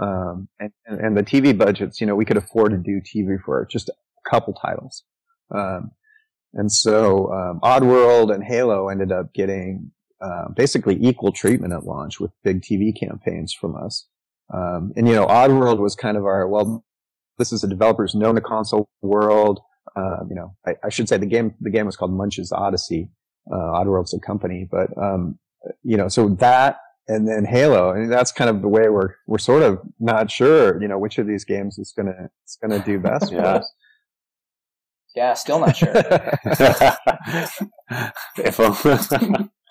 Um, 0.00 0.48
and, 0.58 0.72
and, 0.86 1.16
the 1.16 1.22
TV 1.22 1.56
budgets, 1.56 2.00
you 2.00 2.06
know, 2.06 2.16
we 2.16 2.24
could 2.24 2.36
afford 2.36 2.72
to 2.72 2.78
do 2.78 3.00
TV 3.00 3.40
for 3.40 3.64
just 3.70 3.88
a 3.88 3.94
couple 4.28 4.52
titles. 4.54 5.04
Um, 5.54 5.92
and 6.52 6.70
so, 6.70 7.32
um, 7.32 7.60
Oddworld 7.60 8.34
and 8.34 8.42
Halo 8.42 8.88
ended 8.88 9.12
up 9.12 9.32
getting 9.34 9.92
uh, 10.20 10.48
basically 10.56 10.96
equal 11.00 11.32
treatment 11.32 11.72
at 11.72 11.84
launch 11.84 12.18
with 12.18 12.32
big 12.42 12.62
TV 12.62 12.92
campaigns 12.98 13.52
from 13.52 13.76
us. 13.76 14.08
Um, 14.52 14.92
and 14.96 15.08
you 15.08 15.14
know, 15.14 15.26
Oddworld 15.26 15.78
was 15.78 15.94
kind 15.94 16.16
of 16.16 16.24
our 16.24 16.48
well. 16.48 16.84
This 17.38 17.52
is 17.52 17.64
a 17.64 17.68
developer's 17.68 18.14
known 18.14 18.36
to 18.36 18.40
console 18.40 18.88
world. 19.02 19.60
Uh, 19.96 20.24
you 20.28 20.36
know, 20.36 20.54
I, 20.66 20.74
I, 20.84 20.88
should 20.88 21.08
say 21.08 21.16
the 21.16 21.26
game 21.26 21.54
the 21.60 21.70
game 21.70 21.86
was 21.86 21.96
called 21.96 22.12
Munch's 22.12 22.52
Oddysee. 22.52 23.08
Uh, 23.50 23.56
Oddworld's 23.56 24.14
a 24.14 24.20
company, 24.20 24.68
but 24.70 24.90
um, 25.00 25.38
you 25.82 25.96
know, 25.96 26.08
so 26.08 26.28
that 26.40 26.78
and 27.08 27.28
then 27.28 27.44
Halo, 27.44 27.90
and 27.90 28.10
that's 28.10 28.32
kind 28.32 28.48
of 28.48 28.62
the 28.62 28.68
way 28.68 28.88
we're 28.88 29.14
we're 29.26 29.38
sort 29.38 29.62
of 29.62 29.80
not 29.98 30.30
sure, 30.30 30.80
you 30.80 30.88
know, 30.88 30.98
which 30.98 31.18
of 31.18 31.26
these 31.26 31.44
games 31.44 31.78
is 31.78 31.92
gonna 31.96 32.30
is 32.46 32.58
gonna 32.60 32.82
do 32.84 32.98
best 32.98 33.32
yeah. 33.32 33.40
for 33.40 33.46
us. 33.46 33.72
Yeah, 35.14 35.34
still 35.34 35.60
not 35.60 35.76
sure. 35.76 35.94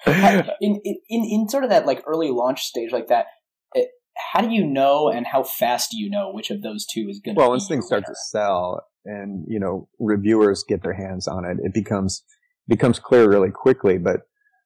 in, 0.62 0.80
in 0.84 0.98
in 1.10 1.50
sort 1.50 1.64
of 1.64 1.72
that 1.72 1.86
like 1.86 2.04
early 2.08 2.30
launch 2.30 2.64
stage 2.64 2.92
like 2.92 3.08
that, 3.08 3.26
it, 3.74 3.90
how 4.16 4.42
do 4.42 4.50
you 4.50 4.66
know 4.66 5.10
and 5.10 5.26
how 5.28 5.44
fast 5.44 5.92
do 5.92 5.98
you 5.98 6.10
know 6.10 6.32
which 6.32 6.50
of 6.52 6.62
those 6.62 6.86
two 6.86 7.08
is 7.10 7.20
going 7.20 7.36
to? 7.36 7.40
Well, 7.40 7.50
once 7.50 7.68
things 7.68 7.86
start 7.86 8.06
to 8.06 8.16
sell 8.30 8.86
and 9.06 9.46
you 9.48 9.60
know 9.60 9.88
reviewers 10.00 10.64
get 10.68 10.84
their 10.84 10.94
hands 10.94 11.28
on 11.28 11.46
it, 11.46 11.58
it 11.64 11.74
becomes 11.74 12.24
becomes 12.68 13.00
clear 13.00 13.30
really 13.30 13.52
quickly. 13.52 13.98
But 13.98 14.22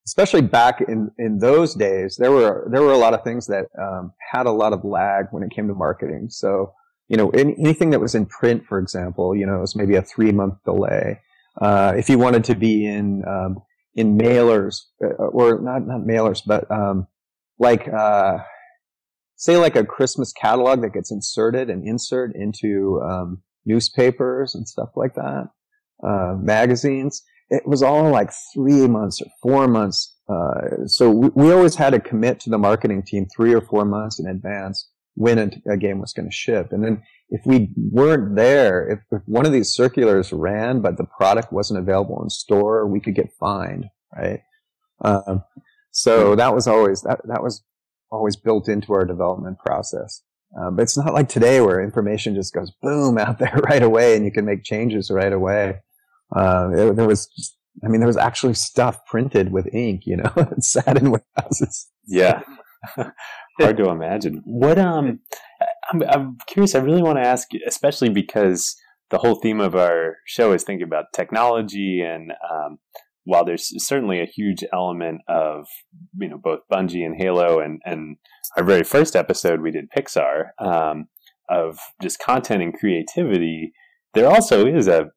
especially 0.06 0.42
back 0.42 0.82
in 0.82 1.12
in 1.18 1.40
those 1.40 1.74
days, 1.74 2.18
there 2.18 2.32
were 2.32 2.68
there 2.72 2.82
were 2.82 2.94
a 2.94 2.98
lot 2.98 3.14
of 3.14 3.24
things 3.24 3.48
that 3.48 3.66
um, 3.80 4.14
had 4.32 4.46
a 4.46 4.52
lot 4.52 4.74
of 4.74 4.84
lag 4.84 5.28
when 5.32 5.44
it 5.44 5.52
came 5.52 5.68
to 5.68 5.74
marketing. 5.74 6.28
So 6.30 6.74
you 7.08 7.18
know 7.18 7.30
any, 7.30 7.56
anything 7.58 7.92
that 7.92 8.02
was 8.02 8.16
in 8.16 8.26
print, 8.26 8.66
for 8.68 8.80
example, 8.80 9.36
you 9.36 9.46
know, 9.46 9.58
it 9.58 9.62
was 9.62 9.76
maybe 9.76 9.96
a 9.96 10.02
three 10.02 10.32
month 10.32 10.56
delay. 10.66 11.22
Uh, 11.60 11.94
if 11.98 12.10
you 12.10 12.20
wanted 12.20 12.44
to 12.46 12.56
be 12.56 12.86
in 12.86 13.24
um, 13.28 13.58
in 13.96 14.18
mailers 14.18 14.82
uh, 15.04 15.08
or 15.08 15.60
not 15.60 15.88
not 15.88 16.02
mailers, 16.02 16.42
but 16.46 16.70
um, 16.70 17.08
like 17.60 17.88
uh, 17.88 18.38
say 19.38 19.56
like 19.56 19.76
a 19.76 19.86
Christmas 19.86 20.34
catalog 20.34 20.82
that 20.82 20.94
gets 20.94 21.12
inserted 21.12 21.70
and 21.70 21.88
insert 21.88 22.36
into 22.36 23.00
um, 23.02 23.42
newspapers 23.66 24.56
and 24.56 24.68
stuff 24.68 24.90
like 24.96 25.14
that, 25.14 25.50
uh, 26.06 26.36
magazines. 26.42 27.24
It 27.50 27.66
was 27.66 27.82
all 27.82 28.10
like 28.10 28.32
three 28.54 28.88
months 28.88 29.22
or 29.22 29.28
four 29.42 29.68
months. 29.68 30.16
Uh, 30.28 30.86
so 30.88 31.10
we, 31.10 31.30
we, 31.30 31.54
always 31.54 31.76
had 31.76 31.92
to 31.92 32.00
commit 32.00 32.42
to 32.42 32.50
the 32.50 32.58
marketing 32.58 33.04
team 33.04 33.28
three 33.34 33.54
or 33.54 33.62
four 33.62 33.86
months 33.86 34.20
in 34.20 34.28
advance 34.28 34.90
when 35.14 35.38
a, 35.38 35.72
a 35.72 35.78
game 35.78 36.02
was 36.02 36.12
going 36.12 36.28
to 36.28 36.36
ship. 36.36 36.68
And 36.72 36.84
then 36.84 37.02
if 37.30 37.46
we 37.46 37.70
weren't 37.78 38.36
there, 38.36 38.90
if, 38.90 39.00
if, 39.12 39.22
one 39.26 39.46
of 39.46 39.54
these 39.54 39.74
circulars 39.74 40.34
ran, 40.34 40.82
but 40.82 40.98
the 40.98 41.06
product 41.06 41.54
wasn't 41.54 41.80
available 41.80 42.22
in 42.22 42.30
store, 42.30 42.86
we 42.86 43.00
could 43.00 43.16
get 43.16 43.32
fined, 43.40 43.86
right? 44.14 44.42
Um, 45.00 45.44
so 45.92 46.36
that 46.36 46.54
was 46.54 46.68
always, 46.68 47.02
that, 47.04 47.22
that 47.26 47.42
was 47.42 47.64
always 48.12 48.36
built 48.36 48.68
into 48.68 48.94
our 48.94 49.06
development 49.06 49.60
process. 49.60 50.22
Um, 50.58 50.76
but 50.76 50.84
it's 50.84 50.98
not 50.98 51.14
like 51.14 51.30
today 51.30 51.60
where 51.62 51.82
information 51.82 52.36
just 52.36 52.54
goes 52.54 52.72
boom 52.82 53.18
out 53.18 53.40
there 53.40 53.60
right 53.64 53.84
away 53.84 54.16
and 54.16 54.26
you 54.26 54.32
can 54.32 54.46
make 54.46 54.64
changes 54.64 55.12
right 55.12 55.34
away. 55.34 55.82
Uh, 56.36 56.70
it, 56.74 56.96
there 56.96 57.08
was, 57.08 57.28
just, 57.28 57.58
I 57.84 57.88
mean, 57.88 58.00
there 58.02 58.08
was 58.08 58.18
actually 58.18 58.54
stuff 58.54 59.06
printed 59.06 59.52
with 59.52 59.74
ink, 59.74 60.04
you 60.06 60.18
know, 60.18 60.32
and 60.36 60.64
sat 60.64 60.98
in 60.98 61.12
warehouses. 61.12 61.88
Yeah. 62.08 62.42
Hard 63.60 63.78
to 63.78 63.90
imagine. 63.90 64.42
What, 64.46 64.78
um, 64.78 65.20
I'm, 65.92 66.04
I'm 66.04 66.38
curious. 66.48 66.76
I 66.76 66.80
really 66.80 67.02
want 67.02 67.18
to 67.18 67.28
ask, 67.28 67.48
especially 67.66 68.10
because 68.10 68.76
the 69.10 69.18
whole 69.18 69.36
theme 69.36 69.62
of 69.62 69.76
our 69.76 70.18
show 70.26 70.52
is 70.52 70.64
thinking 70.64 70.86
about 70.86 71.14
technology 71.14 72.02
and 72.02 72.34
um, 72.52 72.78
while 73.28 73.44
there's 73.44 73.74
certainly 73.86 74.22
a 74.22 74.26
huge 74.26 74.64
element 74.74 75.20
of 75.28 75.68
you 76.18 76.30
know 76.30 76.38
both 76.42 76.62
Bungie 76.72 77.06
and 77.06 77.16
Halo 77.18 77.60
and 77.60 77.82
and 77.86 78.16
our 78.56 78.64
very 78.64 78.84
first 78.84 79.16
episode 79.16 79.62
we 79.62 79.70
did 79.70 79.92
Pixar 79.96 80.52
um, 80.60 81.08
of 81.50 81.78
just 82.02 82.20
content 82.20 82.64
and 82.64 82.74
creativity, 82.74 83.74
there 84.14 84.30
also 84.30 84.66
is 84.66 84.88
a, 84.88 85.02
a, 85.02 85.08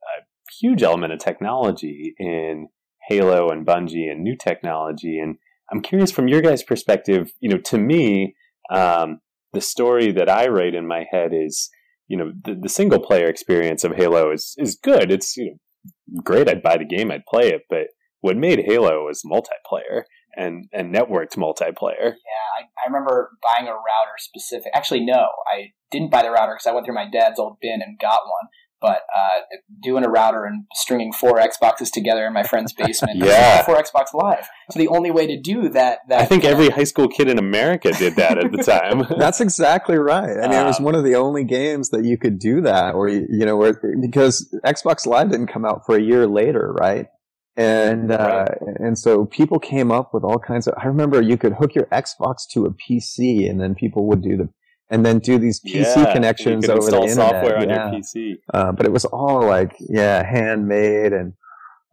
huge 0.61 0.83
element 0.83 1.13
of 1.13 1.21
technology 1.21 2.13
in 2.19 2.67
Halo 3.09 3.49
and 3.51 3.65
Bungie 3.65 4.11
and 4.11 4.23
new 4.23 4.37
technology. 4.37 5.19
And 5.19 5.37
I'm 5.73 5.81
curious 5.81 6.11
from 6.11 6.27
your 6.27 6.43
guys' 6.43 6.65
perspective, 6.65 7.33
you 7.39 7.49
know, 7.49 7.59
to 7.59 7.79
me, 7.79 8.35
um, 8.69 9.21
the 9.53 9.61
story 9.61 10.11
that 10.11 10.29
I 10.29 10.49
write 10.49 10.75
in 10.75 10.89
my 10.89 11.07
head 11.11 11.31
is, 11.33 11.71
you 12.09 12.17
know, 12.17 12.33
the, 12.45 12.59
the 12.61 12.69
single 12.69 12.99
player 12.99 13.27
experience 13.27 13.85
of 13.85 13.95
Halo 13.95 14.33
is 14.33 14.55
is 14.59 14.75
good. 14.75 15.13
It's 15.13 15.37
you 15.37 15.53
know, 15.53 16.21
great. 16.25 16.49
I'd 16.49 16.63
buy 16.63 16.77
the 16.77 16.85
game, 16.85 17.13
I'd 17.13 17.25
play 17.27 17.49
it, 17.51 17.63
but 17.71 17.87
what 18.21 18.37
made 18.37 18.65
Halo 18.67 19.07
was 19.07 19.23
multiplayer 19.25 20.03
and 20.37 20.69
and 20.73 20.95
networked 20.95 21.37
multiplayer. 21.37 22.15
Yeah, 22.15 22.47
I, 22.59 22.63
I 22.63 22.87
remember 22.87 23.33
buying 23.43 23.69
a 23.69 23.73
router 23.73 24.17
specific. 24.19 24.73
Actually, 24.75 25.05
no, 25.05 25.29
I 25.53 25.73
didn't 25.91 26.11
buy 26.11 26.23
the 26.23 26.31
router 26.31 26.55
because 26.55 26.67
I 26.67 26.73
went 26.73 26.87
through 26.87 26.95
my 26.95 27.09
dad's 27.11 27.39
old 27.39 27.59
bin 27.61 27.81
and 27.83 27.99
got 27.99 28.21
one. 28.25 28.49
But 28.81 29.03
uh, 29.15 29.41
doing 29.83 30.07
a 30.07 30.09
router 30.09 30.47
and 30.47 30.65
stringing 30.73 31.13
four 31.13 31.39
Xboxes 31.39 31.91
together 31.93 32.27
in 32.27 32.33
my 32.33 32.45
friend's 32.45 32.73
basement, 32.73 33.19
yeah, 33.19 33.63
four 33.63 33.77
Xbox 33.77 34.15
Live. 34.15 34.49
So 34.71 34.79
the 34.79 34.89
only 34.89 35.11
way 35.11 35.27
to 35.27 35.39
do 35.39 35.69
that, 35.69 35.99
that 36.09 36.23
I 36.23 36.25
think 36.25 36.45
every 36.45 36.71
high 36.71 36.85
school 36.85 37.07
kid 37.07 37.29
in 37.29 37.39
America 37.39 37.93
did 37.93 38.17
that 38.17 38.43
at 38.43 38.51
the 38.51 38.63
time. 38.65 39.05
That's 39.19 39.43
exactly 39.43 39.99
right. 39.99 40.31
I 40.31 40.49
mean, 40.49 40.57
um, 40.57 40.65
it 40.65 40.69
was 40.69 40.79
um, 40.79 40.87
one 40.87 40.95
of 40.95 41.05
the 41.05 41.15
only 41.15 41.45
games 41.45 41.91
that 41.91 42.07
you 42.07 42.17
could 42.17 42.39
do 42.39 42.63
that, 42.63 42.95
or 42.95 43.07
you 43.11 43.45
know, 43.45 43.59
where, 43.59 43.79
because 44.01 44.49
Xbox 44.65 45.05
Live 45.05 45.31
didn't 45.31 45.49
come 45.49 45.67
out 45.67 45.85
for 45.85 45.95
a 45.95 46.01
year 46.01 46.27
later, 46.27 46.73
right? 46.73 47.09
And, 47.57 48.13
uh, 48.13 48.47
and 48.77 48.99
so 48.99 49.27
people 49.27 49.59
came 49.59 49.91
up 49.91 50.15
with 50.15 50.25
all 50.25 50.39
kinds 50.39 50.67
of, 50.67 50.75
I 50.79 50.87
remember 50.87 51.21
you 51.21 51.37
could 51.37 51.55
hook 51.55 51.75
your 51.75 51.87
Xbox 51.87 52.49
to 52.53 52.65
a 52.65 52.71
PC 52.71 53.51
and 53.51 53.61
then 53.61 53.75
people 53.75 54.07
would 54.09 54.23
do 54.23 54.37
the, 54.37 54.49
and 54.89 55.05
then 55.05 55.19
do 55.19 55.39
these 55.39 55.61
PC 55.61 55.97
yeah, 55.97 56.13
connections 56.13 56.69
over 56.69 56.91
the 56.91 57.03
internet. 57.03 57.15
software 57.15 57.59
on 57.59 57.69
yeah. 57.69 57.91
your 57.91 58.01
PC. 58.01 58.35
Uh, 58.53 58.73
but 58.73 58.87
it 58.87 58.93
was 58.93 59.05
all 59.05 59.47
like, 59.47 59.77
yeah, 59.81 60.25
handmade 60.25 61.13
and, 61.13 61.35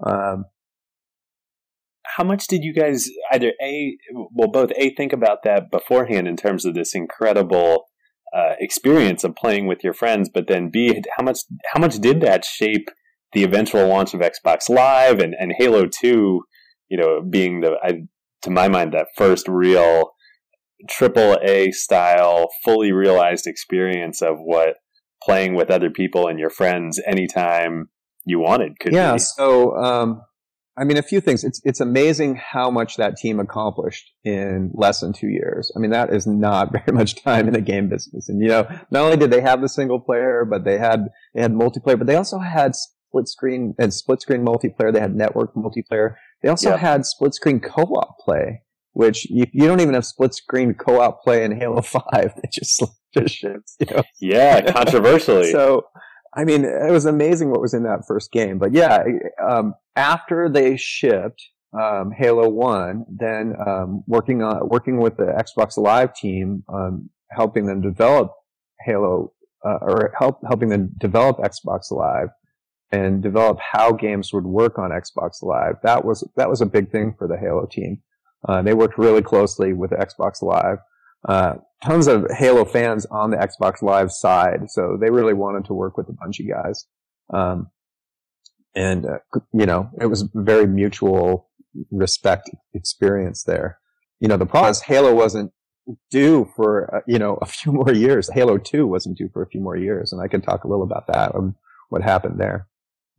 um, 0.06 0.46
how 2.18 2.24
much 2.24 2.48
did 2.48 2.64
you 2.64 2.74
guys 2.74 3.10
either 3.32 3.54
a 3.62 3.98
well 4.34 4.48
both 4.48 4.72
a 4.76 4.94
think 4.96 5.14
about 5.14 5.44
that 5.44 5.70
beforehand 5.70 6.28
in 6.28 6.36
terms 6.36 6.66
of 6.66 6.74
this 6.74 6.96
incredible 6.96 7.90
uh, 8.36 8.54
experience 8.60 9.24
of 9.24 9.36
playing 9.36 9.68
with 9.68 9.84
your 9.84 9.94
friends, 9.94 10.30
but 10.34 10.48
then 10.48 10.70
b 10.70 11.02
how 11.18 11.24
much 11.24 11.40
how 11.74 11.80
much 11.80 12.00
did 12.00 12.22
that 12.22 12.44
shape 12.44 12.90
the 13.34 13.44
eventual 13.44 13.88
launch 13.88 14.14
of 14.14 14.22
Xbox 14.22 14.70
Live 14.70 15.20
and, 15.20 15.36
and 15.38 15.54
Halo 15.58 15.86
2, 15.86 16.42
you 16.90 16.98
know, 16.98 17.22
being 17.22 17.62
the, 17.62 17.78
I, 17.84 18.04
to 18.44 18.50
my 18.50 18.68
mind, 18.68 18.94
that 18.94 19.08
first 19.16 19.48
real 19.48 20.12
triple 20.90 21.38
A 21.44 21.72
style, 21.72 22.50
fully 22.64 22.92
realized 22.92 23.48
experience 23.48 24.22
of 24.22 24.38
what 24.40 24.76
playing 25.24 25.56
with 25.56 25.72
other 25.72 25.90
people 25.90 26.28
and 26.28 26.40
your 26.40 26.50
friends 26.50 27.02
anytime 27.06 27.90
you 28.26 28.40
wanted 28.40 28.80
could 28.80 28.94
yeah, 28.94 29.14
be. 29.14 29.20
so, 29.20 29.76
um, 29.76 30.22
I 30.78 30.84
mean, 30.84 30.98
a 30.98 31.02
few 31.02 31.22
things. 31.22 31.44
It's 31.44 31.60
it's 31.64 31.80
amazing 31.80 32.36
how 32.36 32.70
much 32.70 32.98
that 32.98 33.18
team 33.18 33.40
accomplished 33.40 34.12
in 34.24 34.70
less 34.76 35.00
than 35.00 35.12
two 35.12 35.28
years. 35.28 35.72
I 35.76 35.80
mean, 35.80 35.90
that 35.90 36.14
is 36.14 36.28
not 36.28 36.72
very 36.86 36.96
much 36.96 37.22
time 37.24 37.48
in 37.48 37.54
the 37.54 37.62
game 37.62 37.90
business. 37.90 38.30
And 38.30 38.42
you 38.42 38.50
know, 38.50 38.68
not 38.92 39.04
only 39.04 39.18
did 39.18 39.32
they 39.32 39.42
have 39.42 39.62
the 39.62 39.70
single 39.70 40.00
player, 40.00 40.46
but 40.46 40.66
they 40.66 40.78
had 40.78 41.08
they 41.34 41.42
had 41.42 41.54
multiplayer, 41.54 41.98
but 41.98 42.06
they 42.06 42.16
also 42.16 42.38
had 42.38 42.74
split 43.10 43.28
screen 43.28 43.74
and 43.80 43.94
split 43.94 44.22
screen 44.22 44.46
multiplayer. 44.46 44.94
They 44.94 45.00
had 45.00 45.16
network 45.16 45.54
multiplayer. 45.56 46.16
They 46.42 46.50
also 46.50 46.72
Yep. 46.72 46.80
had 46.80 47.06
split 47.06 47.34
screen 47.34 47.60
co-op 47.60 48.18
play, 48.20 48.62
which 48.94 49.30
you, 49.30 49.46
you 49.52 49.68
don't 49.68 49.80
even 49.80 49.94
have 49.94 50.06
split 50.06 50.34
screen 50.34 50.74
co-op 50.74 51.22
play 51.24 51.44
in 51.44 51.52
Halo 51.58 51.82
Five. 51.96 52.34
It 52.44 52.52
just 52.52 52.84
just 53.14 53.36
ships, 53.36 53.76
you 53.80 53.88
know. 53.96 54.04
Yeah, 54.20 54.72
controversially. 54.72 55.52
So, 55.52 55.84
I 56.36 56.44
mean, 56.44 56.66
it 56.66 56.92
was 56.92 57.06
amazing 57.06 57.50
what 57.50 57.62
was 57.62 57.74
in 57.74 57.84
that 57.84 58.06
first 58.08 58.32
game. 58.32 58.58
But 58.60 58.74
yeah, 58.74 59.04
um, 59.48 59.74
after 59.96 60.50
they 60.50 60.78
shipped 60.78 61.42
um, 61.74 62.12
Halo 62.16 62.50
One, 62.50 63.06
then 63.10 63.56
um, 63.66 64.04
working 64.08 64.44
on 64.44 64.68
working 64.68 64.98
with 64.98 65.18
the 65.18 65.26
Xbox 65.44 65.78
Live 65.78 66.14
team, 66.14 66.64
um, 66.72 67.10
helping 67.32 67.66
them 67.66 67.82
develop 67.82 68.32
Halo 68.86 69.34
uh, 69.66 69.78
or 69.82 70.14
help 70.20 70.40
helping 70.48 70.70
them 70.70 70.92
develop 71.00 71.38
Xbox 71.38 71.90
Live 71.92 72.30
and 72.92 73.22
develop 73.22 73.60
how 73.60 73.92
games 73.92 74.32
would 74.34 74.46
work 74.46 74.80
on 74.80 74.92
Xbox 74.92 75.44
Live. 75.44 75.76
That 75.84 76.06
was 76.06 76.28
that 76.36 76.50
was 76.50 76.62
a 76.62 76.66
big 76.66 76.92
thing 76.92 77.16
for 77.18 77.28
the 77.28 77.38
Halo 77.38 77.66
team. 77.66 78.02
Uh, 78.48 78.62
they 78.62 78.74
worked 78.74 78.98
really 78.98 79.22
closely 79.22 79.74
with 79.74 79.92
Xbox 79.92 80.42
Live. 80.42 80.78
Uh, 81.28 81.56
tons 81.84 82.08
of 82.08 82.26
Halo 82.32 82.64
fans 82.64 83.06
on 83.08 83.32
the 83.32 83.38
Xbox 83.38 83.82
Live 83.82 84.12
side, 84.12 84.70
so 84.70 84.98
they 85.00 85.10
really 85.10 85.34
wanted 85.34 85.66
to 85.66 85.74
work 85.74 85.98
with 85.98 86.08
the 86.08 86.14
Bungie 86.14 86.50
guys. 86.50 86.86
Um, 87.34 87.70
and 88.76 89.06
uh, 89.06 89.20
you 89.54 89.66
know, 89.66 89.90
it 90.00 90.06
was 90.06 90.30
very 90.34 90.68
mutual 90.68 91.50
respect 91.92 92.50
experience 92.74 93.44
there. 93.44 93.80
You 94.20 94.28
know, 94.28 94.38
the 94.38 94.46
problem 94.46 94.72
is 94.72 94.82
Halo 94.82 95.14
wasn't 95.14 95.52
due 96.12 96.50
for 96.56 96.96
uh, 96.96 97.02
you 97.08 97.20
know 97.20 97.36
a 97.42 97.46
few 97.46 97.72
more 97.72 97.92
years. 97.92 98.30
Halo 98.34 98.58
Two 98.58 98.88
wasn't 98.88 99.18
due 99.18 99.30
for 99.34 99.42
a 99.42 99.48
few 99.48 99.62
more 99.62 99.76
years, 99.76 100.14
and 100.14 100.22
I 100.22 100.28
can 100.28 100.42
talk 100.42 100.64
a 100.64 100.68
little 100.68 100.84
about 100.84 101.08
that 101.08 101.36
and 101.36 101.56
what 101.90 102.02
happened 102.02 102.40
there. 102.40 102.68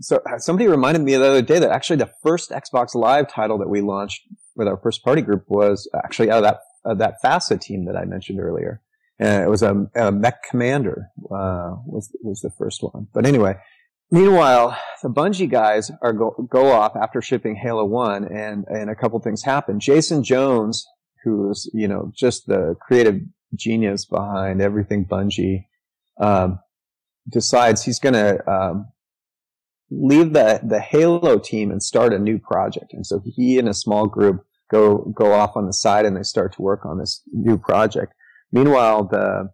So 0.00 0.20
uh, 0.26 0.38
somebody 0.38 0.68
reminded 0.68 1.02
me 1.02 1.16
the 1.16 1.26
other 1.26 1.42
day 1.42 1.58
that 1.58 1.70
actually 1.70 1.96
the 1.96 2.10
first 2.22 2.50
Xbox 2.50 2.94
Live 2.94 3.28
title 3.28 3.58
that 3.58 3.68
we 3.68 3.80
launched 3.80 4.22
with 4.54 4.68
our 4.68 4.76
first 4.76 5.04
party 5.04 5.22
group 5.22 5.44
was 5.48 5.88
actually 6.04 6.30
out 6.30 6.38
of 6.38 6.42
that 6.44 6.60
uh, 6.84 6.94
that 6.94 7.16
FASA 7.22 7.60
team 7.60 7.86
that 7.86 7.96
I 7.96 8.04
mentioned 8.04 8.40
earlier. 8.40 8.80
And 9.18 9.42
it 9.42 9.48
was 9.48 9.62
a, 9.62 9.88
a 9.96 10.12
Mech 10.12 10.42
Commander 10.48 11.10
uh, 11.24 11.74
was 11.84 12.14
was 12.22 12.40
the 12.40 12.50
first 12.50 12.82
one. 12.82 13.08
But 13.12 13.26
anyway, 13.26 13.56
meanwhile, 14.12 14.78
the 15.02 15.08
Bungie 15.08 15.50
guys 15.50 15.90
are 16.02 16.12
go, 16.12 16.46
go 16.48 16.70
off 16.70 16.94
after 16.94 17.20
shipping 17.20 17.56
Halo 17.56 17.84
One, 17.84 18.24
and 18.24 18.64
and 18.68 18.90
a 18.90 18.94
couple 18.94 19.18
things 19.18 19.42
happen. 19.42 19.80
Jason 19.80 20.22
Jones, 20.22 20.86
who's 21.24 21.68
you 21.74 21.88
know 21.88 22.12
just 22.14 22.46
the 22.46 22.76
creative 22.80 23.20
genius 23.56 24.04
behind 24.04 24.62
everything 24.62 25.04
Bungie, 25.04 25.64
um, 26.20 26.60
decides 27.28 27.82
he's 27.82 27.98
going 27.98 28.14
to 28.14 28.48
um, 28.48 28.86
leave 29.90 30.32
the 30.32 30.60
the 30.62 30.80
Halo 30.80 31.38
team 31.38 31.70
and 31.70 31.82
start 31.82 32.12
a 32.12 32.18
new 32.18 32.38
project. 32.38 32.92
And 32.92 33.06
so 33.06 33.22
he 33.24 33.58
and 33.58 33.68
a 33.68 33.74
small 33.74 34.06
group 34.06 34.44
go 34.70 34.98
go 35.16 35.32
off 35.32 35.56
on 35.56 35.66
the 35.66 35.72
side 35.72 36.04
and 36.04 36.16
they 36.16 36.22
start 36.22 36.52
to 36.54 36.62
work 36.62 36.84
on 36.84 36.98
this 36.98 37.22
new 37.32 37.58
project. 37.58 38.12
Meanwhile, 38.52 39.04
the 39.04 39.50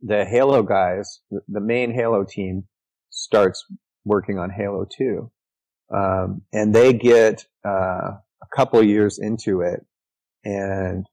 the 0.00 0.24
Halo 0.24 0.62
guys, 0.62 1.20
the- 1.48 1.60
main 1.60 1.92
Halo 1.92 2.24
team, 2.24 2.64
starts 3.10 3.64
working 4.04 4.38
on 4.38 4.50
Halo 4.50 4.86
Two, 4.90 5.30
um, 5.94 6.42
and 6.52 6.74
they 6.74 6.92
get 6.92 7.46
uh, 7.66 8.12
a 8.42 8.56
couple 8.56 8.82
years 8.82 9.18
into 9.18 9.60
it, 9.60 9.84
and 10.44 11.06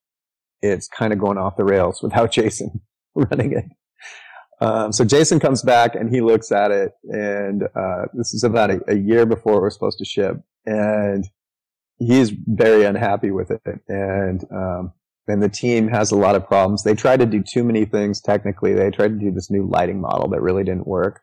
it's 0.62 0.88
kind 0.88 1.14
of 1.14 1.20
going 1.20 1.38
off 1.38 1.58
the 1.58 1.66
rails 1.66 2.00
without 2.04 2.32
Jason 2.32 2.82
running 3.16 3.54
it. 3.54 3.66
Um, 4.62 4.92
so 4.92 5.04
Jason 5.04 5.40
comes 5.40 5.62
back 5.62 5.96
and 5.96 6.10
he 6.10 6.22
looks 6.22 6.52
at 6.52 6.72
it, 6.72 6.94
and 7.04 7.64
uh, 7.76 8.06
this 8.14 8.34
is 8.34 8.44
about 8.44 8.72
a, 8.72 8.80
a 8.88 8.96
year 8.96 9.26
before 9.26 9.58
it 9.58 9.64
was 9.64 9.74
supposed 9.74 10.00
to 10.00 10.06
ship, 10.06 10.38
and 10.66 11.28
he's 11.98 12.32
very 12.32 12.84
unhappy 12.84 13.32
with 13.32 13.52
it, 13.52 13.62
and 13.88 14.46
um, 14.52 14.94
and 15.28 15.42
the 15.42 15.50
team 15.50 15.88
has 15.90 16.12
a 16.12 16.16
lot 16.16 16.36
of 16.36 16.48
problems. 16.48 16.84
They 16.84 16.96
tried 16.96 17.20
to 17.20 17.26
do 17.26 17.42
too 17.42 17.64
many 17.64 17.86
things 17.86 18.22
technically. 18.22 18.74
They 18.74 18.92
tried 18.92 19.10
to 19.10 19.20
do 19.20 19.32
this 19.32 19.50
new 19.50 19.68
lighting 19.68 20.00
model 20.00 20.30
that 20.30 20.42
really 20.42 20.64
didn't 20.64 20.88
work. 20.88 21.22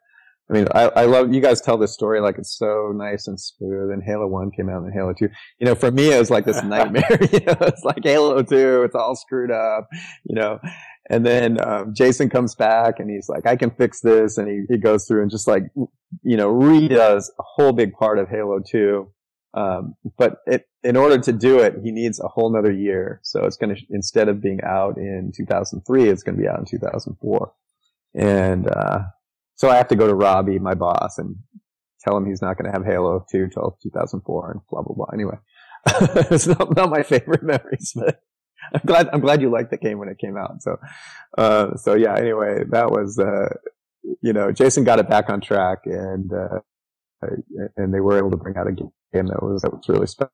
I 0.50 0.54
mean, 0.54 0.66
I, 0.74 0.82
I 0.88 1.04
love 1.06 1.32
you 1.32 1.40
guys 1.40 1.60
tell 1.60 1.78
this 1.78 1.94
story 1.94 2.20
like 2.20 2.36
it's 2.36 2.58
so 2.58 2.92
nice 2.94 3.26
and 3.26 3.40
smooth. 3.40 3.90
And 3.90 4.02
Halo 4.02 4.26
One 4.26 4.50
came 4.50 4.68
out, 4.68 4.82
and 4.82 4.92
Halo 4.92 5.14
Two. 5.14 5.28
You 5.58 5.66
know, 5.66 5.74
for 5.74 5.90
me, 5.90 6.12
it 6.12 6.18
was 6.18 6.30
like 6.30 6.44
this 6.44 6.62
nightmare. 6.64 7.06
you 7.32 7.40
know, 7.40 7.56
it's 7.62 7.84
like 7.84 8.04
Halo 8.04 8.42
Two. 8.42 8.82
It's 8.82 8.94
all 8.94 9.16
screwed 9.16 9.50
up. 9.50 9.88
You 10.24 10.34
know, 10.34 10.58
and 11.12 11.26
then 11.26 11.62
um, 11.62 11.94
Jason 11.94 12.30
comes 12.30 12.54
back, 12.54 12.98
and 12.98 13.10
he's 13.10 13.28
like, 13.28 13.46
"I 13.46 13.54
can 13.56 13.70
fix 13.70 14.00
this," 14.00 14.38
and 14.38 14.48
he 14.48 14.62
he 14.68 14.78
goes 14.78 15.06
through 15.06 15.22
and 15.22 15.30
just 15.30 15.46
like 15.46 15.64
you 16.22 16.36
know 16.36 16.52
redoes 16.52 17.26
a 17.38 17.42
whole 17.42 17.72
big 17.72 17.92
part 17.92 18.18
of 18.18 18.28
Halo 18.28 18.60
Two. 18.66 19.12
Um, 19.54 19.94
but 20.16 20.38
it, 20.46 20.66
in 20.82 20.96
order 20.96 21.18
to 21.18 21.32
do 21.32 21.58
it, 21.58 21.74
he 21.84 21.92
needs 21.92 22.18
a 22.18 22.28
whole 22.28 22.50
nother 22.50 22.72
year. 22.72 23.20
So 23.22 23.44
it's 23.44 23.58
going 23.58 23.76
to, 23.76 23.82
instead 23.90 24.28
of 24.28 24.40
being 24.40 24.60
out 24.62 24.96
in 24.96 25.30
2003, 25.36 26.08
it's 26.08 26.22
going 26.22 26.36
to 26.36 26.40
be 26.40 26.48
out 26.48 26.58
in 26.58 26.64
2004. 26.64 27.52
And, 28.14 28.66
uh, 28.66 29.00
so 29.56 29.68
I 29.68 29.76
have 29.76 29.88
to 29.88 29.96
go 29.96 30.06
to 30.06 30.14
Robbie, 30.14 30.58
my 30.58 30.72
boss, 30.72 31.18
and 31.18 31.36
tell 32.00 32.16
him 32.16 32.24
he's 32.24 32.40
not 32.40 32.56
going 32.56 32.64
to 32.64 32.72
have 32.72 32.86
Halo 32.86 33.26
2 33.30 33.48
till 33.52 33.76
2004 33.82 34.52
and 34.52 34.60
blah, 34.70 34.82
blah, 34.82 34.94
blah. 34.94 35.06
Anyway, 35.12 35.36
it's 36.30 36.46
not, 36.46 36.74
not 36.74 36.90
my 36.90 37.02
favorite 37.02 37.42
memories, 37.42 37.92
but 37.94 38.22
I'm 38.74 38.80
glad, 38.84 39.08
I'm 39.12 39.20
glad 39.20 39.40
you 39.42 39.50
liked 39.50 39.70
the 39.70 39.76
game 39.76 39.98
when 39.98 40.08
it 40.08 40.18
came 40.18 40.36
out. 40.36 40.62
So, 40.62 40.78
uh, 41.38 41.76
so 41.76 41.94
yeah, 41.94 42.16
anyway, 42.16 42.64
that 42.70 42.90
was, 42.90 43.18
uh, 43.18 43.54
you 44.20 44.32
know, 44.32 44.52
Jason 44.52 44.84
got 44.84 44.98
it 44.98 45.08
back 45.08 45.30
on 45.30 45.40
track 45.40 45.80
and, 45.84 46.32
uh, 46.32 46.58
and 47.76 47.94
they 47.94 48.00
were 48.00 48.18
able 48.18 48.30
to 48.30 48.36
bring 48.36 48.56
out 48.56 48.66
a 48.66 48.72
game 48.72 48.90
that 49.12 49.42
was 49.42 49.62
that 49.62 49.72
was 49.72 49.88
really 49.88 50.06
special. 50.06 50.32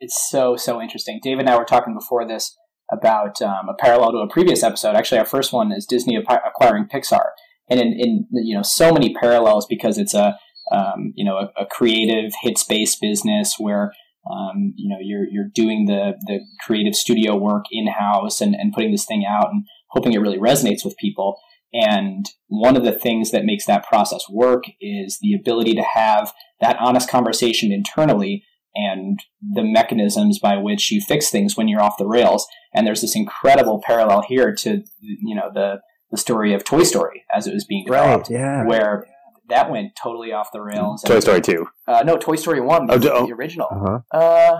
It's 0.00 0.28
so 0.30 0.56
so 0.56 0.80
interesting. 0.80 1.20
David 1.22 1.40
and 1.40 1.50
I 1.50 1.58
were 1.58 1.64
talking 1.64 1.94
before 1.94 2.26
this 2.26 2.56
about 2.92 3.40
um, 3.42 3.68
a 3.68 3.74
parallel 3.74 4.12
to 4.12 4.18
a 4.18 4.28
previous 4.28 4.62
episode. 4.62 4.96
Actually, 4.96 5.18
our 5.18 5.26
first 5.26 5.52
one 5.52 5.72
is 5.72 5.86
Disney 5.86 6.16
acqui- 6.16 6.46
acquiring 6.46 6.86
Pixar, 6.86 7.30
and 7.68 7.80
in, 7.80 7.92
in 7.98 8.26
you 8.32 8.54
know 8.54 8.62
so 8.62 8.92
many 8.92 9.14
parallels 9.14 9.66
because 9.66 9.98
it's 9.98 10.14
a 10.14 10.38
um, 10.72 11.12
you 11.16 11.24
know 11.24 11.36
a, 11.36 11.62
a 11.62 11.66
creative 11.66 12.32
hits 12.42 12.64
based 12.64 13.00
business 13.00 13.56
where 13.58 13.92
um, 14.28 14.74
you 14.76 14.88
know 14.88 14.98
you're 15.00 15.26
you're 15.30 15.50
doing 15.54 15.86
the 15.86 16.12
the 16.26 16.40
creative 16.64 16.94
studio 16.94 17.36
work 17.36 17.64
in 17.70 17.86
house 17.86 18.40
and, 18.40 18.54
and 18.54 18.72
putting 18.72 18.92
this 18.92 19.06
thing 19.06 19.24
out 19.28 19.50
and 19.50 19.64
hoping 19.90 20.12
it 20.12 20.20
really 20.20 20.38
resonates 20.38 20.84
with 20.84 20.96
people. 20.98 21.38
And 21.72 22.26
one 22.48 22.76
of 22.76 22.84
the 22.84 22.92
things 22.92 23.30
that 23.30 23.44
makes 23.44 23.66
that 23.66 23.86
process 23.86 24.24
work 24.28 24.64
is 24.80 25.18
the 25.20 25.34
ability 25.34 25.74
to 25.74 25.84
have 25.94 26.32
that 26.60 26.76
honest 26.80 27.08
conversation 27.08 27.70
internally 27.70 28.44
and 28.74 29.20
the 29.40 29.62
mechanisms 29.62 30.38
by 30.38 30.56
which 30.56 30.90
you 30.90 31.00
fix 31.00 31.30
things 31.30 31.56
when 31.56 31.68
you're 31.68 31.80
off 31.80 31.98
the 31.98 32.06
rails. 32.06 32.46
And 32.74 32.86
there's 32.86 33.00
this 33.00 33.16
incredible 33.16 33.80
parallel 33.84 34.22
here 34.22 34.54
to 34.56 34.82
you 35.00 35.34
know 35.34 35.50
the 35.52 35.80
the 36.10 36.18
story 36.18 36.52
of 36.52 36.64
Toy 36.64 36.82
Story 36.82 37.24
as 37.34 37.46
it 37.46 37.54
was 37.54 37.64
being 37.64 37.84
developed, 37.86 38.30
yeah. 38.30 38.64
where 38.64 39.06
that 39.50 39.70
went 39.70 39.92
totally 40.02 40.32
off 40.32 40.48
the 40.52 40.60
rails. 40.62 41.02
Toy 41.02 41.20
Story 41.20 41.40
2. 41.40 41.66
Uh, 41.86 42.02
no, 42.04 42.16
Toy 42.16 42.36
Story 42.36 42.60
One, 42.60 42.86
the, 42.86 42.94
Oh, 42.94 42.98
d- 42.98 43.10
oh. 43.12 43.26
the 43.26 43.32
original. 43.34 43.68
Uh-huh. 43.70 43.98
Uh, 44.16 44.58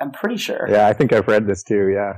I'm 0.00 0.10
pretty 0.10 0.36
sure. 0.36 0.66
Yeah, 0.68 0.86
I 0.88 0.92
think 0.92 1.12
I've 1.12 1.28
read 1.28 1.46
this 1.46 1.62
too. 1.62 1.88
Yeah. 1.94 2.14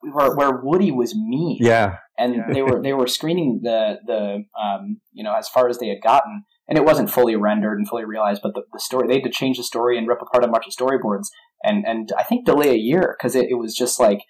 Where, 0.00 0.34
where 0.36 0.60
Woody 0.62 0.90
was 0.92 1.14
mean. 1.16 1.58
Yeah. 1.60 1.96
and 2.18 2.34
Yeah. 2.36 2.52
they 2.52 2.62
were 2.62 2.80
they 2.82 2.92
were 2.92 3.06
screening 3.08 3.60
the 3.62 3.98
the 4.06 4.44
um, 4.62 5.00
you 5.12 5.24
know 5.24 5.34
as 5.34 5.48
far 5.48 5.68
as 5.68 5.78
they 5.78 5.88
had 5.88 6.02
gotten, 6.02 6.44
and 6.68 6.78
it 6.78 6.84
wasn't 6.84 7.10
fully 7.10 7.34
rendered 7.36 7.78
and 7.78 7.88
fully 7.88 8.04
realized, 8.04 8.40
but 8.42 8.54
the, 8.54 8.62
the 8.72 8.78
story 8.78 9.08
they 9.08 9.14
had 9.14 9.24
to 9.24 9.30
change 9.30 9.56
the 9.56 9.64
story 9.64 9.98
and 9.98 10.06
rip 10.06 10.20
apart 10.22 10.44
a 10.44 10.48
bunch 10.48 10.66
of 10.66 10.72
storyboards, 10.72 11.26
and 11.64 11.84
and 11.86 12.12
I 12.16 12.22
think 12.22 12.46
delay 12.46 12.70
a 12.70 12.76
year 12.78 13.16
because 13.18 13.34
it, 13.34 13.46
it 13.50 13.54
was 13.54 13.74
just 13.74 13.98
like 13.98 14.20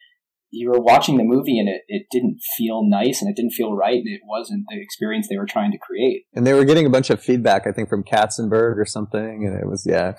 you 0.50 0.70
were 0.70 0.80
watching 0.80 1.16
the 1.16 1.24
movie 1.24 1.58
and 1.58 1.68
it, 1.68 1.82
it 1.88 2.06
didn't 2.10 2.38
feel 2.56 2.82
nice 2.88 3.20
and 3.20 3.30
it 3.30 3.36
didn't 3.36 3.52
feel 3.52 3.74
right 3.74 3.96
and 3.96 4.08
it 4.08 4.20
wasn't 4.24 4.64
the 4.68 4.80
experience 4.80 5.26
they 5.28 5.36
were 5.36 5.46
trying 5.46 5.72
to 5.72 5.78
create. 5.78 6.24
And 6.34 6.46
they 6.46 6.52
were 6.52 6.64
getting 6.64 6.86
a 6.86 6.90
bunch 6.90 7.10
of 7.10 7.20
feedback, 7.20 7.66
I 7.66 7.72
think, 7.72 7.88
from 7.88 8.04
Katzenberg 8.04 8.78
or 8.78 8.86
something, 8.86 9.46
and 9.46 9.60
it 9.60 9.68
was 9.68 9.84
yeah, 9.86 10.12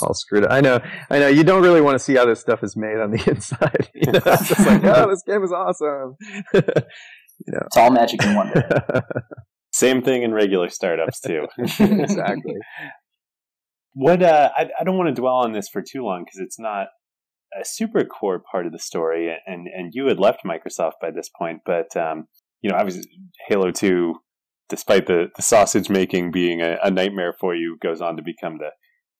all 0.00 0.14
screwed 0.14 0.44
up. 0.44 0.52
I 0.52 0.60
know, 0.60 0.80
I 1.10 1.18
know. 1.18 1.28
You 1.28 1.44
don't 1.44 1.62
really 1.62 1.80
want 1.80 1.96
to 1.96 1.98
see 1.98 2.14
how 2.14 2.26
this 2.26 2.40
stuff 2.40 2.62
is 2.62 2.76
made 2.76 2.98
on 2.98 3.10
the 3.10 3.22
inside. 3.30 3.90
You 3.94 4.12
know, 4.12 4.20
it's 4.24 4.48
just 4.48 4.66
like, 4.66 4.84
oh, 4.84 5.10
this 5.10 5.22
game 5.26 5.42
is 5.42 5.52
awesome. 5.52 6.16
It's 7.44 7.76
all 7.76 7.90
magic 7.90 8.22
and 8.22 8.36
wonder. 8.36 9.02
Same 9.72 10.02
thing 10.02 10.22
in 10.22 10.32
regular 10.32 10.68
startups, 10.68 11.20
too. 11.20 11.46
exactly. 11.56 12.54
What 13.94 14.22
uh, 14.22 14.50
I, 14.56 14.68
I 14.80 14.84
don't 14.84 14.96
want 14.96 15.14
to 15.14 15.20
dwell 15.20 15.36
on 15.36 15.52
this 15.52 15.68
for 15.68 15.82
too 15.82 16.04
long 16.04 16.24
because 16.24 16.38
it's 16.38 16.58
not 16.58 16.88
a 17.60 17.64
super 17.64 18.04
core 18.04 18.42
part 18.50 18.66
of 18.66 18.72
the 18.72 18.78
story, 18.78 19.34
and 19.46 19.66
and 19.66 19.92
you 19.94 20.06
had 20.06 20.18
left 20.18 20.44
Microsoft 20.44 20.92
by 21.00 21.10
this 21.10 21.28
point, 21.28 21.60
but 21.64 21.96
um, 21.96 22.26
you 22.60 22.70
know, 22.70 22.76
obviously 22.76 23.04
Halo 23.48 23.70
Two, 23.70 24.16
despite 24.68 25.06
the, 25.06 25.28
the 25.36 25.42
sausage 25.42 25.90
making 25.90 26.30
being 26.30 26.60
a, 26.60 26.78
a 26.82 26.90
nightmare 26.90 27.34
for 27.38 27.54
you, 27.54 27.76
goes 27.82 28.00
on 28.00 28.16
to 28.16 28.22
become 28.22 28.58
the 28.58 28.70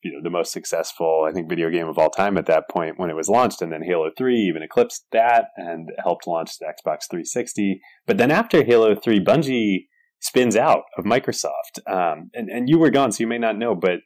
you 0.02 0.12
know 0.12 0.20
the 0.22 0.30
most 0.30 0.52
successful 0.52 1.26
I 1.28 1.32
think 1.32 1.48
video 1.48 1.70
game 1.70 1.88
of 1.88 1.98
all 1.98 2.10
time 2.10 2.36
at 2.36 2.46
that 2.46 2.68
point 2.70 2.98
when 2.98 3.10
it 3.10 3.16
was 3.16 3.28
launched, 3.28 3.62
and 3.62 3.72
then 3.72 3.82
Halo 3.82 4.10
Three 4.16 4.36
even 4.36 4.62
eclipsed 4.62 5.06
that 5.12 5.46
and 5.56 5.90
helped 6.02 6.26
launch 6.26 6.58
the 6.58 6.66
Xbox 6.66 7.08
360. 7.10 7.80
But 8.06 8.18
then 8.18 8.30
after 8.30 8.64
Halo 8.64 8.94
Three, 8.94 9.20
Bungie 9.22 9.86
spins 10.20 10.56
out 10.56 10.84
of 10.96 11.04
Microsoft, 11.04 11.80
um, 11.86 12.30
and 12.34 12.48
and 12.48 12.68
you 12.68 12.78
were 12.78 12.90
gone, 12.90 13.12
so 13.12 13.22
you 13.22 13.28
may 13.28 13.38
not 13.38 13.58
know, 13.58 13.74
but 13.74 14.00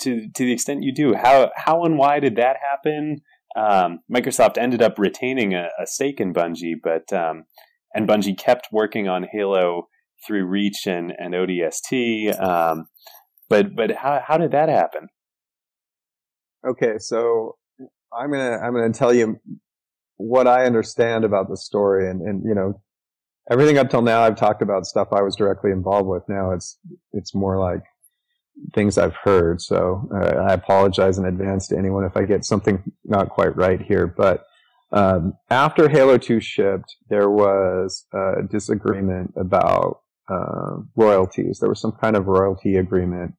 to 0.00 0.28
to 0.34 0.44
the 0.44 0.52
extent 0.52 0.82
you 0.82 0.94
do, 0.94 1.14
how 1.14 1.50
how 1.56 1.84
and 1.84 1.98
why 1.98 2.20
did 2.20 2.36
that 2.36 2.56
happen? 2.70 3.22
Um, 3.54 4.00
Microsoft 4.10 4.56
ended 4.56 4.82
up 4.82 4.98
retaining 4.98 5.54
a, 5.54 5.68
a 5.80 5.86
stake 5.86 6.20
in 6.20 6.32
Bungie, 6.32 6.76
but 6.82 7.12
um, 7.12 7.44
and 7.94 8.08
Bungie 8.08 8.38
kept 8.38 8.68
working 8.72 9.08
on 9.08 9.26
Halo 9.30 9.88
through 10.26 10.46
Reach 10.46 10.86
and, 10.86 11.12
and 11.18 11.34
ODST. 11.34 12.40
Um, 12.42 12.86
but 13.48 13.74
but 13.74 13.96
how 13.96 14.22
how 14.26 14.38
did 14.38 14.52
that 14.52 14.68
happen? 14.68 15.08
Okay, 16.66 16.94
so 16.98 17.56
I'm 18.12 18.30
gonna 18.30 18.58
I'm 18.58 18.72
gonna 18.72 18.92
tell 18.92 19.12
you 19.12 19.36
what 20.16 20.46
I 20.46 20.64
understand 20.64 21.24
about 21.24 21.48
the 21.48 21.56
story, 21.56 22.08
and 22.08 22.22
and 22.22 22.42
you 22.44 22.54
know 22.54 22.80
everything 23.50 23.78
up 23.78 23.90
till 23.90 24.02
now 24.02 24.22
I've 24.22 24.36
talked 24.36 24.62
about 24.62 24.86
stuff 24.86 25.08
I 25.12 25.22
was 25.22 25.36
directly 25.36 25.70
involved 25.70 26.08
with. 26.08 26.22
Now 26.28 26.52
it's 26.52 26.78
it's 27.12 27.34
more 27.34 27.58
like 27.58 27.82
things 28.74 28.98
I've 28.98 29.16
heard. 29.16 29.60
So 29.60 30.08
uh, 30.14 30.36
I 30.48 30.52
apologize 30.54 31.18
in 31.18 31.24
advance 31.24 31.68
to 31.68 31.78
anyone 31.78 32.04
if 32.04 32.16
I 32.16 32.24
get 32.24 32.44
something 32.44 32.82
not 33.04 33.28
quite 33.30 33.56
right 33.56 33.80
here. 33.80 34.06
But 34.06 34.44
um, 34.92 35.34
after 35.50 35.88
Halo 35.88 36.18
2 36.18 36.40
shipped, 36.40 36.94
there 37.08 37.30
was 37.30 38.06
a 38.12 38.42
disagreement 38.50 39.32
about 39.36 40.00
uh, 40.28 40.76
royalties. 40.96 41.58
There 41.58 41.68
was 41.68 41.80
some 41.80 41.92
kind 41.92 42.16
of 42.16 42.26
royalty 42.26 42.76
agreement 42.76 43.34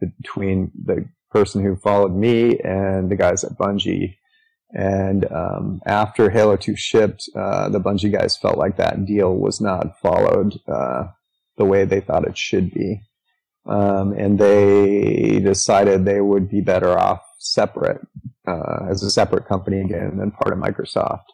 between 0.00 0.72
the 0.84 1.08
person 1.30 1.62
who 1.62 1.76
followed 1.76 2.14
me 2.14 2.58
and 2.60 3.10
the 3.10 3.16
guys 3.16 3.44
at 3.44 3.56
Bungie. 3.58 4.16
And 4.72 5.30
um, 5.30 5.80
after 5.86 6.30
Halo 6.30 6.56
2 6.56 6.76
shipped, 6.76 7.28
uh, 7.36 7.68
the 7.68 7.80
Bungie 7.80 8.12
guys 8.12 8.36
felt 8.36 8.58
like 8.58 8.76
that 8.76 9.06
deal 9.06 9.34
was 9.34 9.60
not 9.60 9.98
followed 10.00 10.58
uh, 10.68 11.04
the 11.56 11.64
way 11.64 11.84
they 11.84 12.00
thought 12.00 12.26
it 12.26 12.36
should 12.36 12.72
be. 12.72 13.00
Um, 13.66 14.12
and 14.12 14.38
they 14.38 15.40
decided 15.40 16.04
they 16.04 16.20
would 16.20 16.48
be 16.48 16.60
better 16.60 16.96
off 16.96 17.22
separate, 17.38 18.00
uh, 18.46 18.86
as 18.88 19.02
a 19.02 19.10
separate 19.10 19.46
company 19.46 19.80
again 19.80 20.18
than 20.18 20.30
part 20.30 20.52
of 20.52 20.58
Microsoft 20.58 21.24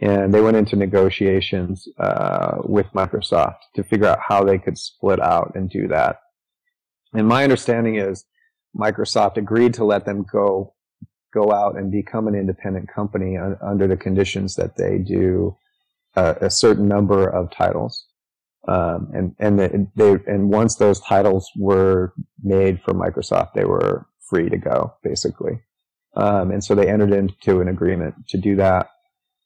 and 0.00 0.34
they 0.34 0.40
went 0.40 0.56
into 0.56 0.76
negotiations 0.76 1.86
uh, 1.98 2.56
with 2.64 2.86
Microsoft 2.94 3.58
to 3.76 3.84
figure 3.84 4.06
out 4.06 4.18
how 4.26 4.42
they 4.42 4.58
could 4.58 4.76
split 4.76 5.20
out 5.20 5.52
and 5.54 5.70
do 5.70 5.86
that. 5.88 6.20
And 7.12 7.28
my 7.28 7.44
understanding 7.44 7.96
is 7.96 8.24
Microsoft 8.76 9.36
agreed 9.36 9.74
to 9.74 9.84
let 9.84 10.04
them 10.04 10.24
go 10.30 10.74
go 11.32 11.52
out 11.52 11.76
and 11.76 11.90
become 11.90 12.28
an 12.28 12.34
independent 12.34 12.88
company 12.88 13.36
un- 13.36 13.58
under 13.60 13.88
the 13.88 13.96
conditions 13.96 14.54
that 14.54 14.76
they 14.76 14.98
do 14.98 15.56
uh, 16.14 16.34
a 16.40 16.48
certain 16.48 16.86
number 16.86 17.28
of 17.28 17.50
titles. 17.50 18.06
Um, 18.66 19.10
and 19.12 19.34
and 19.38 19.58
the, 19.58 19.88
they 19.94 20.32
and 20.32 20.48
once 20.48 20.76
those 20.76 21.00
titles 21.00 21.50
were 21.56 22.14
made 22.42 22.80
for 22.82 22.94
Microsoft, 22.94 23.52
they 23.54 23.64
were 23.64 24.06
free 24.28 24.48
to 24.48 24.56
go 24.56 24.94
basically. 25.02 25.60
Um, 26.16 26.50
and 26.50 26.62
so 26.62 26.74
they 26.74 26.88
entered 26.88 27.12
into 27.12 27.60
an 27.60 27.68
agreement 27.68 28.14
to 28.28 28.38
do 28.38 28.56
that 28.56 28.88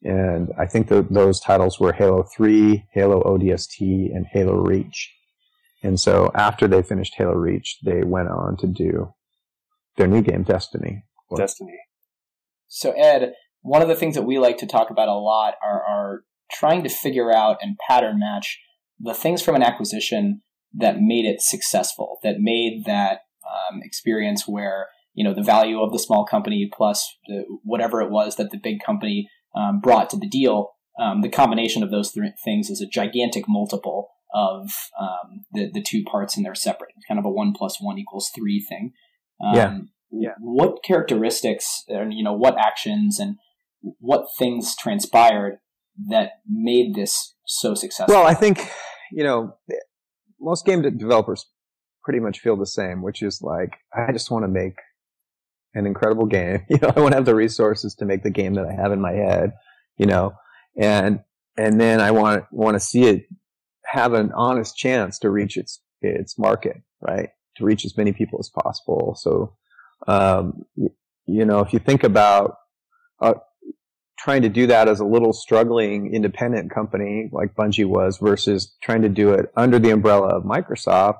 and 0.03 0.53
I 0.57 0.67
think 0.67 0.89
that 0.89 1.13
those 1.13 1.41
titles 1.41 1.81
were 1.81 1.93
Halo 1.93 2.23
3, 2.23 2.85
Halo 2.93 3.23
ODST, 3.23 3.81
and 4.15 4.27
Halo 4.33 4.55
Reach. 4.55 5.13
And 5.83 5.99
so 5.99 6.31
after 6.35 6.69
they 6.69 6.83
finished 6.83 7.15
Halo 7.17 7.35
Reach, 7.35 7.79
they 7.85 8.03
went 8.05 8.29
on 8.29 8.57
to 8.59 8.67
do 8.67 9.15
their 9.97 10.07
new 10.07 10.23
game, 10.23 10.45
Destiny. 10.45 11.05
Destiny. 11.37 11.79
So, 12.69 12.93
Ed, 12.93 13.33
one 13.63 13.83
of 13.83 13.89
the 13.89 13.97
things 13.97 14.15
that 14.15 14.23
we 14.23 14.39
like 14.39 14.59
to 14.59 14.67
talk 14.67 14.91
about 14.91 15.09
a 15.09 15.15
lot 15.15 15.55
are, 15.65 15.83
are 15.83 16.25
trying 16.53 16.85
to 16.85 16.89
figure 16.89 17.33
out 17.33 17.59
and 17.61 17.77
pattern 17.89 18.21
match 18.21 18.59
the 19.01 19.15
things 19.15 19.43
from 19.43 19.55
an 19.55 19.63
acquisition 19.63 20.43
that 20.75 21.01
made 21.01 21.25
it 21.25 21.41
successful, 21.41 22.19
that 22.23 22.37
made 22.39 22.85
that 22.87 23.21
um, 23.47 23.81
experience 23.83 24.47
where 24.47 24.89
you 25.15 25.25
know 25.25 25.35
the 25.35 25.43
value 25.43 25.81
of 25.81 25.93
the 25.93 25.99
small 25.99 26.25
company 26.25 26.71
plus 26.73 27.17
the, 27.27 27.45
whatever 27.65 28.01
it 28.01 28.11
was 28.11 28.37
that 28.37 28.51
the 28.51 28.59
big 28.59 28.79
company 28.85 29.29
um, 29.57 29.81
brought 29.81 30.11
to 30.11 30.17
the 30.17 30.29
deal, 30.29 30.73
um, 31.01 31.23
the 31.23 31.29
combination 31.29 31.83
of 31.83 31.91
those 31.91 32.13
th- 32.13 32.33
things 32.45 32.71
is 32.71 32.81
a 32.81 32.87
gigantic 32.87 33.45
multiple 33.49 34.11
of 34.35 34.71
um, 35.01 35.45
the 35.53 35.71
the 35.73 35.83
two 35.83 36.03
parts, 36.05 36.37
and 36.37 36.45
they're 36.45 36.55
separate. 36.55 36.91
It's 36.97 37.07
kind 37.07 37.19
of 37.19 37.25
a 37.25 37.31
one 37.31 37.53
plus 37.57 37.79
one 37.81 37.99
equals 37.99 38.31
three 38.35 38.61
thing. 38.61 38.93
Um, 39.45 39.55
yeah. 39.55 39.79
Yeah. 40.11 40.35
What 40.39 40.83
characteristics, 40.85 41.85
and 41.89 42.15
you 42.15 42.25
know, 42.25 42.33
what 42.33 42.59
actions 42.59 43.19
and 43.19 43.37
what 43.81 44.27
things 44.39 44.75
transpired 44.77 45.59
that 46.09 46.41
made 46.49 46.95
this 46.95 47.35
so 47.47 47.75
successful? 47.75 48.15
Well, 48.15 48.27
I 48.27 48.35
think 48.35 48.71
you 49.13 49.25
know 49.25 49.57
most 50.41 50.65
game 50.65 50.83
developers 50.83 51.47
pretty 52.05 52.21
much 52.21 52.41
feel 52.41 52.57
the 52.57 52.67
same, 52.67 53.03
which 53.03 53.23
is 53.23 53.43
like 53.43 53.79
I 53.95 54.13
just 54.13 54.31
want 54.31 54.45
to 54.45 54.49
make 54.49 54.77
an 55.75 55.87
incredible 55.87 56.27
game. 56.27 56.67
You 56.71 56.79
know, 56.79 56.93
I 56.95 57.01
want 57.01 57.13
to 57.13 57.17
have 57.17 57.25
the 57.25 57.35
resources 57.35 57.95
to 57.97 58.05
make 58.05 58.23
the 58.23 58.31
game 58.31 58.55
that 58.55 58.67
I 58.67 58.73
have 58.73 58.93
in 58.93 59.01
my 59.01 59.13
head, 59.13 59.53
you 59.97 60.07
know, 60.07 60.35
and, 60.77 61.21
and 61.57 61.81
then 61.81 62.01
I 62.01 62.11
want, 62.11 62.45
want 62.53 62.75
to 62.77 62.81
see 62.81 63.05
it 63.05 63.27
have 63.85 64.13
an 64.13 64.33
honest 64.35 64.77
chance 64.77 65.19
to 65.21 65.31
reach 65.31 65.57
its, 65.57 65.81
its 66.03 66.39
market, 66.39 66.77
right? 67.01 67.31
To 67.57 67.65
reach 67.65 67.85
as 67.85 67.97
many 67.97 68.13
people 68.13 68.39
as 68.39 68.51
possible. 68.51 69.17
So, 69.19 69.57
um, 70.07 70.65
you 71.27 71.45
know, 71.45 71.61
if 71.61 71.73
you 71.73 71.79
think 71.79 72.05
about, 72.05 72.57
uh, 73.21 73.35
trying 74.19 74.43
to 74.43 74.49
do 74.49 74.67
that 74.67 74.89
as 74.89 75.01
a 75.01 75.05
little 75.05 75.33
struggling 75.33 76.13
independent 76.13 76.71
company 76.71 77.29
like 77.33 77.55
Bungie 77.55 77.87
was 77.87 78.19
versus 78.19 78.77
trying 78.83 79.03
to 79.03 79.09
do 79.09 79.31
it 79.31 79.51
under 79.57 79.79
the 79.79 79.91
umbrella 79.91 80.29
of 80.29 80.43
Microsoft, 80.43 81.19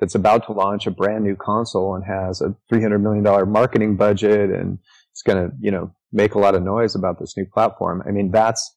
that's 0.00 0.14
about 0.14 0.46
to 0.46 0.52
launch 0.52 0.86
a 0.86 0.90
brand 0.90 1.24
new 1.24 1.36
console 1.36 1.94
and 1.94 2.04
has 2.04 2.40
a 2.40 2.54
$300 2.72 3.00
million 3.00 3.50
marketing 3.50 3.96
budget 3.96 4.50
and 4.50 4.78
it's 5.12 5.22
going 5.22 5.38
to, 5.50 5.54
you 5.60 5.70
know, 5.70 5.94
make 6.12 6.34
a 6.34 6.38
lot 6.38 6.54
of 6.54 6.62
noise 6.62 6.94
about 6.94 7.20
this 7.20 7.36
new 7.36 7.44
platform. 7.44 8.02
I 8.06 8.10
mean, 8.10 8.30
that's, 8.30 8.74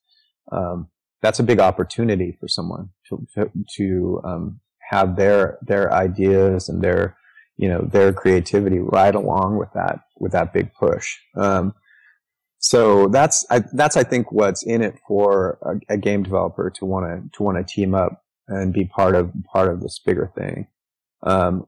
um, 0.52 0.90
that's 1.22 1.40
a 1.40 1.44
big 1.44 1.60
opportunity 1.60 2.38
for 2.40 2.48
someone 2.48 2.90
to, 3.10 3.26
to, 3.36 3.52
to 3.78 4.22
um, 4.26 4.60
have 4.90 5.16
their, 5.16 5.58
their 5.62 5.92
ideas 5.92 6.70
and 6.70 6.84
their, 6.84 7.18
you 7.58 7.70
know, 7.70 7.82
their 7.82 8.12
creativity 8.12 8.80
right 8.80 9.16
along 9.16 9.58
with 9.58 9.70
that, 9.74 10.02
with 10.20 10.34
that 10.34 10.54
big 10.54 10.74
push. 10.74 11.16
Um, 11.36 11.74
so 12.64 13.10
that's, 13.10 13.46
I, 13.50 13.60
that's, 13.74 13.98
I 13.98 14.04
think 14.04 14.32
what's 14.32 14.64
in 14.64 14.82
it 14.82 14.98
for 15.06 15.58
a, 15.62 15.96
a 15.96 15.98
game 15.98 16.24
developer 16.24 16.70
to 16.70 16.86
want 16.86 17.06
to, 17.06 17.38
to 17.38 17.44
want 17.44 17.58
to 17.58 17.64
team 17.66 17.94
up 17.94 18.24
and 18.48 18.72
be 18.72 18.86
part 18.86 19.16
of, 19.16 19.34
part 19.52 19.68
of 19.68 19.82
this 19.82 20.00
bigger 20.00 20.32
thing. 20.34 20.68
Um, 21.24 21.68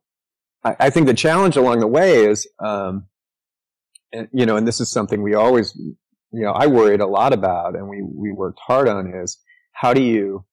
I, 0.63 0.77
I, 0.79 0.89
think 0.89 1.07
the 1.07 1.13
challenge 1.13 1.57
along 1.57 1.81
the 1.81 1.87
way 1.87 2.23
is, 2.23 2.47
um, 2.59 3.07
and, 4.13 4.29
you 4.31 4.45
know, 4.45 4.55
and 4.55 4.65
this 4.65 4.79
is 4.79 4.89
something 4.89 5.21
we 5.21 5.33
always, 5.33 5.75
you 5.75 5.97
know, 6.31 6.53
I 6.53 6.67
worried 6.67 7.01
a 7.01 7.07
lot 7.07 7.33
about 7.33 7.75
and 7.75 7.89
we, 7.89 8.01
we 8.01 8.31
worked 8.31 8.59
hard 8.65 8.87
on 8.87 9.13
is 9.13 9.37
how 9.73 9.93
do 9.93 10.01
you, 10.01 10.45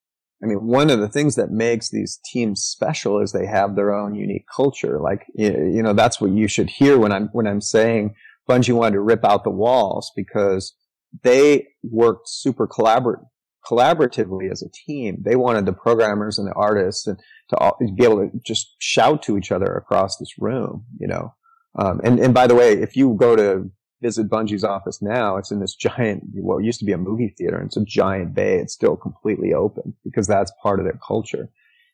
I 0.43 0.47
mean, 0.47 0.67
one 0.67 0.91
of 0.91 0.99
the 0.99 1.09
things 1.09 1.37
that 1.37 1.53
makes 1.53 1.91
these 1.91 2.19
teams 2.33 2.63
special 2.63 3.21
is 3.21 3.31
they 3.31 3.47
have 3.47 3.77
their 3.77 3.95
own 3.95 4.17
unique 4.17 4.47
culture. 4.53 4.99
Like, 4.99 5.25
you 5.37 5.85
know, 5.85 5.93
that's 5.93 6.21
what 6.21 6.33
you 6.33 6.49
should 6.49 6.69
hear 6.69 6.99
when 6.99 7.13
I'm, 7.13 7.29
when 7.29 7.47
I'm 7.47 7.61
saying 7.61 8.17
Bungie 8.49 8.75
wanted 8.75 8.95
to 8.95 9.01
rip 9.01 9.25
out 9.25 9.45
the 9.45 9.51
walls 9.51 10.11
because 10.17 10.75
they 11.23 11.69
worked 11.83 12.29
super 12.29 12.67
collaborative, 12.67 13.25
collaboratively 13.65 14.51
as 14.51 14.63
a 14.63 14.71
team. 14.71 15.19
They 15.25 15.37
wanted 15.37 15.67
the 15.67 15.73
programmers 15.73 16.39
and 16.39 16.49
the 16.49 16.55
artists 16.55 17.07
and 17.07 17.19
to 17.51 17.57
all, 17.59 17.79
be 17.97 18.05
able 18.05 18.29
to 18.29 18.31
just 18.45 18.75
shout 18.79 19.23
to 19.25 19.37
each 19.37 19.53
other 19.53 19.73
across 19.73 20.17
this 20.17 20.35
room, 20.39 20.85
you 20.99 21.07
know. 21.07 21.35
Um, 21.79 22.01
and, 22.05 22.19
and 22.19 22.35
by 22.35 22.47
the 22.47 22.55
way, 22.55 22.73
if 22.73 22.97
you 22.97 23.17
go 23.19 23.37
to 23.37 23.71
visit 24.03 24.29
Bungie's 24.29 24.65
office 24.65 25.01
now, 25.01 25.37
it's 25.37 25.51
in 25.51 25.61
this 25.61 25.75
giant, 25.75 26.25
what 26.35 26.65
used 26.65 26.81
to 26.81 26.85
be 26.85 26.93
a 26.93 26.99
movie 26.99 27.35
theater. 27.39 27.57
And 27.57 27.67
it's 27.67 27.77
a 27.77 27.85
giant 27.85 28.35
bay. 28.35 28.59
It's 28.59 28.75
still 28.75 28.97
completely 28.97 29.55
open 29.55 29.95
because 30.05 30.27
that's 30.27 30.53
part 30.63 30.81
of 30.81 30.85
their 30.85 30.99
culture. 31.07 31.49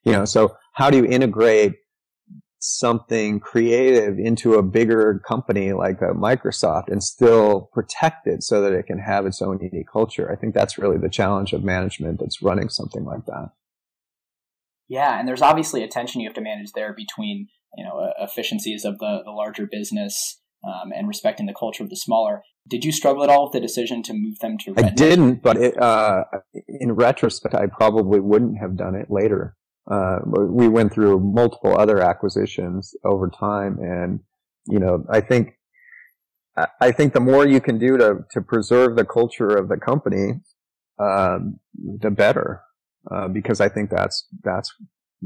You 0.04 0.12
know, 0.12 0.24
so 0.24 0.56
how 0.72 0.90
do 0.90 0.96
you 0.96 1.04
integrate 1.04 1.74
something 2.60 3.40
creative 3.40 4.18
into 4.18 4.54
a 4.54 4.62
bigger 4.62 5.20
company 5.26 5.72
like 5.72 6.00
a 6.00 6.14
Microsoft 6.14 6.88
and 6.88 7.02
still 7.02 7.70
protect 7.72 8.26
it 8.26 8.42
so 8.42 8.60
that 8.60 8.72
it 8.72 8.86
can 8.86 8.98
have 8.98 9.26
its 9.26 9.40
own 9.40 9.58
unique 9.60 9.88
culture? 9.92 10.30
I 10.30 10.36
think 10.36 10.54
that's 10.54 10.78
really 10.78 10.98
the 10.98 11.08
challenge 11.08 11.52
of 11.52 11.62
management 11.62 12.20
that's 12.20 12.42
running 12.42 12.68
something 12.68 13.04
like 13.04 13.26
that. 13.26 13.50
Yeah, 14.88 15.18
and 15.18 15.28
there's 15.28 15.42
obviously 15.42 15.82
a 15.84 15.88
tension 15.88 16.20
you 16.20 16.28
have 16.28 16.34
to 16.34 16.40
manage 16.40 16.72
there 16.72 16.94
between 16.94 17.48
you 17.76 17.84
know 17.84 18.10
efficiencies 18.18 18.84
of 18.84 18.98
the 18.98 19.20
the 19.24 19.30
larger 19.30 19.66
business 19.70 20.40
um, 20.66 20.92
and 20.94 21.06
respecting 21.06 21.46
the 21.46 21.54
culture 21.54 21.82
of 21.82 21.90
the 21.90 21.96
smaller. 21.96 22.42
Did 22.66 22.84
you 22.84 22.92
struggle 22.92 23.22
at 23.22 23.30
all 23.30 23.44
with 23.44 23.52
the 23.52 23.60
decision 23.60 24.02
to 24.04 24.12
move 24.14 24.38
them 24.40 24.56
to? 24.64 24.74
I 24.76 24.90
didn't, 24.90 25.42
but 25.42 25.56
it, 25.56 25.80
uh, 25.80 26.24
in 26.66 26.92
retrospect, 26.92 27.54
I 27.54 27.66
probably 27.66 28.20
wouldn't 28.20 28.58
have 28.58 28.76
done 28.76 28.94
it 28.94 29.10
later. 29.10 29.56
Uh, 29.90 30.18
we 30.24 30.68
went 30.68 30.92
through 30.92 31.18
multiple 31.18 31.78
other 31.78 32.00
acquisitions 32.00 32.94
over 33.04 33.30
time, 33.30 33.78
and 33.80 34.20
you 34.68 34.78
know, 34.78 35.04
I 35.10 35.20
think, 35.20 35.54
I 36.80 36.90
think 36.92 37.14
the 37.14 37.20
more 37.20 37.46
you 37.46 37.60
can 37.60 37.78
do 37.78 37.96
to, 37.96 38.18
to 38.32 38.40
preserve 38.40 38.96
the 38.96 39.04
culture 39.04 39.48
of 39.48 39.68
the 39.68 39.76
company, 39.76 40.40
um, 40.98 41.58
the 41.74 42.10
better, 42.10 42.62
uh, 43.10 43.28
because 43.28 43.60
I 43.60 43.68
think 43.68 43.90
that's, 43.90 44.26
that's 44.42 44.70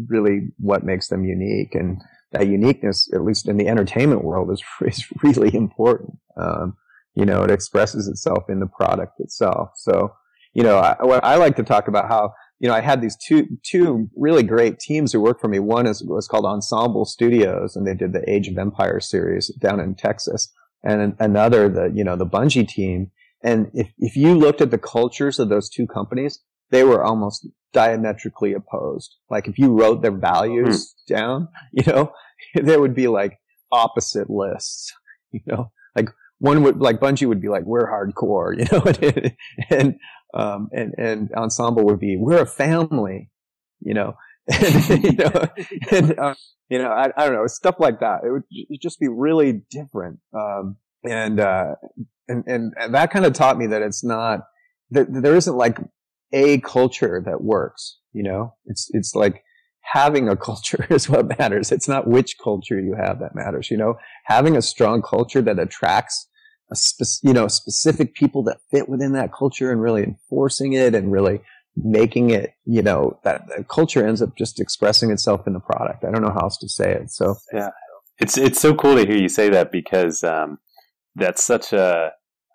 really 0.08 0.48
what 0.58 0.84
makes 0.84 1.08
them 1.08 1.24
unique. 1.24 1.74
And 1.74 2.00
that 2.32 2.46
uniqueness, 2.46 3.10
at 3.14 3.24
least 3.24 3.48
in 3.48 3.56
the 3.56 3.68
entertainment 3.68 4.24
world, 4.24 4.50
is, 4.52 4.62
is 4.86 5.04
really 5.22 5.54
important. 5.54 6.18
Um, 6.36 6.76
you 7.14 7.24
know, 7.24 7.42
it 7.42 7.50
expresses 7.50 8.08
itself 8.08 8.44
in 8.48 8.60
the 8.60 8.66
product 8.66 9.20
itself. 9.20 9.70
So, 9.76 10.12
you 10.54 10.62
know, 10.62 10.78
I, 10.78 10.94
I 11.02 11.36
like 11.36 11.56
to 11.56 11.62
talk 11.62 11.88
about 11.88 12.08
how, 12.08 12.32
you 12.62 12.68
know, 12.68 12.74
I 12.74 12.80
had 12.80 13.02
these 13.02 13.16
two, 13.16 13.48
two 13.64 14.08
really 14.16 14.44
great 14.44 14.78
teams 14.78 15.12
who 15.12 15.20
worked 15.20 15.40
for 15.40 15.48
me. 15.48 15.58
One 15.58 15.84
is, 15.84 16.00
was 16.04 16.28
called 16.28 16.46
Ensemble 16.46 17.04
Studios 17.04 17.74
and 17.74 17.84
they 17.84 17.92
did 17.92 18.12
the 18.12 18.28
Age 18.30 18.46
of 18.46 18.56
Empires 18.56 19.10
series 19.10 19.48
down 19.56 19.80
in 19.80 19.96
Texas. 19.96 20.48
And 20.84 21.16
another, 21.18 21.68
the, 21.68 21.90
you 21.92 22.04
know, 22.04 22.14
the 22.14 22.24
Bungie 22.24 22.66
team. 22.66 23.10
And 23.42 23.68
if, 23.74 23.92
if 23.98 24.16
you 24.16 24.34
looked 24.34 24.60
at 24.60 24.70
the 24.70 24.78
cultures 24.78 25.40
of 25.40 25.48
those 25.48 25.68
two 25.68 25.88
companies, 25.88 26.38
they 26.70 26.84
were 26.84 27.02
almost 27.02 27.48
diametrically 27.72 28.52
opposed. 28.52 29.16
Like 29.28 29.48
if 29.48 29.58
you 29.58 29.76
wrote 29.76 30.00
their 30.00 30.16
values 30.16 30.94
hmm. 31.08 31.14
down, 31.14 31.48
you 31.72 31.82
know, 31.92 32.12
there 32.54 32.80
would 32.80 32.94
be 32.94 33.08
like 33.08 33.40
opposite 33.72 34.30
lists, 34.30 34.92
you 35.32 35.40
know, 35.46 35.72
like 35.96 36.10
one 36.38 36.64
would 36.64 36.78
like 36.78 36.98
Bungie 36.98 37.28
would 37.28 37.40
be 37.40 37.48
like 37.48 37.64
we're 37.64 37.88
hardcore, 37.88 38.58
you 38.58 38.66
know, 38.70 38.84
and 39.08 39.34
and 39.70 39.98
um, 40.34 40.68
and, 40.72 40.94
and 40.98 41.30
ensemble 41.34 41.84
would 41.84 42.00
be 42.00 42.16
we're 42.16 42.42
a 42.42 42.46
family, 42.46 43.30
you 43.80 43.94
know, 43.94 44.16
and, 44.48 44.88
you 45.04 45.12
know, 45.12 45.46
and 45.90 46.18
uh, 46.18 46.34
you 46.68 46.78
know, 46.78 46.90
I, 46.90 47.10
I 47.16 47.26
don't 47.26 47.34
know 47.34 47.46
stuff 47.46 47.76
like 47.78 48.00
that. 48.00 48.20
It 48.24 48.30
would 48.30 48.44
just 48.80 48.98
be 48.98 49.08
really 49.08 49.62
different, 49.70 50.20
um, 50.34 50.76
and 51.04 51.40
uh, 51.40 51.74
and 52.28 52.44
and 52.46 52.94
that 52.94 53.10
kind 53.10 53.26
of 53.26 53.32
taught 53.32 53.58
me 53.58 53.66
that 53.68 53.82
it's 53.82 54.04
not 54.04 54.40
that 54.90 55.06
there 55.10 55.36
isn't 55.36 55.56
like 55.56 55.78
a 56.32 56.60
culture 56.60 57.22
that 57.24 57.42
works. 57.42 57.98
You 58.12 58.22
know, 58.22 58.54
it's 58.66 58.88
it's 58.92 59.14
like 59.14 59.42
having 59.82 60.28
a 60.28 60.36
culture 60.48 60.86
is 60.90 61.08
what 61.08 61.38
matters. 61.38 61.72
It's 61.72 61.88
not 61.88 62.06
which 62.06 62.36
culture 62.42 62.80
you 62.80 62.94
have 62.94 63.20
that 63.20 63.34
matters. 63.34 63.70
You 63.70 63.76
know, 63.76 63.94
having 64.24 64.56
a 64.56 64.62
strong 64.62 65.02
culture 65.02 65.42
that 65.42 65.58
attracts 65.58 66.28
spe- 66.74 67.24
you 67.24 67.32
know, 67.32 67.48
specific 67.48 68.14
people 68.14 68.42
that 68.44 68.58
fit 68.70 68.88
within 68.88 69.12
that 69.12 69.32
culture 69.32 69.70
and 69.70 69.80
really 69.80 70.02
enforcing 70.02 70.72
it 70.72 70.94
and 70.94 71.12
really 71.12 71.40
making 71.76 72.30
it, 72.30 72.54
you 72.64 72.82
know, 72.82 73.18
that, 73.24 73.48
that 73.48 73.68
culture 73.68 74.06
ends 74.06 74.20
up 74.20 74.36
just 74.36 74.60
expressing 74.60 75.10
itself 75.10 75.46
in 75.46 75.52
the 75.52 75.60
product. 75.60 76.04
I 76.04 76.10
don't 76.10 76.22
know 76.22 76.32
how 76.32 76.40
else 76.40 76.58
to 76.58 76.68
say 76.68 76.92
it. 76.92 77.10
So 77.10 77.36
yeah, 77.52 77.70
it's 78.18 78.36
it's 78.36 78.60
so 78.60 78.74
cool 78.74 78.96
to 78.96 79.06
hear 79.06 79.16
you 79.16 79.28
say 79.28 79.48
that 79.50 79.72
because 79.72 80.22
um, 80.22 80.58
that's 81.14 81.44
such 81.44 81.72
a 81.72 82.12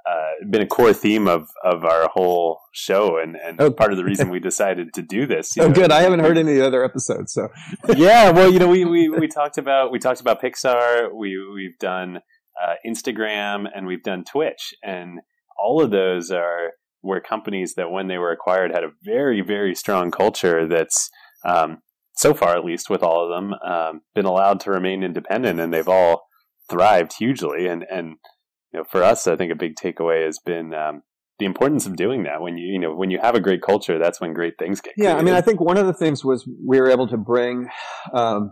uh, 0.08 0.32
been 0.50 0.62
a 0.62 0.68
core 0.68 0.94
theme 0.94 1.28
of 1.28 1.50
of 1.64 1.84
our 1.84 2.08
whole 2.08 2.62
show 2.72 3.18
and 3.18 3.36
and 3.36 3.60
oh. 3.60 3.72
part 3.72 3.92
of 3.92 3.98
the 3.98 4.04
reason 4.04 4.30
we 4.30 4.40
decided 4.52 4.94
to 4.94 5.02
do 5.02 5.26
this. 5.26 5.58
oh, 5.60 5.68
know, 5.68 5.74
good. 5.74 5.92
I 5.92 6.02
haven't 6.02 6.20
heard 6.20 6.38
any 6.38 6.62
other 6.62 6.84
episodes, 6.84 7.34
so 7.34 7.50
yeah. 7.96 8.32
Well, 8.32 8.52
you 8.52 8.60
know, 8.60 8.68
we, 8.68 8.86
we 8.86 9.10
we 9.10 9.28
talked 9.28 9.58
about 9.58 9.92
we 9.92 10.00
talked 10.00 10.22
about 10.22 10.42
Pixar. 10.42 11.14
We 11.14 11.38
we've 11.54 11.78
done 11.80 12.20
uh, 12.64 12.76
Instagram, 12.86 13.66
and 13.74 13.88
we've 13.88 14.04
done 14.04 14.24
Twitch, 14.24 14.74
and 14.84 15.20
all 15.60 15.82
of 15.82 15.92
those 15.92 16.32
are 16.32 16.72
were 17.04 17.22
companies 17.22 17.76
that 17.76 17.92
when 17.92 18.08
they 18.08 18.18
were 18.18 18.32
acquired 18.32 18.72
had 18.74 18.84
a 18.84 18.92
very 19.04 19.42
very 19.42 19.74
strong 19.76 20.12
culture 20.12 20.68
that's 20.68 21.10
um, 21.46 21.78
so 22.16 22.34
far 22.34 22.58
at 22.58 22.66
least 22.66 22.90
with 22.90 23.04
all 23.04 23.24
of 23.24 23.30
them 23.30 23.54
um, 23.66 24.02
been 24.16 24.26
allowed 24.26 24.60
to 24.62 24.72
remain 24.72 25.04
independent, 25.04 25.60
and 25.60 25.74
they've 25.74 25.88
all 25.88 26.28
thrived 26.70 27.14
hugely. 27.18 27.68
And 27.68 27.86
and 27.90 28.16
you 28.74 28.80
know 28.80 28.84
for 28.84 29.04
us, 29.04 29.28
I 29.28 29.36
think 29.36 29.52
a 29.52 29.56
big 29.56 29.76
takeaway 29.76 30.26
has 30.26 30.40
been 30.40 30.74
um, 30.74 31.04
the 31.40 31.46
importance 31.46 31.86
of 31.86 31.96
doing 31.96 32.24
that 32.24 32.42
when 32.42 32.58
you 32.58 32.74
you 32.74 32.80
know 32.80 32.94
when 32.94 33.12
you 33.12 33.20
have 33.22 33.36
a 33.36 33.40
great 33.40 33.62
culture 33.62 34.00
that's 34.00 34.20
when 34.20 34.34
great 34.34 34.56
things 34.58 34.82
get 34.82 34.94
yeah 34.98 35.14
created. 35.14 35.20
i 35.20 35.24
mean 35.24 35.34
i 35.36 35.42
think 35.42 35.60
one 35.60 35.78
of 35.78 35.86
the 35.86 35.94
things 35.94 36.26
was 36.26 36.50
we 36.66 36.80
were 36.80 36.90
able 36.90 37.08
to 37.08 37.18
bring 37.18 37.68
um, 38.14 38.52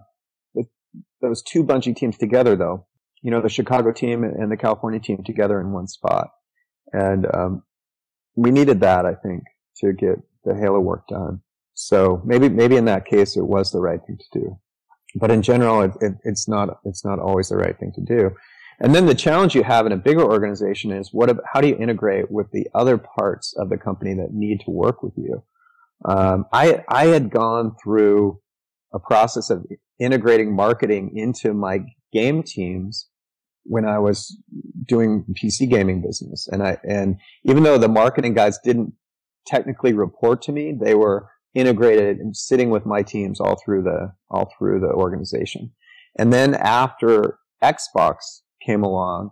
those 1.21 1.41
two 1.41 1.63
Bungie 1.63 1.95
teams 1.95 2.17
together 2.17 2.55
though 2.55 2.85
you 3.25 3.31
know, 3.31 3.41
the 3.41 3.49
Chicago 3.49 3.91
team 3.91 4.23
and 4.23 4.51
the 4.51 4.57
California 4.57 4.99
team 4.99 5.23
together 5.25 5.59
in 5.59 5.71
one 5.71 5.87
spot. 5.87 6.27
And, 6.93 7.25
um, 7.33 7.63
we 8.35 8.51
needed 8.51 8.81
that, 8.81 9.03
I 9.07 9.15
think, 9.15 9.41
to 9.77 9.93
get 9.93 10.17
the 10.43 10.53
Halo 10.53 10.79
work 10.79 11.07
done. 11.07 11.41
So 11.73 12.21
maybe, 12.23 12.49
maybe 12.49 12.75
in 12.75 12.85
that 12.85 13.07
case, 13.07 13.35
it 13.35 13.47
was 13.47 13.71
the 13.71 13.81
right 13.81 13.99
thing 14.05 14.19
to 14.19 14.39
do. 14.39 14.59
But 15.15 15.31
in 15.31 15.41
general, 15.41 15.81
it, 15.81 15.91
it, 16.01 16.13
it's 16.23 16.47
not, 16.47 16.77
it's 16.83 17.03
not 17.03 17.17
always 17.17 17.49
the 17.49 17.57
right 17.57 17.75
thing 17.79 17.93
to 17.95 18.01
do. 18.01 18.29
And 18.79 18.93
then 18.93 19.07
the 19.07 19.15
challenge 19.15 19.55
you 19.55 19.63
have 19.63 19.87
in 19.87 19.91
a 19.91 19.97
bigger 19.97 20.23
organization 20.23 20.91
is 20.91 21.09
what, 21.11 21.35
how 21.51 21.61
do 21.61 21.67
you 21.67 21.77
integrate 21.77 22.29
with 22.29 22.51
the 22.51 22.67
other 22.75 22.99
parts 22.99 23.55
of 23.57 23.69
the 23.71 23.77
company 23.77 24.13
that 24.13 24.33
need 24.33 24.59
to 24.65 24.71
work 24.71 25.01
with 25.01 25.13
you? 25.17 25.43
Um, 26.07 26.45
I, 26.53 26.83
I 26.87 27.07
had 27.07 27.31
gone 27.31 27.75
through 27.83 28.39
a 28.93 28.99
process 28.99 29.49
of 29.49 29.65
integrating 29.97 30.55
marketing 30.55 31.13
into 31.15 31.55
my 31.55 31.79
game 32.13 32.43
teams 32.43 33.09
when 33.65 33.85
I 33.85 33.99
was 33.99 34.37
doing 34.85 35.25
PC 35.33 35.69
gaming 35.69 36.01
business. 36.01 36.47
And 36.51 36.63
I, 36.63 36.77
and 36.87 37.17
even 37.43 37.63
though 37.63 37.77
the 37.77 37.87
marketing 37.87 38.33
guys 38.33 38.59
didn't 38.63 38.93
technically 39.45 39.93
report 39.93 40.41
to 40.43 40.51
me, 40.51 40.73
they 40.79 40.95
were 40.95 41.29
integrated 41.53 42.17
and 42.17 42.35
sitting 42.35 42.69
with 42.69 42.85
my 42.85 43.01
teams 43.01 43.39
all 43.39 43.59
through 43.63 43.83
the, 43.83 44.13
all 44.29 44.51
through 44.57 44.79
the 44.79 44.93
organization. 44.93 45.71
And 46.17 46.31
then 46.31 46.53
after 46.53 47.39
Xbox 47.63 48.41
came 48.65 48.83
along, 48.83 49.31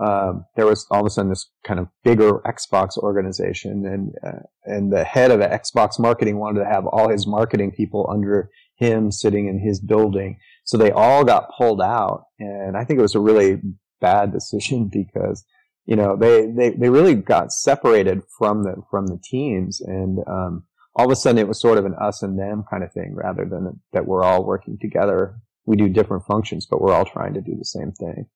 um, 0.00 0.44
there 0.56 0.66
was 0.66 0.86
all 0.90 1.00
of 1.00 1.06
a 1.06 1.10
sudden 1.10 1.30
this 1.30 1.48
kind 1.64 1.78
of 1.78 1.88
bigger 2.02 2.40
Xbox 2.40 2.98
organization, 2.98 3.86
and 3.86 4.12
uh, 4.26 4.42
and 4.64 4.92
the 4.92 5.04
head 5.04 5.30
of 5.30 5.38
Xbox 5.38 6.00
marketing 6.00 6.38
wanted 6.38 6.60
to 6.60 6.66
have 6.66 6.84
all 6.86 7.08
his 7.08 7.26
marketing 7.28 7.70
people 7.70 8.08
under 8.10 8.50
him 8.76 9.12
sitting 9.12 9.46
in 9.46 9.60
his 9.60 9.80
building. 9.80 10.38
So 10.64 10.76
they 10.76 10.90
all 10.90 11.24
got 11.24 11.50
pulled 11.56 11.80
out. 11.80 12.24
And 12.38 12.76
I 12.76 12.84
think 12.84 12.98
it 12.98 13.02
was 13.02 13.14
a 13.14 13.20
really 13.20 13.60
bad 14.00 14.32
decision 14.32 14.88
because, 14.92 15.44
you 15.86 15.96
know, 15.96 16.16
they, 16.16 16.46
they, 16.50 16.70
they 16.70 16.88
really 16.88 17.14
got 17.14 17.52
separated 17.52 18.22
from 18.38 18.64
the, 18.64 18.82
from 18.90 19.06
the 19.06 19.20
teams. 19.22 19.80
And, 19.80 20.18
um, 20.26 20.64
all 20.96 21.06
of 21.06 21.10
a 21.10 21.16
sudden 21.16 21.38
it 21.38 21.48
was 21.48 21.60
sort 21.60 21.78
of 21.78 21.84
an 21.84 21.94
us 22.00 22.22
and 22.22 22.38
them 22.38 22.64
kind 22.70 22.84
of 22.84 22.92
thing 22.92 23.14
rather 23.14 23.44
than 23.44 23.80
that 23.92 24.06
we're 24.06 24.22
all 24.22 24.44
working 24.44 24.78
together. 24.80 25.36
We 25.66 25.76
do 25.76 25.88
different 25.88 26.24
functions, 26.24 26.66
but 26.70 26.80
we're 26.80 26.92
all 26.92 27.04
trying 27.04 27.34
to 27.34 27.40
do 27.40 27.56
the 27.56 27.64
same 27.64 27.92
thing. 27.92 28.26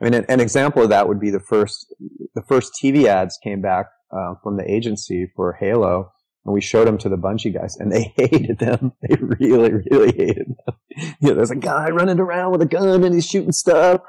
I 0.00 0.04
mean, 0.04 0.24
an, 0.28 0.40
example 0.40 0.84
of 0.84 0.90
that 0.90 1.08
would 1.08 1.18
be 1.18 1.30
the 1.30 1.40
first, 1.40 1.92
the 2.34 2.42
first 2.42 2.72
TV 2.82 3.06
ads 3.06 3.38
came 3.42 3.60
back, 3.60 3.86
uh, 4.10 4.34
from 4.42 4.56
the 4.56 4.70
agency 4.70 5.30
for 5.34 5.54
Halo 5.54 6.12
and 6.44 6.54
we 6.54 6.60
showed 6.60 6.86
them 6.86 6.98
to 6.98 7.08
the 7.08 7.16
Bungie 7.16 7.54
guys, 7.54 7.76
and 7.76 7.92
they 7.92 8.12
hated 8.16 8.58
them. 8.58 8.92
They 9.02 9.16
really, 9.20 9.72
really 9.90 10.16
hated 10.16 10.54
them. 10.66 10.74
You 11.20 11.28
know, 11.28 11.34
there's 11.34 11.52
a 11.52 11.56
guy 11.56 11.90
running 11.90 12.18
around 12.18 12.50
with 12.50 12.60
a 12.60 12.66
gun 12.66 13.04
and 13.04 13.14
he's 13.14 13.24
shooting 13.24 13.52
stuff, 13.52 14.00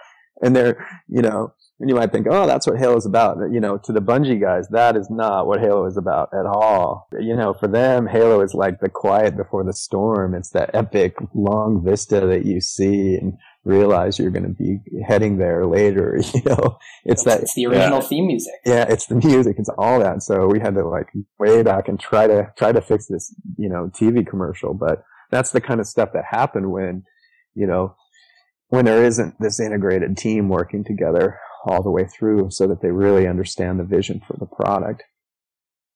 and 0.42 0.56
they're, 0.56 0.88
you 1.08 1.22
know, 1.22 1.54
and 1.80 1.90
you 1.90 1.96
might 1.96 2.12
think, 2.12 2.28
oh, 2.30 2.46
that's 2.46 2.68
what 2.68 2.78
Halo 2.78 2.98
is 2.98 3.06
about. 3.06 3.38
You 3.52 3.60
know, 3.60 3.78
to 3.78 3.94
the 3.94 4.02
Bungie 4.02 4.42
guys, 4.42 4.68
that 4.70 4.98
is 4.98 5.10
not 5.10 5.48
what 5.48 5.62
Halo 5.62 5.86
is 5.86 5.98
about 5.98 6.30
at 6.34 6.46
all. 6.46 7.08
You 7.18 7.36
know, 7.36 7.54
for 7.54 7.68
them, 7.68 8.08
Halo 8.08 8.42
is 8.42 8.54
like 8.54 8.80
the 8.80 8.90
quiet 8.90 9.38
before 9.38 9.64
the 9.64 9.74
storm. 9.74 10.36
It's 10.36 10.50
that 10.50 10.72
epic 10.74 11.16
long 11.34 11.84
vista 11.86 12.22
that 12.22 12.46
you 12.46 12.60
see 12.60 13.16
and 13.16 13.38
realize 13.66 14.18
you're 14.18 14.32
going 14.32 14.44
to 14.44 14.50
be 14.50 14.80
heading 15.08 15.38
there 15.38 15.66
later. 15.66 16.20
You 16.34 16.42
know, 16.46 16.78
it's, 17.04 17.24
that 17.24 17.42
it's 17.42 17.56
the 17.56 17.66
original 17.66 18.00
yeah, 18.00 18.08
theme 18.08 18.28
music. 18.28 18.54
Yeah, 18.66 18.86
it's 18.88 19.08
the 19.08 19.16
music. 19.16 19.56
It's 19.58 19.70
all 19.78 20.00
that. 20.00 20.24
So 20.24 20.48
we 20.48 20.60
had 20.60 20.76
to 20.76 20.88
like 20.88 21.08
way 21.38 21.64
back 21.64 21.88
and 21.88 22.00
try 22.00 22.28
to 22.28 22.52
try 22.58 22.72
to 22.72 22.82
fix 22.82 23.08
this, 23.08 23.34
you 23.58 23.68
know, 23.68 23.92
TV 23.94 24.26
commercial. 24.26 24.74
But 24.74 25.04
that's 25.32 25.52
the 25.52 25.60
kind 25.60 25.80
of 25.80 25.88
stuff 25.88 26.10
that 26.14 26.24
happened 26.30 26.72
when, 26.72 27.04
you 27.56 27.68
know, 27.68 27.96
when 28.70 28.86
there 28.86 29.04
isn't 29.04 29.36
this 29.40 29.60
integrated 29.60 30.18
team 30.18 30.50
working 30.50 30.84
together 30.84 31.40
all 31.66 31.84
the 31.84 31.92
way 31.92 32.06
through 32.06 32.52
so 32.52 32.68
that 32.68 32.82
they 32.82 32.92
really 32.92 33.28
understand 33.28 33.80
the 33.80 33.84
vision 33.84 34.22
for 34.26 34.38
the 34.38 34.46
product. 34.46 35.04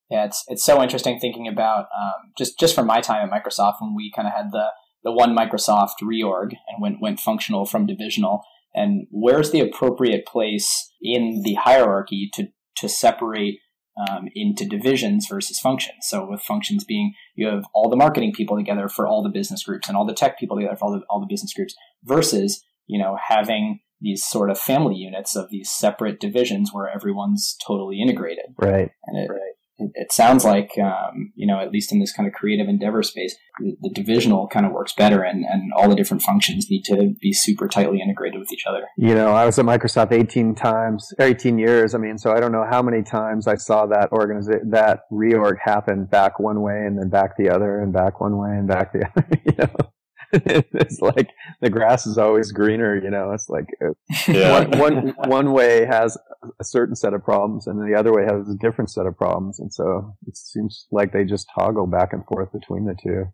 Yeah, 0.10 0.26
it's 0.26 0.44
it's 0.48 0.66
so 0.66 0.82
interesting 0.82 1.20
thinking 1.20 1.48
about 1.48 1.88
um, 1.98 2.34
just 2.38 2.60
just 2.60 2.76
from 2.76 2.88
my 2.88 3.02
time 3.02 3.28
at 3.28 3.32
Microsoft 3.32 3.76
when 3.80 3.96
we 3.96 4.12
kind 4.14 4.28
of 4.28 4.34
had 4.34 4.52
the 4.52 4.68
the 5.04 5.12
one 5.12 5.36
Microsoft 5.36 6.02
reorg 6.02 6.52
and 6.68 6.82
went 6.82 7.02
went 7.02 7.20
functional 7.20 7.66
from 7.66 7.86
divisional. 7.86 8.44
And 8.76 9.08
where's 9.12 9.52
the 9.52 9.60
appropriate 9.60 10.26
place 10.26 10.92
in 11.02 11.42
the 11.44 11.56
hierarchy 11.56 12.30
to 12.34 12.48
to 12.78 12.90
separate 12.90 13.60
um, 13.96 14.28
into 14.34 14.66
divisions 14.66 15.28
versus 15.30 15.60
functions. 15.60 16.08
So 16.08 16.28
with 16.28 16.42
functions 16.42 16.84
being 16.84 17.14
you 17.36 17.48
have 17.48 17.66
all 17.74 17.90
the 17.90 17.96
marketing 17.96 18.34
people 18.34 18.58
together 18.58 18.88
for 18.88 19.08
all 19.08 19.22
the 19.22 19.30
business 19.30 19.64
groups 19.64 19.88
and 19.88 19.96
all 19.96 20.06
the 20.06 20.14
tech 20.14 20.40
people 20.40 20.58
together 20.58 20.76
for 20.76 20.86
all 20.86 20.92
the, 20.92 21.06
all 21.10 21.20
the 21.20 21.28
business 21.30 21.54
groups 21.54 21.76
versus 22.04 22.64
you 22.88 23.00
know 23.00 23.18
having 23.30 23.82
these 24.04 24.24
sort 24.26 24.52
of 24.52 24.60
family 24.60 24.96
units 24.96 25.36
of 25.36 25.50
these 25.50 25.72
separate 25.72 26.20
divisions 26.20 26.72
where 26.74 26.90
everyone's 26.90 27.56
totally 27.66 28.02
integrated. 28.02 28.46
Right. 28.58 28.92
And 29.06 29.18
it, 29.18 29.32
right. 29.32 29.53
It, 29.78 30.12
sounds 30.12 30.46
like 30.46 30.72
um, 30.82 31.32
you 31.36 31.48
know 31.48 31.60
at 31.60 31.72
least 31.72 31.92
in 31.92 32.00
this 32.00 32.14
kind 32.14 32.28
of 32.28 32.34
creative 32.34 32.68
endeavor 32.68 33.04
space 33.04 33.36
the, 33.60 33.76
the, 33.82 33.90
divisional 33.90 34.48
kind 34.48 34.66
of 34.66 34.72
works 34.72 34.94
better 34.94 35.24
and, 35.24 35.46
and 35.46 35.72
all 35.76 35.90
the 35.90 35.96
different 35.96 36.22
functions 36.22 36.68
need 36.70 36.84
to 36.84 37.14
be 37.22 37.34
super 37.34 37.68
tightly 37.68 38.00
integrated 38.02 38.40
with 38.40 38.52
each 38.52 38.64
other. 38.68 38.84
You 38.98 39.16
know 39.16 39.32
i 39.32 39.46
was 39.46 39.58
at 39.60 39.66
microsoft 39.66 40.12
18 40.12 40.56
times 40.56 41.14
18 41.20 41.58
years 41.58 41.96
i 41.96 41.98
mean 41.98 42.18
so 42.18 42.32
i 42.32 42.40
don't 42.40 42.52
know 42.52 42.66
how 42.70 42.82
many 42.82 43.04
times 43.04 43.48
i 43.48 43.56
saw 43.56 43.86
that 43.88 44.12
organization 44.12 44.70
that 44.72 45.02
reorg 45.12 45.56
happen 45.62 46.06
back 46.06 46.40
one 46.40 46.62
way 46.62 46.84
and 46.86 46.98
then 46.98 47.10
back 47.10 47.38
the 47.38 47.50
other 47.50 47.80
and 47.80 47.94
back 47.94 48.20
one 48.20 48.38
way 48.38 48.50
and 48.50 48.68
back 48.68 48.94
the 48.94 49.06
other 49.16 49.28
you 49.46 49.54
know 49.58 49.93
it's 50.74 51.00
like 51.00 51.30
the 51.62 51.70
grass 51.70 52.08
is 52.08 52.18
always 52.18 52.52
greener, 52.52 52.96
you 52.96 53.12
know. 53.12 53.32
It's 53.34 53.50
like 53.50 53.68
uh, 53.86 53.94
yeah. 54.28 54.68
one, 54.68 54.80
one, 54.80 55.14
one 55.28 55.52
way 55.54 55.86
has 55.86 56.18
a 56.60 56.64
certain 56.64 56.96
set 56.96 57.14
of 57.14 57.24
problems, 57.24 57.68
and 57.68 57.80
the 57.80 57.98
other 57.98 58.12
way 58.12 58.24
has 58.24 58.50
a 58.50 58.58
different 58.60 58.90
set 58.90 59.06
of 59.06 59.16
problems, 59.16 59.60
and 59.60 59.72
so 59.72 60.16
it 60.26 60.36
seems 60.36 60.88
like 60.92 61.14
they 61.14 61.24
just 61.24 61.48
toggle 61.54 61.86
back 61.86 62.14
and 62.14 62.26
forth 62.26 62.52
between 62.52 62.86
the 62.86 62.96
two. 63.02 63.26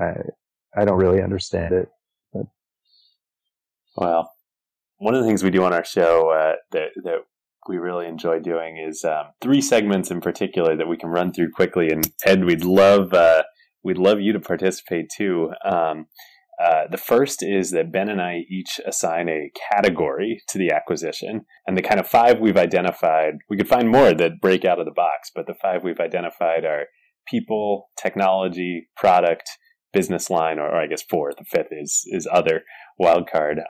I 0.00 0.14
I 0.76 0.84
don't 0.84 0.98
really 0.98 1.22
understand 1.22 1.72
it, 1.72 1.88
but 2.32 2.46
well, 3.96 4.32
one 4.98 5.14
of 5.14 5.22
the 5.22 5.26
things 5.28 5.44
we 5.44 5.50
do 5.50 5.62
on 5.62 5.72
our 5.72 5.84
show 5.84 6.30
uh, 6.30 6.56
that 6.72 6.88
that 7.04 7.18
we 7.68 7.78
really 7.78 8.06
enjoy 8.06 8.40
doing 8.40 8.76
is 8.76 9.04
um, 9.04 9.26
three 9.40 9.60
segments 9.60 10.10
in 10.10 10.20
particular 10.20 10.76
that 10.76 10.88
we 10.88 10.96
can 10.96 11.10
run 11.10 11.32
through 11.32 11.50
quickly. 11.50 11.90
And 11.90 12.10
Ed, 12.26 12.44
we'd 12.44 12.64
love 12.64 13.14
uh, 13.14 13.44
we'd 13.84 13.98
love 13.98 14.20
you 14.20 14.32
to 14.32 14.40
participate 14.40 15.10
too. 15.14 15.50
Um, 15.64 16.06
uh, 16.62 16.84
the 16.90 16.96
first 16.96 17.42
is 17.42 17.72
that 17.72 17.92
Ben 17.92 18.08
and 18.08 18.20
I 18.20 18.44
each 18.48 18.80
assign 18.86 19.28
a 19.28 19.50
category 19.70 20.40
to 20.48 20.58
the 20.58 20.70
acquisition. 20.70 21.46
And 21.66 21.76
the 21.76 21.82
kind 21.82 21.98
of 21.98 22.06
five 22.06 22.38
we've 22.38 22.56
identified, 22.56 23.34
we 23.50 23.56
could 23.56 23.68
find 23.68 23.90
more 23.90 24.14
that 24.14 24.40
break 24.40 24.64
out 24.64 24.78
of 24.78 24.86
the 24.86 24.92
box, 24.92 25.30
but 25.34 25.46
the 25.46 25.54
five 25.60 25.82
we've 25.82 26.00
identified 26.00 26.64
are 26.64 26.86
people, 27.26 27.90
technology, 28.00 28.88
product, 28.96 29.48
business 29.92 30.30
line, 30.30 30.58
or, 30.58 30.68
or 30.68 30.80
I 30.80 30.86
guess 30.86 31.02
four. 31.02 31.32
The 31.36 31.44
fifth 31.44 31.72
is, 31.72 32.04
is 32.06 32.28
other 32.30 32.62
wild 32.98 33.28
card. 33.30 33.60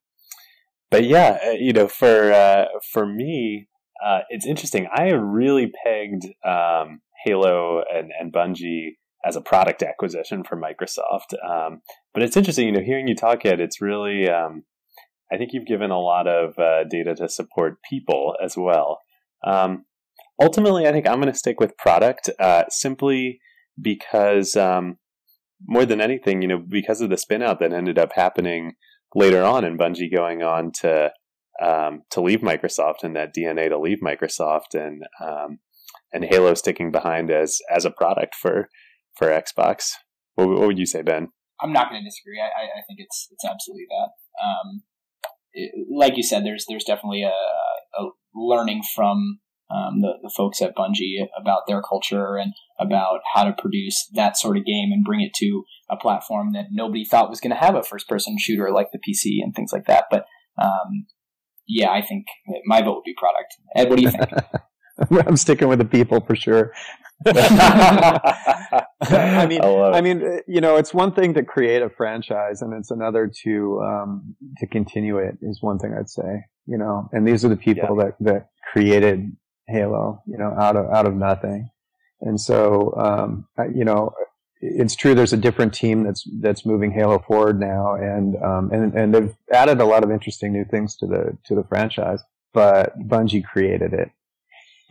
But 0.91 1.05
yeah, 1.05 1.39
uh, 1.45 1.51
you 1.53 1.73
know, 1.73 1.89
for, 1.89 2.33
uh, 2.33 2.67
for 2.93 3.07
me, 3.07 3.69
uh, 4.05 4.21
it's 4.29 4.47
interesting. 4.47 4.89
I 4.95 5.09
really 5.12 5.73
pegged 5.85 6.27
um, 6.47 7.01
Halo 7.25 7.83
and, 7.93 8.11
and 8.21 8.33
Bungie 8.33 8.97
as 9.27 9.37
a 9.37 9.41
product 9.41 9.83
acquisition 9.83 10.45
for 10.45 10.61
Microsoft. 10.61 11.35
Um, 11.49 11.81
but 12.12 12.22
it's 12.22 12.37
interesting, 12.37 12.66
you 12.66 12.72
know, 12.72 12.83
hearing 12.85 13.09
you 13.09 13.14
talk, 13.14 13.45
Ed, 13.45 13.61
it's 13.61 13.81
really, 13.81 14.29
um, 14.29 14.64
I 15.33 15.37
think 15.37 15.51
you've 15.53 15.66
given 15.66 15.91
a 15.91 16.01
lot 16.01 16.27
of 16.27 16.59
uh, 16.59 16.85
data 16.85 17.14
to 17.16 17.29
support 17.29 17.79
people 17.89 18.35
as 18.43 18.57
well. 18.57 19.01
Um, 19.47 19.87
ultimately, 20.41 20.87
I 20.87 20.93
think 20.93 21.09
I'm 21.09 21.20
going 21.20 21.33
to 21.33 21.39
stick 21.39 21.61
with 21.61 21.77
product 21.79 22.31
uh, 22.39 22.64
simply 22.68 23.41
because 23.81 24.57
um, 24.57 24.99
more 25.66 25.87
than 25.87 26.01
anything, 26.01 26.43
you 26.43 26.49
know, 26.49 26.59
because 26.59 27.01
of 27.01 27.11
the 27.11 27.16
spinout 27.16 27.59
that 27.61 27.72
ended 27.72 27.99
up 27.99 28.12
happening 28.14 28.72
later 29.14 29.43
on 29.43 29.64
and 29.64 29.79
Bungie 29.79 30.14
going 30.14 30.43
on 30.43 30.72
to 30.81 31.11
um, 31.62 32.03
to 32.11 32.20
leave 32.20 32.41
Microsoft 32.41 33.05
and 33.05 33.14
that 33.14 33.35
DNA 33.35 33.68
to 33.68 33.79
leave 33.79 33.99
Microsoft 34.03 34.75
and 34.75 35.05
um, 35.25 35.59
and 36.12 36.25
Halo 36.25 36.55
sticking 36.55 36.91
behind 36.91 37.31
as 37.31 37.61
as 37.75 37.85
a 37.85 37.91
product 37.91 38.35
for 38.35 38.68
for 39.17 39.29
Xbox. 39.29 39.93
What, 40.35 40.49
what 40.49 40.67
would 40.67 40.79
you 40.79 40.87
say, 40.87 41.03
Ben? 41.03 41.29
I'm 41.61 41.73
not 41.73 41.91
going 41.91 42.03
to 42.03 42.09
disagree. 42.09 42.41
I, 42.41 42.79
I, 42.79 42.83
think 42.87 42.99
it's 42.99 43.29
it's 43.31 43.45
absolutely 43.45 43.87
that. 43.89 44.45
Um, 44.45 44.83
it, 45.53 45.73
like 45.91 46.17
you 46.17 46.23
said, 46.23 46.45
there's 46.45 46.67
there's 46.69 46.85
definitely 46.85 47.23
a, 47.23 47.29
a 47.29 48.11
learning 48.35 48.83
from 48.95 49.39
um, 49.71 50.01
the, 50.01 50.15
the 50.23 50.33
folks 50.37 50.61
at 50.61 50.77
Bungie 50.77 51.27
about 51.41 51.62
their 51.67 51.81
culture 51.81 52.37
and 52.37 52.53
about 52.79 53.21
how 53.33 53.45
to 53.45 53.53
produce 53.53 54.09
that 54.15 54.37
sort 54.37 54.57
of 54.57 54.65
game 54.65 54.91
and 54.93 55.05
bring 55.05 55.21
it 55.21 55.33
to 55.37 55.65
a 55.89 55.97
platform 55.97 56.53
that 56.53 56.67
nobody 56.71 57.05
thought 57.05 57.31
was 57.31 57.41
going 57.41 57.55
to 57.55 57.61
have 57.61 57.75
a 57.75 57.83
first 57.83 58.09
person 58.09 58.37
shooter 58.39 58.71
like 58.73 58.89
the 58.93 58.99
PC 58.99 59.43
and 59.43 59.55
things 59.55 59.73
like 59.73 59.87
that. 59.87 60.05
But 60.11 60.27
um, 60.61 61.07
yeah, 61.67 61.91
I 61.91 62.03
think 62.03 62.27
my 62.67 62.83
vote 62.83 62.97
would 62.97 63.05
be 63.05 63.15
product. 63.17 63.55
Ed, 63.77 63.89
what 63.89 63.97
do 63.97 64.03
you 64.03 64.11
think? 64.11 64.29
I'm 65.26 65.36
sticking 65.36 65.68
with 65.68 65.78
the 65.78 65.84
people 65.84 66.20
for 66.20 66.36
sure. 66.36 66.72
I 67.26 68.82
mean, 69.49 69.62
I, 69.62 69.90
I, 69.95 70.01
mean, 70.01 70.40
you 70.47 70.61
know, 70.61 70.76
it's 70.76 70.92
one 70.92 71.12
thing 71.12 71.34
to 71.34 71.42
create 71.42 71.82
a 71.82 71.88
franchise, 71.88 72.61
and 72.61 72.72
it's 72.74 72.90
another 72.90 73.30
to 73.45 73.80
um, 73.82 74.34
to 74.59 74.66
continue 74.66 75.18
it. 75.18 75.38
Is 75.40 75.62
one 75.62 75.78
thing 75.78 75.95
I'd 75.99 76.11
say. 76.11 76.45
You 76.66 76.78
know, 76.78 77.09
and 77.12 77.26
these 77.26 77.45
are 77.45 77.49
the 77.49 77.57
people 77.57 77.97
yeah. 77.97 78.05
that 78.05 78.16
that 78.20 78.49
created 78.72 79.36
Halo. 79.68 80.22
You 80.26 80.38
know, 80.38 80.55
out 80.59 80.76
of 80.76 80.86
out 80.92 81.07
of 81.07 81.14
nothing, 81.14 81.70
and 82.20 82.40
so 82.40 82.95
um, 82.97 83.47
you 83.74 83.84
know, 83.84 84.12
it's 84.61 84.97
true. 84.97 85.14
There's 85.14 85.32
a 85.32 85.38
different 85.38 85.72
team 85.72 86.03
that's 86.05 86.28
that's 86.40 86.66
moving 86.66 86.90
Halo 86.90 87.18
forward 87.20 87.61
now, 87.61 87.95
and 87.95 88.36
um, 88.42 88.70
and 88.72 88.95
and 88.95 89.14
they've 89.14 89.34
added 89.53 89.80
a 89.80 89.86
lot 89.86 90.05
of 90.05 90.11
interesting 90.11 90.53
new 90.53 90.64
things 90.64 90.97
to 90.97 91.07
the 91.07 91.38
to 91.47 91.55
the 91.55 91.64
franchise. 91.64 92.20
But 92.53 92.99
Bungie 92.99 93.45
created 93.45 93.92
it. 93.92 94.11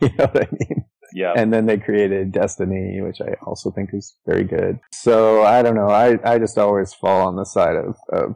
You 0.00 0.08
know 0.18 0.26
what 0.26 0.42
I 0.42 0.48
mean? 0.50 0.84
Yeah. 1.14 1.32
And 1.36 1.52
then 1.52 1.66
they 1.66 1.78
created 1.78 2.32
Destiny, 2.32 3.00
which 3.00 3.20
I 3.20 3.34
also 3.46 3.70
think 3.70 3.90
is 3.92 4.16
very 4.26 4.44
good. 4.44 4.80
So 4.92 5.44
I 5.44 5.62
don't 5.62 5.76
know. 5.76 5.88
I, 5.88 6.18
I 6.24 6.38
just 6.38 6.58
always 6.58 6.92
fall 6.92 7.28
on 7.28 7.36
the 7.36 7.44
side 7.44 7.76
of, 7.76 7.96
of 8.12 8.34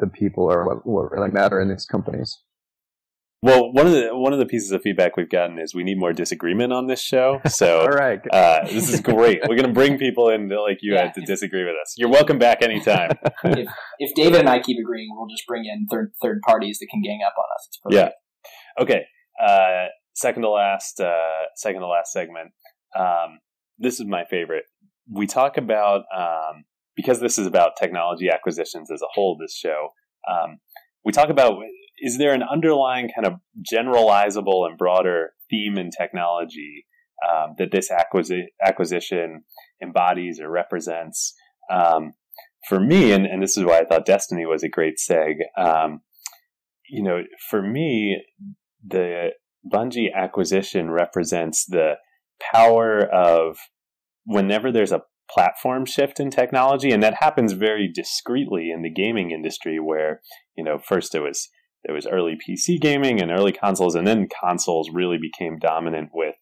the 0.00 0.08
people 0.08 0.52
or 0.52 0.66
what, 0.66 0.86
what 0.86 1.12
really 1.12 1.30
matter 1.30 1.60
in 1.60 1.68
these 1.68 1.86
companies. 1.86 2.42
Well, 3.44 3.72
one 3.72 3.86
of 3.86 3.92
the 3.92 4.10
one 4.12 4.32
of 4.32 4.38
the 4.38 4.46
pieces 4.46 4.70
of 4.70 4.82
feedback 4.82 5.16
we've 5.16 5.28
gotten 5.28 5.58
is 5.58 5.74
we 5.74 5.82
need 5.82 5.98
more 5.98 6.12
disagreement 6.12 6.72
on 6.72 6.86
this 6.86 7.02
show. 7.02 7.40
So, 7.48 7.80
all 7.82 7.88
right, 7.88 8.20
uh, 8.32 8.66
this 8.66 8.92
is 8.92 9.00
great. 9.00 9.40
We're 9.42 9.56
going 9.56 9.66
to 9.66 9.72
bring 9.72 9.98
people 9.98 10.28
in 10.28 10.48
like 10.48 10.78
you 10.80 10.94
yeah. 10.94 11.10
to 11.10 11.20
disagree 11.22 11.64
with 11.64 11.74
us. 11.74 11.94
You're 11.96 12.08
welcome 12.08 12.38
back 12.38 12.62
anytime. 12.62 13.10
if, 13.44 13.68
if 13.98 14.14
David 14.14 14.40
and 14.40 14.48
I 14.48 14.60
keep 14.60 14.78
agreeing, 14.78 15.08
we'll 15.10 15.26
just 15.26 15.44
bring 15.48 15.64
in 15.64 15.88
third 15.90 16.12
third 16.22 16.40
parties 16.46 16.78
that 16.78 16.86
can 16.88 17.02
gang 17.02 17.18
up 17.26 17.34
on 17.36 17.44
us. 17.56 17.80
Yeah. 17.90 18.10
Okay. 18.80 19.06
Uh, 19.44 19.86
second 20.14 20.42
to 20.42 20.50
last, 20.50 21.00
uh, 21.00 21.46
second 21.56 21.80
to 21.80 21.88
last 21.88 22.12
segment. 22.12 22.52
Um, 22.98 23.40
this 23.78 24.00
is 24.00 24.06
my 24.06 24.24
favorite. 24.24 24.64
We 25.10 25.26
talk 25.26 25.56
about 25.56 26.04
um, 26.16 26.64
because 26.96 27.20
this 27.20 27.38
is 27.38 27.46
about 27.46 27.72
technology 27.78 28.28
acquisitions 28.32 28.90
as 28.90 29.02
a 29.02 29.10
whole. 29.12 29.36
This 29.40 29.56
show, 29.56 29.88
um, 30.30 30.58
we 31.04 31.12
talk 31.12 31.30
about 31.30 31.54
is 31.98 32.18
there 32.18 32.34
an 32.34 32.42
underlying 32.42 33.08
kind 33.14 33.26
of 33.26 33.34
generalizable 33.72 34.66
and 34.68 34.76
broader 34.76 35.32
theme 35.50 35.78
in 35.78 35.90
technology 35.90 36.86
um, 37.28 37.54
that 37.58 37.70
this 37.70 37.90
acquisi- 37.90 38.48
acquisition 38.64 39.44
embodies 39.82 40.40
or 40.40 40.50
represents? 40.50 41.34
Um, 41.70 42.12
for 42.68 42.80
me, 42.80 43.12
and, 43.12 43.26
and 43.26 43.42
this 43.42 43.56
is 43.56 43.64
why 43.64 43.78
I 43.78 43.84
thought 43.84 44.06
Destiny 44.06 44.46
was 44.46 44.62
a 44.62 44.68
great 44.68 44.94
seg. 44.98 45.34
Um, 45.56 46.00
you 46.88 47.02
know, 47.02 47.22
for 47.50 47.62
me, 47.62 48.22
the 48.86 49.30
Bungie 49.70 50.12
acquisition 50.14 50.90
represents 50.90 51.64
the 51.64 51.94
power 52.52 53.00
of 53.00 53.58
whenever 54.24 54.72
there's 54.72 54.92
a 54.92 55.02
platform 55.30 55.84
shift 55.86 56.20
in 56.20 56.30
technology, 56.30 56.90
and 56.90 57.02
that 57.02 57.14
happens 57.20 57.52
very 57.52 57.88
discreetly 57.92 58.70
in 58.70 58.82
the 58.82 58.90
gaming 58.90 59.30
industry, 59.30 59.78
where 59.78 60.20
you 60.56 60.64
know 60.64 60.78
first 60.78 61.14
it 61.14 61.20
was 61.20 61.48
there 61.84 61.94
was 61.94 62.06
early 62.06 62.36
PC 62.36 62.80
gaming 62.80 63.20
and 63.20 63.30
early 63.30 63.52
consoles, 63.52 63.94
and 63.94 64.06
then 64.06 64.28
consoles 64.40 64.90
really 64.92 65.18
became 65.18 65.58
dominant 65.58 66.10
with 66.12 66.36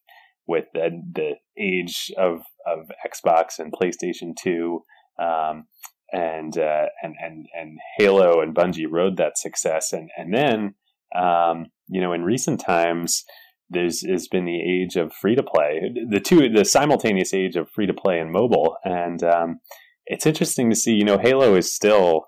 with 0.47 0.67
the, 0.75 0.91
the 1.13 1.33
age 1.59 2.11
of 2.19 2.43
of 2.67 2.91
Xbox 3.07 3.59
and 3.59 3.73
PlayStation 3.73 4.35
Two. 4.37 4.85
Um, 5.19 5.67
and 6.13 6.59
uh, 6.59 6.87
and 7.03 7.15
and 7.23 7.47
and 7.55 7.79
Halo 7.97 8.41
and 8.41 8.55
Bungie 8.55 8.91
rode 8.91 9.17
that 9.19 9.39
success, 9.39 9.93
and 9.93 10.11
and 10.17 10.35
then 10.35 10.75
um, 11.15 11.67
you 11.91 12.01
know, 12.01 12.13
in 12.13 12.23
recent 12.23 12.61
times, 12.61 13.25
there's 13.69 14.01
has 14.09 14.29
been 14.29 14.45
the 14.45 14.61
age 14.61 14.97
of 14.97 15.13
free 15.13 15.35
to 15.35 15.43
play, 15.43 15.93
the 16.09 16.21
two, 16.21 16.49
the 16.49 16.65
simultaneous 16.65 17.35
age 17.35 17.57
of 17.57 17.71
free 17.71 17.87
to 17.87 17.95
play 17.95 18.19
and 18.19 18.33
mobile, 18.33 18.77
and 18.85 19.23
um, 19.23 19.61
it's 20.07 20.27
interesting 20.27 20.71
to 20.71 20.77
see. 20.77 20.93
You 20.93 21.05
know, 21.05 21.19
Halo 21.19 21.55
is 21.55 21.75
still 21.75 22.27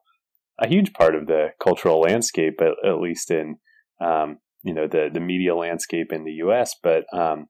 a 0.61 0.69
huge 0.69 0.93
part 0.93 1.15
of 1.15 1.27
the 1.27 1.49
cultural 1.63 2.01
landscape, 2.01 2.61
at, 2.61 2.89
at 2.89 3.01
least 3.01 3.31
in 3.31 3.57
um, 4.01 4.39
you 4.63 4.75
know 4.75 4.87
the 4.87 5.09
the 5.13 5.21
media 5.21 5.55
landscape 5.55 6.13
in 6.13 6.25
the 6.25 6.33
U.S. 6.45 6.75
But 6.83 7.05
um, 7.13 7.47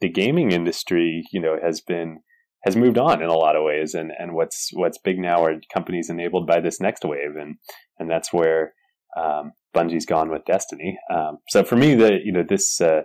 the 0.00 0.10
gaming 0.10 0.52
industry, 0.52 1.22
you 1.32 1.40
know, 1.40 1.56
has 1.62 1.80
been 1.80 2.20
has 2.64 2.76
moved 2.76 2.98
on 2.98 3.22
in 3.22 3.28
a 3.28 3.36
lot 3.36 3.56
of 3.56 3.64
ways, 3.64 3.94
and 3.94 4.12
and 4.18 4.34
what's 4.34 4.70
what's 4.74 4.98
big 4.98 5.18
now 5.18 5.44
are 5.44 5.54
companies 5.72 6.10
enabled 6.10 6.46
by 6.46 6.60
this 6.60 6.80
next 6.80 7.04
wave, 7.04 7.36
and 7.40 7.56
and 7.98 8.10
that's 8.10 8.32
where 8.32 8.74
um, 9.18 9.52
Bungie's 9.74 10.06
gone 10.06 10.30
with 10.30 10.44
Destiny. 10.44 10.98
Um, 11.12 11.38
so 11.48 11.64
for 11.64 11.76
me, 11.76 11.94
the 11.94 12.18
you 12.24 12.32
know 12.32 12.44
this 12.46 12.80
uh, 12.80 13.02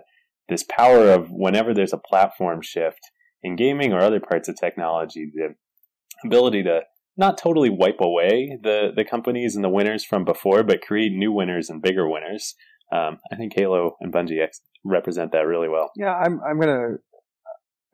this 0.48 0.64
power 0.68 1.10
of 1.10 1.28
whenever 1.30 1.74
there's 1.74 1.92
a 1.92 1.98
platform 1.98 2.60
shift 2.62 3.00
in 3.42 3.56
gaming 3.56 3.92
or 3.92 4.00
other 4.00 4.20
parts 4.20 4.48
of 4.48 4.56
technology, 4.56 5.30
the 5.34 5.54
ability 6.24 6.62
to 6.64 6.80
not 7.16 7.38
totally 7.38 7.70
wipe 7.70 8.00
away 8.00 8.58
the 8.62 8.90
the 8.94 9.04
companies 9.04 9.54
and 9.54 9.64
the 9.64 9.68
winners 9.68 10.04
from 10.04 10.24
before, 10.24 10.62
but 10.62 10.82
create 10.82 11.12
new 11.12 11.32
winners 11.32 11.68
and 11.68 11.82
bigger 11.82 12.08
winners. 12.08 12.54
Um, 12.92 13.18
I 13.30 13.36
think 13.36 13.52
Halo 13.54 13.96
and 14.00 14.12
Bungie 14.12 14.46
represent 14.84 15.32
that 15.32 15.46
really 15.46 15.68
well. 15.68 15.90
Yeah, 15.96 16.14
I'm 16.14 16.40
I'm 16.48 16.58
gonna 16.60 16.96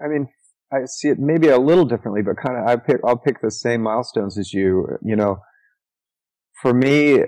I 0.02 0.08
mean, 0.08 0.28
I 0.72 0.84
see 0.86 1.08
it 1.08 1.18
maybe 1.18 1.48
a 1.48 1.58
little 1.58 1.84
differently, 1.84 2.22
but 2.22 2.36
kind 2.36 2.58
of 2.58 2.66
I 2.66 2.76
pick 2.76 3.00
I'll 3.04 3.18
pick 3.18 3.40
the 3.40 3.50
same 3.50 3.82
milestones 3.82 4.38
as 4.38 4.52
you. 4.52 4.98
You 5.02 5.16
know, 5.16 5.38
for 6.60 6.74
me, 6.74 7.20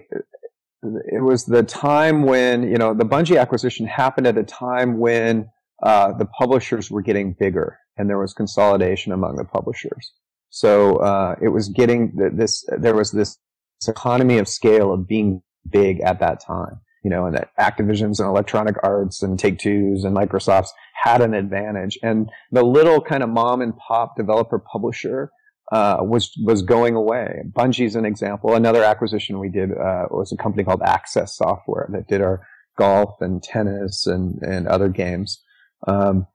it 1.13 1.23
was 1.23 1.45
the 1.45 1.63
time 1.63 2.23
when 2.23 2.63
you 2.63 2.77
know 2.77 2.95
the 2.95 3.05
Bungie 3.05 3.41
acquisition 3.41 3.87
happened 3.87 4.27
at 4.27 4.39
a 4.39 4.45
time 4.45 4.99
when 4.99 5.51
uh, 5.83 6.13
the 6.13 6.27
publishers 6.27 6.91
were 6.91 7.03
getting 7.03 7.35
bigger 7.39 7.79
and 7.97 8.09
there 8.09 8.19
was 8.19 8.33
consolidation 8.33 9.13
among 9.13 9.37
the 9.37 9.45
publishers. 9.45 10.13
So 10.51 10.97
uh, 10.97 11.37
it 11.41 11.49
was 11.49 11.69
getting 11.69 12.13
this. 12.35 12.65
There 12.79 12.95
was 12.95 13.13
this, 13.13 13.39
this 13.81 13.89
economy 13.89 14.39
of 14.39 14.49
scale 14.49 14.93
of 14.93 15.07
being 15.07 15.43
big 15.69 16.01
at 16.01 16.21
that 16.21 16.41
time. 16.41 16.81
You 17.05 17.11
know, 17.11 17.27
and 17.27 17.37
that 17.37 17.51
Activisions 17.61 18.19
and 18.19 18.29
Electronic 18.29 18.75
Arts 18.83 19.23
and 19.23 19.39
Take 19.39 19.59
Two's 19.59 20.03
and 20.03 20.17
Microsoft's 20.17 20.73
had 21.05 21.21
an 21.21 21.35
advantage, 21.35 21.99
and 22.03 22.29
the 22.51 22.65
little 22.65 23.01
kind 23.01 23.23
of 23.23 23.29
mom 23.29 23.61
and 23.61 23.77
pop 23.77 24.17
developer 24.17 24.59
publisher 24.59 25.31
uh, 25.73 25.99
was 26.01 26.33
was 26.45 26.63
going 26.63 26.95
away. 26.95 27.43
Bungie's 27.53 27.97
an 27.97 28.05
example. 28.05 28.55
Another 28.55 28.85
acquisition 28.85 29.39
we 29.39 29.49
did 29.49 29.73
uh, 29.73 30.07
was 30.11 30.33
a 30.33 30.37
company 30.37 30.65
called 30.65 30.83
Access 30.83 31.37
Software 31.37 31.89
that 31.93 32.09
did 32.09 32.21
our 32.21 32.47
golf 32.79 33.21
and 33.21 33.43
tennis 33.43 34.07
and 34.07 34.41
and 34.43 34.67
other 34.69 34.89
games. 34.89 35.43
Um, 35.87 36.27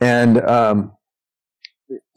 and 0.00 0.40
um, 0.46 0.92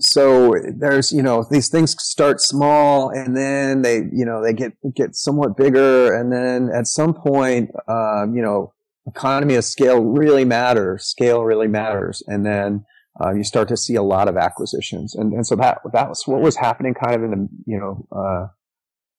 so 0.02 0.56
there's 0.78 1.12
you 1.12 1.22
know 1.22 1.46
these 1.50 1.70
things 1.70 1.96
start 2.02 2.42
small 2.42 3.10
and 3.10 3.36
then 3.38 3.82
they 3.82 4.04
you 4.12 4.26
know 4.26 4.44
they 4.44 4.54
get 4.54 4.74
get 4.96 5.16
somewhat 5.16 5.56
bigger 5.56 6.14
and 6.14 6.32
then 6.32 6.70
at 6.74 6.88
some 6.88 7.14
point 7.14 7.72
um, 7.88 8.36
you 8.36 8.42
know 8.42 8.74
economy 9.10 9.56
of 9.56 9.66
scale 9.66 10.04
really 10.04 10.46
matters. 10.46 11.06
Scale 11.06 11.44
really 11.44 11.68
matters, 11.68 12.24
and 12.28 12.46
then 12.46 12.86
uh, 13.22 13.34
you 13.34 13.44
start 13.44 13.68
to 13.68 13.78
see 13.78 13.96
a 13.96 14.04
lot 14.04 14.28
of 14.28 14.38
acquisitions. 14.38 15.16
And, 15.16 15.34
and 15.34 15.46
so 15.46 15.56
that, 15.58 15.80
that 15.94 16.10
was 16.10 16.24
what 16.26 16.42
was 16.42 16.56
happening 16.56 16.94
kind 16.94 17.16
of 17.16 17.24
in 17.24 17.32
the, 17.32 17.50
you 17.66 17.78
know, 17.78 18.08
uh, 18.12 18.48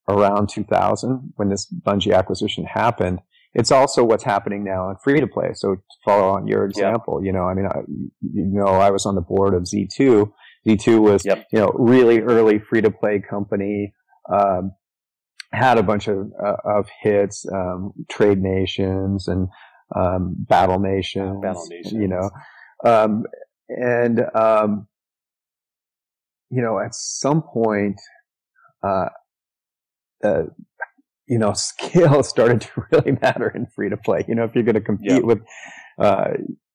around 0.09 0.49
2000 0.49 1.33
when 1.37 1.51
this 1.51 1.73
Bungie 1.87 2.17
acquisition 2.17 2.65
happened. 2.65 3.21
It's 3.53 3.73
also 3.73 4.05
what's 4.05 4.25
happening 4.25 4.65
now 4.65 4.91
in 4.91 4.97
free 5.03 5.21
to 5.21 5.27
play. 5.27 5.51
So 5.55 5.75
to 5.75 5.83
follow 6.05 6.31
on 6.31 6.47
your 6.47 6.65
example, 6.65 7.21
yeah. 7.21 7.27
you 7.27 7.33
know, 7.33 7.45
I 7.45 7.55
mean, 7.55 7.67
I, 7.67 7.81
you 8.23 8.47
know, 8.47 8.67
I 8.67 8.91
was 8.91 9.07
on 9.07 9.17
the 9.17 9.21
board 9.21 9.55
of 9.55 9.65
Z2. 9.65 10.33
Z2 10.67 11.01
was, 11.01 11.25
yep. 11.25 11.47
you 11.53 11.59
know, 11.59 11.73
really 11.75 12.21
early 12.21 12.59
free 12.59 12.81
to 12.81 12.91
play 12.91 13.21
company. 13.21 13.93
Um, 14.33 14.73
had 15.53 15.79
a 15.79 15.83
bunch 15.83 16.07
of, 16.07 16.31
uh, 16.43 16.57
of 16.65 16.89
hits, 17.03 17.45
um, 17.53 17.93
Trade 18.09 18.39
Nations 18.39 19.27
and, 19.27 19.49
um, 19.97 20.37
Battle 20.39 20.79
Nations, 20.79 21.43
Battle 21.43 21.67
Nations. 21.69 21.93
you 21.93 22.07
know, 22.07 22.31
um, 22.85 23.25
and 23.79 24.21
um, 24.35 24.89
you 26.51 26.61
know, 26.61 26.79
at 26.79 26.95
some 26.95 27.43
point, 27.43 28.01
uh, 28.83 29.09
uh, 30.23 30.43
you 31.27 31.39
know, 31.39 31.53
scale 31.55 32.23
started 32.23 32.63
to 32.63 32.69
really 32.93 33.19
matter 33.23 33.49
in 33.49 33.67
free 33.67 33.89
to 33.89 33.97
play. 33.97 34.25
You 34.29 34.35
know, 34.35 34.45
if 34.45 34.55
you're 34.55 34.65
going 34.65 34.75
to 34.75 34.81
compete 34.81 35.13
yep. 35.13 35.23
with, 35.23 35.41
uh, 35.99 36.31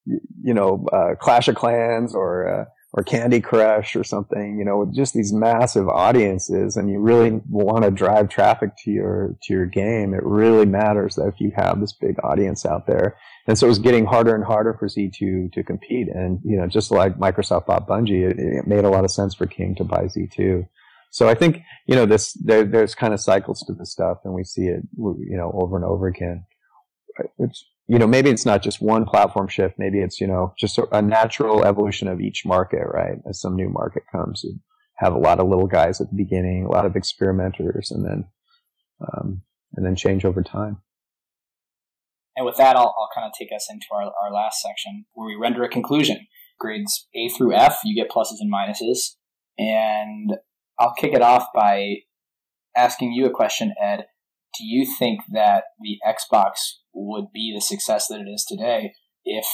you 0.05 0.53
know, 0.53 0.85
uh, 0.91 1.15
Clash 1.19 1.47
of 1.47 1.55
Clans 1.55 2.15
or 2.15 2.61
uh, 2.61 2.65
or 2.95 3.03
Candy 3.03 3.41
Crush 3.41 3.97
or 3.97 4.05
something, 4.05 4.57
you 4.57 4.63
know, 4.63 4.77
with 4.77 4.95
just 4.95 5.13
these 5.13 5.33
massive 5.33 5.89
audiences, 5.89 6.77
and 6.77 6.89
you 6.89 6.99
really 6.99 7.41
want 7.49 7.83
to 7.83 7.91
drive 7.91 8.29
traffic 8.29 8.71
to 8.85 8.91
your 8.91 9.35
to 9.43 9.53
your 9.53 9.65
game, 9.65 10.13
it 10.13 10.23
really 10.23 10.65
matters 10.65 11.15
that 11.15 11.27
if 11.27 11.41
you 11.41 11.51
have 11.57 11.81
this 11.81 11.91
big 11.91 12.15
audience 12.23 12.65
out 12.65 12.87
there. 12.87 13.17
And 13.47 13.57
so 13.57 13.67
it 13.67 13.69
was 13.69 13.79
getting 13.79 14.05
harder 14.05 14.33
and 14.33 14.45
harder 14.45 14.73
for 14.73 14.87
Z2 14.87 15.51
to 15.51 15.63
compete. 15.63 16.07
And, 16.07 16.39
you 16.43 16.55
know, 16.55 16.67
just 16.67 16.89
like 16.89 17.17
Microsoft 17.17 17.65
bought 17.65 17.85
Bungie, 17.87 18.31
it, 18.31 18.39
it 18.39 18.65
made 18.65 18.85
a 18.85 18.89
lot 18.89 19.03
of 19.03 19.11
sense 19.11 19.35
for 19.35 19.45
King 19.45 19.75
to 19.75 19.83
buy 19.83 20.05
Z2. 20.05 20.65
So 21.11 21.27
I 21.29 21.35
think, 21.35 21.61
you 21.85 21.95
know, 21.95 22.05
this, 22.05 22.33
there, 22.33 22.63
there's 22.63 22.95
kind 22.95 23.13
of 23.13 23.19
cycles 23.19 23.61
to 23.67 23.73
this 23.73 23.91
stuff 23.91 24.19
and 24.23 24.33
we 24.33 24.43
see 24.43 24.67
it, 24.67 24.81
you 24.97 25.37
know, 25.37 25.51
over 25.53 25.75
and 25.75 25.85
over 25.85 26.07
again. 26.07 26.45
It's, 27.37 27.65
you 27.87 27.99
know, 27.99 28.07
maybe 28.07 28.29
it's 28.29 28.45
not 28.45 28.63
just 28.63 28.81
one 28.81 29.05
platform 29.05 29.47
shift. 29.47 29.75
Maybe 29.77 29.99
it's, 29.99 30.19
you 30.19 30.27
know, 30.27 30.53
just 30.57 30.77
a, 30.77 30.87
a 30.91 31.01
natural 31.01 31.65
evolution 31.65 32.07
of 32.07 32.19
each 32.19 32.43
market, 32.45 32.83
right? 32.85 33.17
As 33.29 33.39
some 33.39 33.55
new 33.55 33.69
market 33.69 34.03
comes, 34.11 34.43
you 34.43 34.59
have 34.97 35.13
a 35.13 35.19
lot 35.19 35.39
of 35.39 35.47
little 35.47 35.67
guys 35.67 36.01
at 36.01 36.09
the 36.09 36.15
beginning, 36.15 36.65
a 36.65 36.71
lot 36.71 36.85
of 36.85 36.95
experimenters, 36.95 37.91
and 37.91 38.05
then, 38.05 38.25
um, 39.01 39.41
and 39.75 39.85
then 39.85 39.95
change 39.95 40.25
over 40.25 40.41
time. 40.41 40.77
And 42.35 42.45
with 42.45 42.57
that, 42.57 42.75
I'll, 42.75 42.95
I'll 42.97 43.09
kind 43.13 43.27
of 43.27 43.33
take 43.37 43.49
us 43.55 43.67
into 43.69 43.85
our, 43.93 44.03
our 44.03 44.33
last 44.33 44.61
section 44.61 45.05
where 45.13 45.27
we 45.27 45.35
render 45.39 45.63
a 45.63 45.69
conclusion. 45.69 46.27
Grades 46.59 47.07
A 47.15 47.29
through 47.29 47.53
F, 47.53 47.79
you 47.83 47.95
get 47.95 48.11
pluses 48.11 48.37
and 48.39 48.51
minuses. 48.51 49.15
And 49.57 50.31
I'll 50.79 50.93
kick 50.93 51.13
it 51.13 51.21
off 51.21 51.47
by 51.53 51.97
asking 52.75 53.13
you 53.13 53.25
a 53.25 53.31
question, 53.31 53.73
Ed. 53.81 54.05
Do 54.57 54.65
you 54.65 54.85
think 54.97 55.21
that 55.31 55.65
the 55.79 55.97
Xbox 56.07 56.53
would 56.93 57.25
be 57.33 57.53
the 57.55 57.61
success 57.61 58.07
that 58.07 58.19
it 58.19 58.29
is 58.29 58.45
today 58.47 58.93
if 59.23 59.45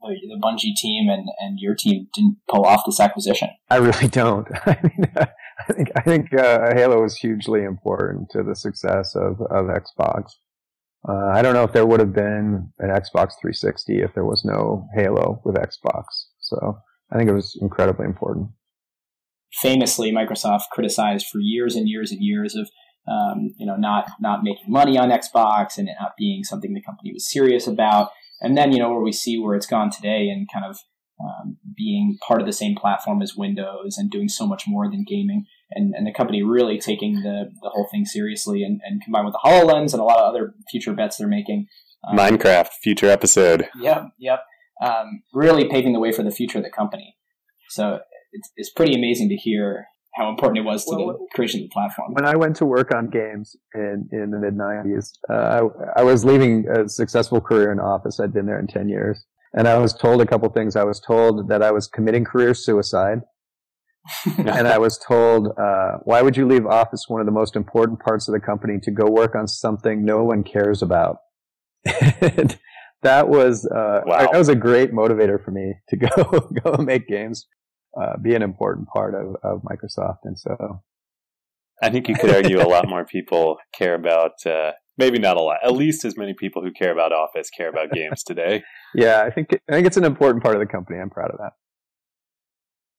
the, 0.00 0.16
the 0.28 0.40
Bungie 0.42 0.74
team 0.76 1.08
and, 1.08 1.28
and 1.40 1.58
your 1.58 1.74
team 1.74 2.08
didn't 2.14 2.38
pull 2.48 2.64
off 2.64 2.82
this 2.86 3.00
acquisition? 3.00 3.48
I 3.70 3.76
really 3.76 4.08
don't. 4.08 4.46
I 4.66 4.78
mean, 4.82 5.12
I 5.16 5.72
think 5.72 5.90
I 5.96 6.00
think 6.02 6.34
uh, 6.34 6.74
Halo 6.74 7.04
is 7.04 7.16
hugely 7.16 7.64
important 7.64 8.30
to 8.30 8.42
the 8.42 8.54
success 8.54 9.14
of, 9.14 9.40
of 9.50 9.66
Xbox. 9.66 10.32
Uh, 11.08 11.32
I 11.34 11.42
don't 11.42 11.54
know 11.54 11.64
if 11.64 11.72
there 11.72 11.86
would 11.86 12.00
have 12.00 12.14
been 12.14 12.72
an 12.78 12.88
Xbox 12.88 13.32
360 13.40 14.00
if 14.00 14.14
there 14.14 14.24
was 14.24 14.42
no 14.44 14.86
Halo 14.94 15.40
with 15.44 15.56
Xbox. 15.56 16.04
So 16.40 16.78
I 17.12 17.18
think 17.18 17.28
it 17.28 17.34
was 17.34 17.56
incredibly 17.60 18.06
important. 18.06 18.48
Famously, 19.60 20.10
Microsoft 20.10 20.62
criticized 20.72 21.26
for 21.30 21.40
years 21.40 21.76
and 21.76 21.88
years 21.88 22.10
and 22.10 22.20
years 22.22 22.56
of 22.56 22.70
um, 23.08 23.54
you 23.58 23.66
know 23.66 23.76
not 23.76 24.10
not 24.20 24.42
making 24.42 24.70
money 24.70 24.98
on 24.98 25.10
Xbox 25.10 25.78
and 25.78 25.88
it 25.88 25.96
not 26.00 26.12
being 26.16 26.44
something 26.44 26.74
the 26.74 26.82
company 26.82 27.12
was 27.12 27.30
serious 27.30 27.66
about. 27.66 28.10
And 28.40 28.56
then 28.56 28.72
you 28.72 28.78
know 28.78 28.90
where 28.90 29.02
we 29.02 29.12
see 29.12 29.38
where 29.38 29.54
it's 29.54 29.66
gone 29.66 29.90
today 29.90 30.28
and 30.28 30.46
kind 30.52 30.66
of 30.66 30.78
um, 31.20 31.56
being 31.76 32.18
part 32.26 32.40
of 32.40 32.46
the 32.46 32.52
same 32.52 32.74
platform 32.74 33.22
as 33.22 33.36
Windows 33.36 33.96
and 33.96 34.10
doing 34.10 34.28
so 34.28 34.46
much 34.46 34.64
more 34.66 34.90
than 34.90 35.04
gaming 35.08 35.46
and, 35.70 35.94
and 35.94 36.06
the 36.06 36.12
company 36.12 36.42
really 36.42 36.78
taking 36.78 37.22
the, 37.22 37.50
the 37.62 37.70
whole 37.70 37.88
thing 37.90 38.04
seriously 38.04 38.62
and, 38.62 38.80
and 38.84 39.02
combined 39.02 39.26
with 39.26 39.34
the 39.34 39.48
HoloLens 39.48 39.92
and 39.92 40.00
a 40.00 40.04
lot 40.04 40.18
of 40.18 40.28
other 40.28 40.54
future 40.70 40.92
bets 40.92 41.16
they're 41.16 41.28
making. 41.28 41.66
Um, 42.06 42.16
Minecraft, 42.16 42.68
future 42.82 43.08
episode. 43.08 43.68
Yep, 43.80 44.08
yep. 44.18 44.40
Um, 44.82 45.22
really 45.32 45.68
paving 45.68 45.92
the 45.92 46.00
way 46.00 46.12
for 46.12 46.22
the 46.22 46.30
future 46.30 46.58
of 46.58 46.64
the 46.64 46.70
company. 46.70 47.16
So 47.70 48.00
it's, 48.32 48.50
it's 48.56 48.70
pretty 48.70 48.94
amazing 48.94 49.28
to 49.30 49.36
hear 49.36 49.86
how 50.14 50.28
important 50.28 50.58
it 50.58 50.64
was 50.64 50.84
to 50.84 50.96
well, 50.96 51.06
the 51.08 51.26
creation 51.34 51.60
of 51.60 51.64
the 51.64 51.72
platform. 51.72 52.12
When 52.12 52.24
I 52.26 52.36
went 52.36 52.56
to 52.56 52.66
work 52.66 52.94
on 52.94 53.10
games 53.10 53.56
in, 53.74 54.08
in 54.12 54.30
the 54.30 54.38
mid 54.38 54.54
90s, 54.54 55.10
uh, 55.28 55.68
I, 55.96 56.00
I 56.00 56.04
was 56.04 56.24
leaving 56.24 56.66
a 56.68 56.88
successful 56.88 57.40
career 57.40 57.72
in 57.72 57.80
office. 57.80 58.20
I'd 58.20 58.32
been 58.32 58.46
there 58.46 58.60
in 58.60 58.66
10 58.66 58.88
years. 58.88 59.24
And 59.56 59.68
I 59.68 59.78
was 59.78 59.92
told 59.92 60.20
a 60.20 60.26
couple 60.26 60.48
things. 60.50 60.76
I 60.76 60.84
was 60.84 61.00
told 61.00 61.48
that 61.48 61.62
I 61.62 61.70
was 61.70 61.86
committing 61.86 62.24
career 62.24 62.54
suicide 62.54 63.20
and 64.38 64.68
I 64.68 64.78
was 64.78 64.98
told, 64.98 65.48
uh, 65.58 65.98
why 66.04 66.22
would 66.22 66.36
you 66.36 66.46
leave 66.46 66.66
office, 66.66 67.04
one 67.08 67.20
of 67.20 67.26
the 67.26 67.32
most 67.32 67.56
important 67.56 68.00
parts 68.00 68.28
of 68.28 68.34
the 68.34 68.40
company, 68.40 68.78
to 68.82 68.90
go 68.90 69.06
work 69.10 69.34
on 69.34 69.48
something 69.48 70.04
no 70.04 70.22
one 70.24 70.44
cares 70.44 70.82
about? 70.82 71.16
and 72.20 72.58
that 73.02 73.28
was, 73.28 73.66
uh, 73.66 74.02
wow. 74.04 74.18
that 74.18 74.38
was 74.38 74.48
a 74.48 74.54
great 74.54 74.92
motivator 74.92 75.42
for 75.42 75.50
me 75.50 75.74
to 75.88 75.96
go, 75.96 76.48
go 76.64 76.82
make 76.82 77.08
games, 77.08 77.46
uh, 78.00 78.16
be 78.22 78.34
an 78.34 78.42
important 78.42 78.88
part 78.88 79.14
of, 79.14 79.36
of 79.42 79.62
Microsoft. 79.62 80.18
And 80.24 80.38
so. 80.38 80.82
I 81.82 81.90
think 81.90 82.08
you 82.08 82.14
could 82.14 82.30
argue 82.30 82.60
a 82.60 82.68
lot 82.68 82.88
more 82.88 83.04
people 83.04 83.56
care 83.76 83.94
about, 83.94 84.32
uh, 84.46 84.72
maybe 84.96 85.18
not 85.18 85.36
a 85.36 85.42
lot, 85.42 85.58
at 85.64 85.72
least 85.72 86.04
as 86.04 86.16
many 86.16 86.32
people 86.32 86.62
who 86.62 86.70
care 86.70 86.92
about 86.92 87.12
Office 87.12 87.50
care 87.50 87.68
about 87.68 87.90
games 87.90 88.22
today. 88.22 88.62
yeah, 88.94 89.22
I 89.22 89.30
think, 89.30 89.48
I 89.68 89.72
think 89.72 89.86
it's 89.86 89.96
an 89.96 90.04
important 90.04 90.42
part 90.42 90.54
of 90.54 90.60
the 90.60 90.66
company. 90.66 91.00
I'm 91.00 91.10
proud 91.10 91.32
of 91.32 91.38
that 91.38 91.52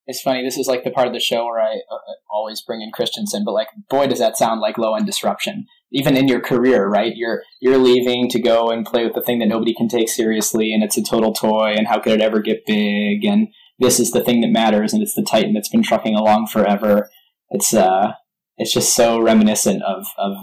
it's 0.08 0.22
funny. 0.22 0.44
This 0.44 0.58
is 0.58 0.68
like 0.68 0.84
the 0.84 0.92
part 0.92 1.08
of 1.08 1.14
the 1.14 1.20
show 1.20 1.46
where 1.46 1.60
I 1.60 1.74
uh, 1.92 1.98
always 2.30 2.62
bring 2.62 2.82
in 2.82 2.92
Christensen, 2.92 3.44
but 3.44 3.54
like, 3.54 3.70
boy, 3.90 4.08
does 4.08 4.20
that 4.20 4.38
sound 4.38 4.62
like 4.62 4.78
low 4.78 4.96
end 4.96 5.06
disruption. 5.06 5.66
Even 5.92 6.18
in 6.18 6.28
your 6.28 6.42
career, 6.42 6.88
right? 6.88 7.14
You're 7.16 7.44
you're 7.62 7.78
leaving 7.78 8.30
to 8.30 8.42
go 8.42 8.70
and 8.70 8.86
play 8.86 9.06
with 9.06 9.14
the 9.14 9.22
thing 9.22 9.40
that 9.40 9.48
nobody 9.48 9.74
can 9.74 9.88
take 9.88 10.10
seriously, 10.10 10.74
and 10.74 10.84
it's 10.84 10.98
a 10.98 11.04
total 11.04 11.34
toy. 11.34 11.74
And 11.78 11.88
how 11.88 12.00
could 12.00 12.14
it 12.14 12.22
ever 12.22 12.42
get 12.42 12.66
big? 12.66 13.24
And 13.24 13.48
this 13.80 14.00
is 14.00 14.12
the 14.12 14.22
thing 14.24 14.42
that 14.42 14.52
matters, 14.52 14.94
and 14.94 15.02
it's 15.02 15.16
the 15.16 15.24
Titan 15.24 15.54
that's 15.54 15.70
been 15.70 15.84
trucking 15.84 16.16
along 16.16 16.48
forever. 16.48 17.10
It's 17.50 17.74
uh, 17.74 18.14
it's 18.58 18.74
just 18.74 18.96
so 18.96 19.20
reminiscent 19.20 19.84
of 19.84 20.06
of 20.18 20.34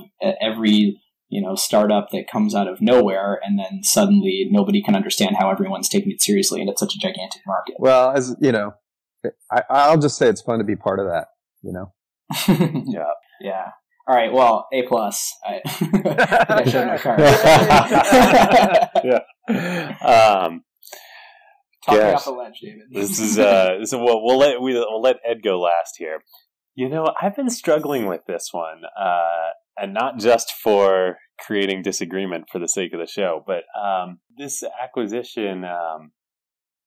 every 0.41 1.01
you 1.29 1.41
know 1.41 1.55
startup 1.55 2.11
that 2.13 2.29
comes 2.31 2.55
out 2.55 2.69
of 2.69 2.81
nowhere, 2.81 3.41
and 3.43 3.59
then 3.59 3.83
suddenly 3.83 4.49
nobody 4.51 4.83
can 4.83 4.95
understand 4.95 5.37
how 5.39 5.51
everyone's 5.51 5.89
taking 5.89 6.13
it 6.13 6.23
seriously, 6.23 6.61
and 6.61 6.69
it's 6.69 6.81
such 6.81 6.95
a 6.95 6.99
gigantic 6.99 7.43
market. 7.47 7.77
Well, 7.79 8.11
as 8.11 8.37
you 8.41 8.53
know, 8.53 8.75
I, 9.51 9.91
will 9.91 10.01
just 10.01 10.17
say 10.17 10.29
it's 10.29 10.43
fun 10.43 10.59
to 10.59 10.65
be 10.65 10.77
part 10.77 11.01
of 11.01 11.07
that. 11.07 11.29
You 11.63 11.73
know. 11.73 11.93
yeah. 12.49 13.05
Yeah. 13.41 13.69
All 14.07 14.17
right. 14.17 14.33
Well, 14.33 14.67
A 14.73 14.83
plus. 14.83 15.35
I, 15.45 15.61
I 16.49 16.69
showed 16.69 16.87
my 16.87 16.99
card. 16.99 17.21
yeah. 19.05 20.47
Um, 20.47 20.65
Talk 21.85 21.97
me 21.97 22.13
off 22.13 22.25
the 22.25 22.31
ledge, 22.31 22.61
David. 22.61 22.85
This 22.91 23.19
is 23.19 23.39
uh, 23.39 23.77
this 23.81 23.93
is, 23.93 23.99
well, 23.99 24.23
we'll 24.23 24.39
let 24.39 24.61
we, 24.61 24.75
we'll 24.75 25.01
let 25.01 25.17
Ed 25.29 25.43
go 25.43 25.61
last 25.61 25.97
here. 25.99 26.23
You 26.75 26.89
know, 26.89 27.13
I've 27.21 27.37
been 27.37 27.51
struggling 27.51 28.07
with 28.07 28.23
this 28.27 28.49
one, 28.53 28.83
uh, 28.99 29.51
and 29.77 29.93
not 29.93 30.19
just 30.19 30.53
for 30.63 31.19
creating 31.39 31.83
disagreement 31.83 32.45
for 32.51 32.59
the 32.59 32.69
sake 32.69 32.95
of 32.95 33.01
the 33.01 33.07
show, 33.07 33.45
but 33.47 33.65
um, 33.81 34.21
this 34.37 34.63
acquisition. 34.83 35.65
Um, 35.65 36.13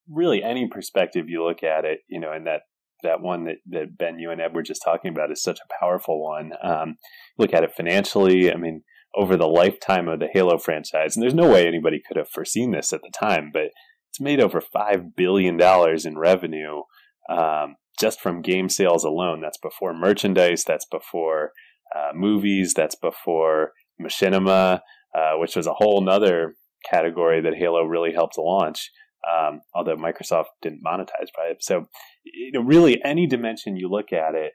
really, 0.10 0.44
any 0.44 0.68
perspective 0.68 1.26
you 1.28 1.44
look 1.44 1.64
at 1.64 1.84
it, 1.84 2.00
you 2.08 2.20
know, 2.20 2.32
and 2.32 2.46
that 2.48 2.62
that 3.04 3.22
one 3.22 3.46
that, 3.46 3.58
that 3.70 3.98
Ben, 3.98 4.20
you 4.20 4.32
and 4.32 4.42
Ed 4.42 4.54
were 4.54 4.64
just 4.64 4.82
talking 4.84 5.12
about 5.12 5.32
is 5.32 5.42
such 5.42 5.60
a 5.60 5.74
powerful 5.80 6.24
one. 6.24 6.52
Um, 6.64 6.96
look 7.38 7.54
at 7.54 7.64
it 7.64 7.74
financially. 7.76 8.52
I 8.52 8.56
mean, 8.56 8.84
over 9.16 9.38
the 9.38 9.48
lifetime 9.48 10.08
of 10.08 10.20
the 10.20 10.30
Halo 10.32 10.58
franchise, 10.58 11.16
and 11.16 11.24
there's 11.24 11.34
no 11.34 11.50
way 11.50 11.68
anybody 11.68 12.02
could 12.06 12.18
have 12.18 12.30
foreseen 12.30 12.72
this 12.72 12.94
at 12.94 13.02
the 13.02 13.12
time, 13.18 13.52
but 13.54 13.70
it's 14.16 14.22
made 14.22 14.40
over 14.40 14.62
five 14.62 15.14
billion 15.18 15.58
dollars 15.58 16.06
in 16.06 16.18
revenue 16.18 16.84
um, 17.30 17.76
just 18.00 18.22
from 18.22 18.42
game 18.42 18.70
sales 18.70 19.04
alone. 19.04 19.42
That's 19.42 19.58
before 19.58 19.94
merchandise. 19.94 20.64
That's 20.66 20.86
before 20.86 21.52
uh, 21.94 22.12
movies. 22.14 22.74
That's 22.74 22.96
before 22.96 23.74
machinima, 24.02 24.80
uh, 25.14 25.34
which 25.36 25.58
was 25.58 25.68
a 25.68 25.74
whole 25.74 26.02
nother 26.02 26.56
category 26.90 27.42
that 27.42 27.56
Halo 27.58 27.84
really 27.84 28.14
helped 28.14 28.38
launch. 28.38 28.90
Um, 29.30 29.62
although 29.74 29.98
Microsoft 29.98 30.46
didn't 30.62 30.84
monetize 30.86 31.30
by 31.36 31.48
it, 31.50 31.58
so 31.62 31.88
you 32.24 32.52
know, 32.54 32.62
really 32.62 33.02
any 33.04 33.28
dimension 33.28 33.76
you 33.76 33.90
look 33.90 34.14
at 34.14 34.34
it, 34.34 34.54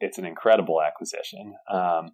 it's 0.00 0.18
an 0.18 0.24
incredible 0.24 0.82
acquisition. 0.82 1.54
Um, 1.72 2.10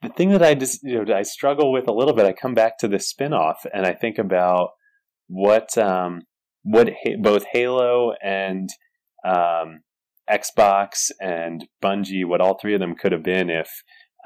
the 0.00 0.08
thing 0.08 0.30
that 0.30 0.42
I 0.42 0.54
just 0.54 0.82
you 0.84 1.04
know 1.04 1.14
I 1.14 1.22
struggle 1.22 1.70
with 1.70 1.86
a 1.86 1.92
little 1.92 2.14
bit, 2.14 2.24
I 2.24 2.32
come 2.32 2.54
back 2.54 2.78
to 2.78 2.88
the 2.88 2.96
spinoff 2.96 3.56
and 3.74 3.84
I 3.84 3.92
think 3.92 4.16
about 4.16 4.70
what 5.28 5.76
um, 5.78 6.22
what 6.62 6.88
ha- 7.04 7.16
both 7.20 7.44
Halo 7.52 8.12
and 8.22 8.68
um, 9.24 9.80
Xbox 10.30 11.10
and 11.20 11.66
Bungie, 11.82 12.24
what 12.24 12.40
all 12.40 12.58
three 12.58 12.74
of 12.74 12.80
them 12.80 12.94
could 12.94 13.12
have 13.12 13.22
been 13.22 13.50
if 13.50 13.70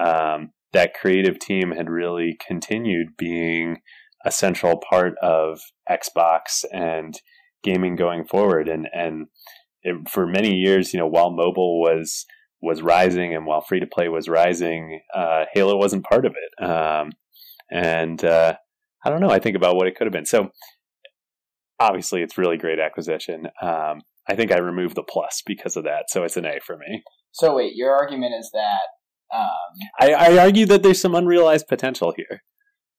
um, 0.03 0.51
that 0.72 0.94
creative 0.94 1.38
team 1.38 1.72
had 1.72 1.90
really 1.90 2.36
continued 2.46 3.16
being 3.16 3.78
a 4.24 4.30
central 4.30 4.80
part 4.90 5.14
of 5.22 5.61
Xbox 5.90 6.64
and 6.72 7.14
gaming 7.62 7.96
going 7.96 8.24
forward. 8.24 8.68
And 8.68 8.88
and 8.92 9.26
it, 9.82 10.09
for 10.09 10.26
many 10.26 10.55
years, 10.55 10.92
you 10.92 10.98
know, 10.98 11.07
while 11.07 11.30
mobile 11.30 11.80
was 11.80 12.26
was 12.62 12.82
rising 12.82 13.34
and 13.34 13.46
while 13.46 13.62
free 13.62 13.80
to 13.80 13.86
play 13.86 14.09
was 14.09 14.28
rising, 14.28 15.01
uh, 15.14 15.44
Halo 15.55 15.76
wasn't 15.76 16.05
part 16.05 16.26
of 16.26 16.34
it. 16.34 16.64
Um, 16.64 17.12
and 17.70 18.22
uh, 18.22 18.55
I 19.05 19.11
don't 19.11 19.20
know. 19.20 19.30
I 19.30 19.38
think 19.38 19.57
about 19.57 19.76
what 19.76 19.86
it 19.86 19.96
could 19.96 20.07
have 20.07 20.12
been. 20.12 20.26
So 20.26 20.51
obviously, 21.81 22.22
it's 22.22 22.39
really 22.39 22.57
great 22.59 22.78
acquisition. 22.78 23.47
Um, 23.62 24.03
I 24.28 24.37
think 24.37 24.53
I 24.53 24.59
removed 24.59 24.95
the 24.95 25.03
plus 25.03 25.43
because 25.45 25.76
of 25.76 25.85
that, 25.85 26.05
so 26.09 26.22
it's 26.22 26.37
an 26.37 26.45
A 26.45 26.61
for 26.64 26.76
me. 26.76 27.03
So 27.33 27.57
wait, 27.57 27.72
your 27.74 27.97
argument 27.97 28.35
is 28.39 28.51
that 28.53 29.37
um, 29.37 29.89
I, 30.01 30.12
I 30.35 30.39
argue 30.39 30.66
that 30.66 30.83
there's 30.83 31.01
some 31.01 31.14
unrealized 31.14 31.66
potential 31.68 32.12
here. 32.16 32.43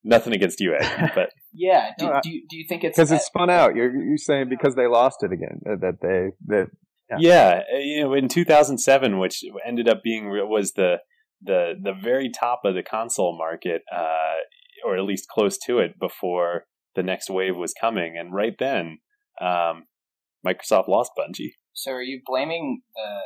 Nothing 0.04 0.34
against 0.34 0.60
you, 0.60 0.74
Ed, 0.80 1.12
but 1.16 1.30
yeah. 1.54 1.92
Do, 1.98 2.08
No, 2.08 2.20
do, 2.24 2.30
you- 2.32 2.44
do 2.50 2.58
you 2.58 2.66
think 2.68 2.84
it's 2.84 2.98
because 2.98 3.12
it 3.12 3.22
spun 3.22 3.50
out. 3.50 3.76
You're 3.76 3.92
you're 3.94 4.18
saying 4.18 4.48
because 4.50 4.76
they 4.76 4.88
lost 4.88 5.18
it 5.22 5.32
again 5.32 5.62
uh, 5.70 5.76
that 5.82 5.98
they 6.02 6.30
that 6.48 6.68
Yeah. 7.10 7.18
yeah, 7.20 7.62
uh, 7.74 7.78
you 7.78 8.02
know, 8.04 8.14
in 8.14 8.28
2007, 8.28 9.20
which 9.20 9.44
ended 9.66 9.88
up 9.88 10.02
being 10.04 10.30
was 10.30 10.74
the 10.74 10.96
the 11.44 11.74
the 11.82 11.94
very 11.94 12.30
top 12.32 12.62
of 12.66 12.74
the 12.74 12.84
console 12.84 13.38
market, 13.38 13.84
uh, 13.96 14.36
or 14.86 14.98
at 14.98 15.04
least 15.04 15.28
close 15.30 15.58
to 15.68 15.78
it, 15.80 16.00
before 16.00 16.66
the 16.96 17.04
next 17.04 17.30
wave 17.30 17.56
was 17.56 17.74
coming, 17.80 18.18
and 18.18 18.34
right 18.34 18.56
then, 18.58 19.00
um, 19.39 19.86
Microsoft 20.46 20.88
lost 20.88 21.12
Bungie. 21.18 21.54
So 21.74 21.92
are 21.92 22.02
you 22.02 22.22
blaming 22.26 22.82
the 22.96 23.20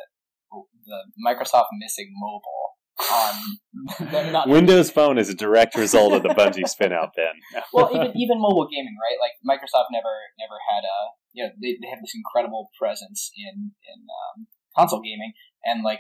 the 0.86 1.04
Microsoft 1.26 1.68
missing 1.80 2.14
mobile 2.16 2.76
on 3.12 4.10
them 4.12 4.32
not? 4.32 4.48
Windows 4.48 4.92
Phone 4.92 5.18
is 5.18 5.30
a 5.30 5.34
direct 5.34 5.76
result 5.76 6.14
of 6.14 6.24
the 6.24 6.30
Bungie 6.30 6.64
spinout. 6.76 7.12
Then, 7.16 7.34
well, 7.74 7.90
even 7.94 8.12
even 8.16 8.40
mobile 8.40 8.68
gaming, 8.72 8.96
right? 9.02 9.18
Like 9.20 9.34
Microsoft 9.44 9.86
never 9.92 10.14
never 10.40 10.58
had 10.74 10.84
a 10.84 10.98
you 11.34 11.44
know 11.44 11.50
they, 11.62 11.78
they 11.82 11.90
have 11.90 12.00
this 12.02 12.14
incredible 12.16 12.70
presence 12.80 13.32
in 13.36 13.72
in 13.84 14.00
um, 14.06 14.48
console 14.78 15.02
gaming, 15.02 15.34
and 15.64 15.84
like 15.84 16.00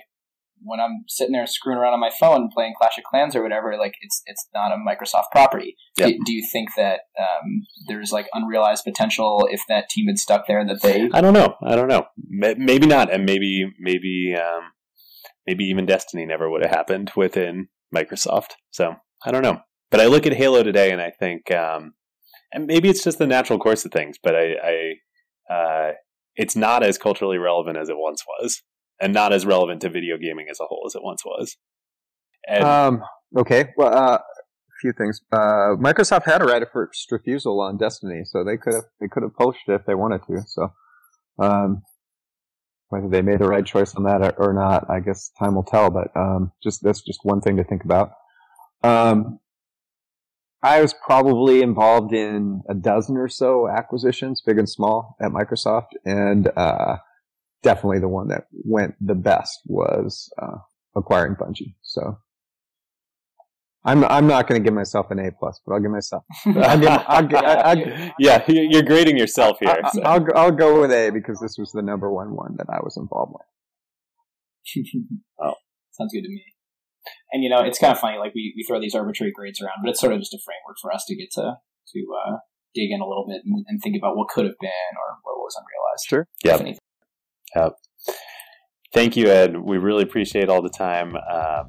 when 0.61 0.79
I'm 0.79 1.05
sitting 1.07 1.33
there 1.33 1.45
screwing 1.45 1.77
around 1.77 1.93
on 1.93 1.99
my 1.99 2.11
phone 2.19 2.49
playing 2.53 2.73
Clash 2.77 2.97
of 2.97 3.03
Clans 3.03 3.35
or 3.35 3.43
whatever, 3.43 3.77
like 3.77 3.95
it's 4.01 4.21
it's 4.25 4.47
not 4.53 4.71
a 4.71 4.75
Microsoft 4.75 5.31
property. 5.31 5.75
Yep. 5.97 6.09
Do, 6.09 6.17
do 6.25 6.33
you 6.33 6.47
think 6.51 6.69
that 6.77 7.01
um, 7.19 7.65
there's 7.87 8.11
like 8.11 8.27
unrealized 8.33 8.83
potential 8.83 9.47
if 9.51 9.61
that 9.69 9.89
team 9.89 10.07
had 10.07 10.17
stuck 10.17 10.47
there 10.47 10.65
that 10.65 10.81
they 10.81 11.09
I 11.13 11.21
don't 11.21 11.33
know. 11.33 11.55
I 11.63 11.75
don't 11.75 11.87
know. 11.87 12.07
Maybe 12.17 12.87
not, 12.87 13.13
and 13.13 13.25
maybe 13.25 13.71
maybe 13.79 14.35
um, 14.35 14.71
maybe 15.45 15.65
even 15.65 15.85
Destiny 15.85 16.25
never 16.25 16.49
would 16.49 16.63
have 16.63 16.71
happened 16.71 17.11
within 17.15 17.67
Microsoft. 17.95 18.51
So 18.71 18.95
I 19.25 19.31
don't 19.31 19.43
know. 19.43 19.61
But 19.91 20.01
I 20.01 20.07
look 20.07 20.25
at 20.25 20.33
Halo 20.33 20.63
today, 20.63 20.91
and 20.91 21.01
I 21.01 21.11
think, 21.11 21.51
um, 21.51 21.93
and 22.51 22.65
maybe 22.65 22.89
it's 22.89 23.03
just 23.03 23.19
the 23.19 23.27
natural 23.27 23.59
course 23.59 23.85
of 23.85 23.91
things. 23.91 24.17
But 24.21 24.35
I, 24.35 24.55
I 25.49 25.53
uh, 25.53 25.91
it's 26.35 26.55
not 26.55 26.83
as 26.83 26.97
culturally 26.97 27.37
relevant 27.37 27.77
as 27.77 27.89
it 27.89 27.97
once 27.97 28.23
was, 28.27 28.61
and 28.99 29.13
not 29.13 29.33
as 29.33 29.45
relevant 29.45 29.81
to 29.81 29.89
video 29.89 30.17
gaming 30.17 30.47
as 30.49 30.59
a 30.59 30.65
whole 30.65 30.83
as 30.87 30.95
it 30.95 31.03
once 31.03 31.23
was. 31.25 31.57
And 32.47 32.63
Um, 32.63 33.03
okay. 33.37 33.73
Well, 33.77 33.93
uh, 33.93 34.17
a 34.17 34.21
few 34.81 34.93
things. 34.93 35.21
Uh, 35.31 35.75
Microsoft 35.79 36.25
had 36.25 36.41
a 36.41 36.45
right 36.45 36.61
of 36.61 36.69
first 36.71 37.11
refusal 37.11 37.61
on 37.61 37.77
Destiny, 37.77 38.23
so 38.25 38.43
they 38.43 38.57
could 38.57 38.73
have 38.73 38.85
they 38.99 39.07
could 39.07 39.23
have 39.23 39.35
poached 39.35 39.67
it 39.67 39.73
if 39.73 39.85
they 39.85 39.95
wanted 39.95 40.21
to. 40.27 40.41
So, 40.45 40.73
um, 41.39 41.83
whether 42.89 43.09
they 43.09 43.21
made 43.21 43.39
the 43.39 43.47
right 43.47 43.65
choice 43.65 43.95
on 43.95 44.03
that 44.03 44.21
or, 44.21 44.49
or 44.49 44.53
not, 44.53 44.89
I 44.89 44.99
guess 44.99 45.31
time 45.39 45.55
will 45.55 45.63
tell. 45.63 45.89
But 45.89 46.15
um, 46.15 46.51
just 46.61 46.83
that's 46.83 47.01
just 47.01 47.19
one 47.23 47.41
thing 47.41 47.57
to 47.57 47.63
think 47.63 47.83
about. 47.83 48.11
Um, 48.83 49.39
I 50.61 50.81
was 50.81 50.93
probably 50.93 51.61
involved 51.61 52.13
in 52.13 52.61
a 52.67 52.73
dozen 52.73 53.17
or 53.17 53.27
so 53.27 53.67
acquisitions, 53.67 54.41
big 54.45 54.57
and 54.57 54.69
small, 54.69 55.15
at 55.21 55.31
Microsoft, 55.31 55.89
and 56.05 56.49
uh, 56.57 56.97
definitely 57.69 57.99
the 57.99 58.07
one 58.19 58.27
that 58.29 58.43
went 58.75 58.93
the 59.01 59.15
best 59.15 59.59
was 59.65 60.29
uh, 60.41 60.57
acquiring 60.95 61.35
Bungie. 61.35 61.73
So 61.81 62.17
I'm 63.83 64.03
I'm 64.05 64.27
not 64.27 64.47
going 64.47 64.61
to 64.61 64.63
give 64.65 64.73
myself 64.73 65.11
an 65.11 65.19
A 65.19 65.31
plus, 65.39 65.59
but 65.65 65.73
I'll 65.73 65.81
give 65.81 65.91
myself 65.91 66.23
I'll 66.45 66.79
give, 66.79 66.89
I'll, 66.89 67.27
gi- 67.27 67.35
I- 67.35 67.71
I- 67.71 68.13
yeah, 68.19 68.43
you- 68.47 68.67
you're 68.71 68.83
grading 68.91 69.17
yourself 69.17 69.57
here. 69.59 69.75
I- 69.83 69.89
so. 69.91 70.01
I'll 70.03 70.19
go- 70.27 70.33
I'll 70.35 70.51
go 70.65 70.81
with 70.81 70.91
A 70.91 71.09
because 71.11 71.39
this 71.39 71.55
was 71.57 71.71
the 71.71 71.81
number 71.81 72.11
one 72.11 72.35
one 72.35 72.55
that 72.57 72.67
I 72.69 72.79
was 72.83 72.95
involved 72.97 73.33
with. 73.37 73.47
oh, 75.43 75.53
sounds 75.91 76.13
good 76.13 76.23
to 76.23 76.29
me. 76.29 76.43
And 77.31 77.43
you 77.43 77.49
know, 77.49 77.61
it's 77.61 77.77
kind 77.77 77.91
of 77.93 77.99
funny. 77.99 78.17
Like 78.17 78.33
we, 78.33 78.53
we 78.57 78.63
throw 78.67 78.79
these 78.81 78.95
arbitrary 78.95 79.31
grades 79.35 79.61
around, 79.61 79.77
but 79.83 79.89
it's 79.91 79.99
sort 79.99 80.13
of 80.13 80.19
just 80.19 80.33
a 80.33 80.39
framework 80.43 80.77
for 80.81 80.91
us 80.93 81.03
to 81.07 81.15
get 81.15 81.29
to 81.33 81.57
to 81.93 81.99
uh, 82.25 82.37
dig 82.73 82.89
in 82.91 82.99
a 83.01 83.07
little 83.07 83.25
bit 83.29 83.41
and, 83.45 83.63
and 83.67 83.79
think 83.83 83.95
about 84.01 84.17
what 84.17 84.27
could 84.29 84.45
have 84.45 84.57
been 84.59 84.91
or 84.97 85.07
what 85.23 85.37
was 85.37 85.53
unrealized. 85.61 86.05
Sure. 86.07 86.27
Yep. 86.43 86.77
If. 87.55 87.61
Yep. 87.63 88.15
Thank 88.93 89.17
you, 89.17 89.27
Ed. 89.27 89.57
We 89.57 89.77
really 89.77 90.03
appreciate 90.03 90.47
all 90.49 90.61
the 90.61 90.69
time. 90.69 91.15
Uh, 91.29 91.63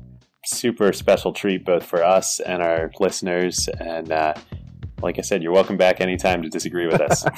super 0.45 0.93
special 0.93 1.33
treat 1.33 1.65
both 1.65 1.85
for 1.85 2.05
us 2.05 2.39
and 2.41 2.63
our 2.63 2.91
listeners. 3.01 3.69
And 3.81 4.13
uh, 4.13 4.35
like 5.03 5.19
I 5.19 5.23
said, 5.23 5.43
you're 5.43 5.53
welcome 5.53 5.77
back 5.77 6.01
anytime 6.01 6.43
to 6.43 6.49
disagree 6.49 6.87
with 6.87 7.01
us. 7.01 7.25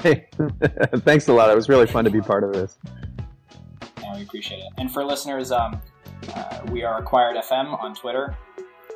Hey, 0.00 0.26
Thanks 0.96 1.28
a 1.28 1.32
lot. 1.32 1.48
It 1.48 1.54
was 1.54 1.68
really 1.68 1.86
fun 1.86 2.04
to 2.04 2.10
be 2.10 2.20
part 2.20 2.42
of 2.42 2.52
this. 2.52 2.76
Yeah, 4.02 4.16
we 4.16 4.22
appreciate 4.22 4.58
it. 4.58 4.72
And 4.78 4.92
for 4.92 5.04
listeners, 5.04 5.52
um, 5.52 5.80
uh, 6.34 6.60
we 6.72 6.82
are 6.82 6.98
Acquired 6.98 7.36
FM 7.36 7.80
on 7.80 7.94
Twitter. 7.94 8.36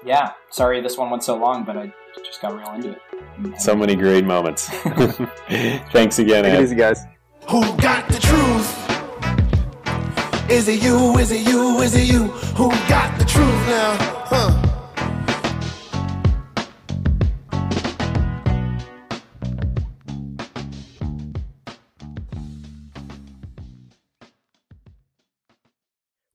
Yeah, 0.04 0.32
sorry 0.50 0.80
this 0.80 0.98
one 0.98 1.08
went 1.10 1.22
so 1.22 1.36
long, 1.36 1.62
but 1.64 1.76
I 1.76 1.92
just 2.24 2.42
got 2.42 2.56
real 2.58 2.72
into 2.74 2.90
it. 2.90 3.60
So 3.60 3.76
many 3.76 3.94
great 3.94 4.24
moments. 4.24 4.68
Thanks 5.92 6.18
again, 6.18 6.42
Take 6.42 6.54
it 6.54 6.56
Ed. 6.56 6.62
easy, 6.62 6.74
guys. 6.74 7.04
Who 7.50 7.62
got 7.78 8.06
the 8.06 8.20
truth? 8.20 8.88
Is 10.48 10.68
it 10.68 10.80
you? 10.80 11.18
Is 11.18 11.32
it 11.32 11.44
you? 11.48 11.80
Is 11.80 11.96
it 11.96 12.04
you? 12.04 12.28
Who 12.54 12.70
got 12.88 13.18
the 13.18 13.24
truth 13.24 13.66
now? 13.66 13.96
Huh? 14.30 14.66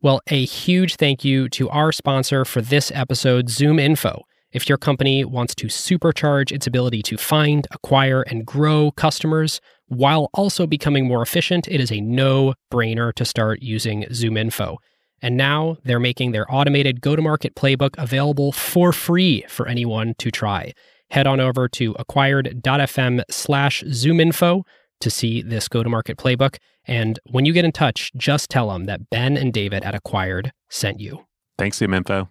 Well, 0.01 0.19
a 0.27 0.43
huge 0.43 0.97
thank 0.97 1.23
you 1.23 1.47
to 1.47 1.69
our 1.69 1.93
sponsor 1.93 2.43
for 2.43 2.59
this 2.59 2.91
episode, 2.93 3.47
ZoomInfo. 3.47 4.23
If 4.51 4.67
your 4.67 4.77
company 4.77 5.23
wants 5.23 5.55
to 5.55 5.67
supercharge 5.67 6.51
its 6.51 6.67
ability 6.67 7.03
to 7.03 7.17
find, 7.17 7.67
acquire, 7.71 8.21
and 8.21 8.45
grow 8.45 8.91
customers 8.91 9.61
while 9.87 10.29
also 10.33 10.65
becoming 10.67 11.07
more 11.07 11.21
efficient, 11.21 11.67
it 11.67 11.79
is 11.79 11.91
a 11.91 12.01
no 12.01 12.53
brainer 12.71 13.13
to 13.13 13.25
start 13.25 13.61
using 13.61 14.03
ZoomInfo. 14.05 14.77
And 15.21 15.37
now 15.37 15.77
they're 15.83 15.99
making 15.99 16.31
their 16.31 16.51
automated 16.53 17.01
go 17.01 17.15
to 17.15 17.21
market 17.21 17.55
playbook 17.55 17.95
available 17.97 18.51
for 18.51 18.91
free 18.91 19.45
for 19.47 19.67
anyone 19.67 20.13
to 20.19 20.29
try. 20.31 20.73
head 21.11 21.27
on 21.27 21.39
over 21.39 21.67
to 21.69 21.95
acquired.fm 21.99 23.21
slash 23.29 23.83
zoominfo 23.83 24.63
to 24.99 25.09
see 25.09 25.41
this 25.41 25.67
go 25.67 25.83
to 25.83 25.89
market 25.89 26.17
playbook. 26.17 26.57
And 26.85 27.19
when 27.29 27.45
you 27.45 27.53
get 27.53 27.65
in 27.65 27.71
touch, 27.71 28.11
just 28.15 28.49
tell 28.49 28.69
them 28.69 28.85
that 28.85 29.09
Ben 29.09 29.37
and 29.37 29.53
David 29.53 29.83
at 29.83 29.95
Acquired 29.95 30.51
sent 30.69 30.99
you. 30.99 31.25
Thanks, 31.57 31.79
ZoomInfo. 31.79 32.29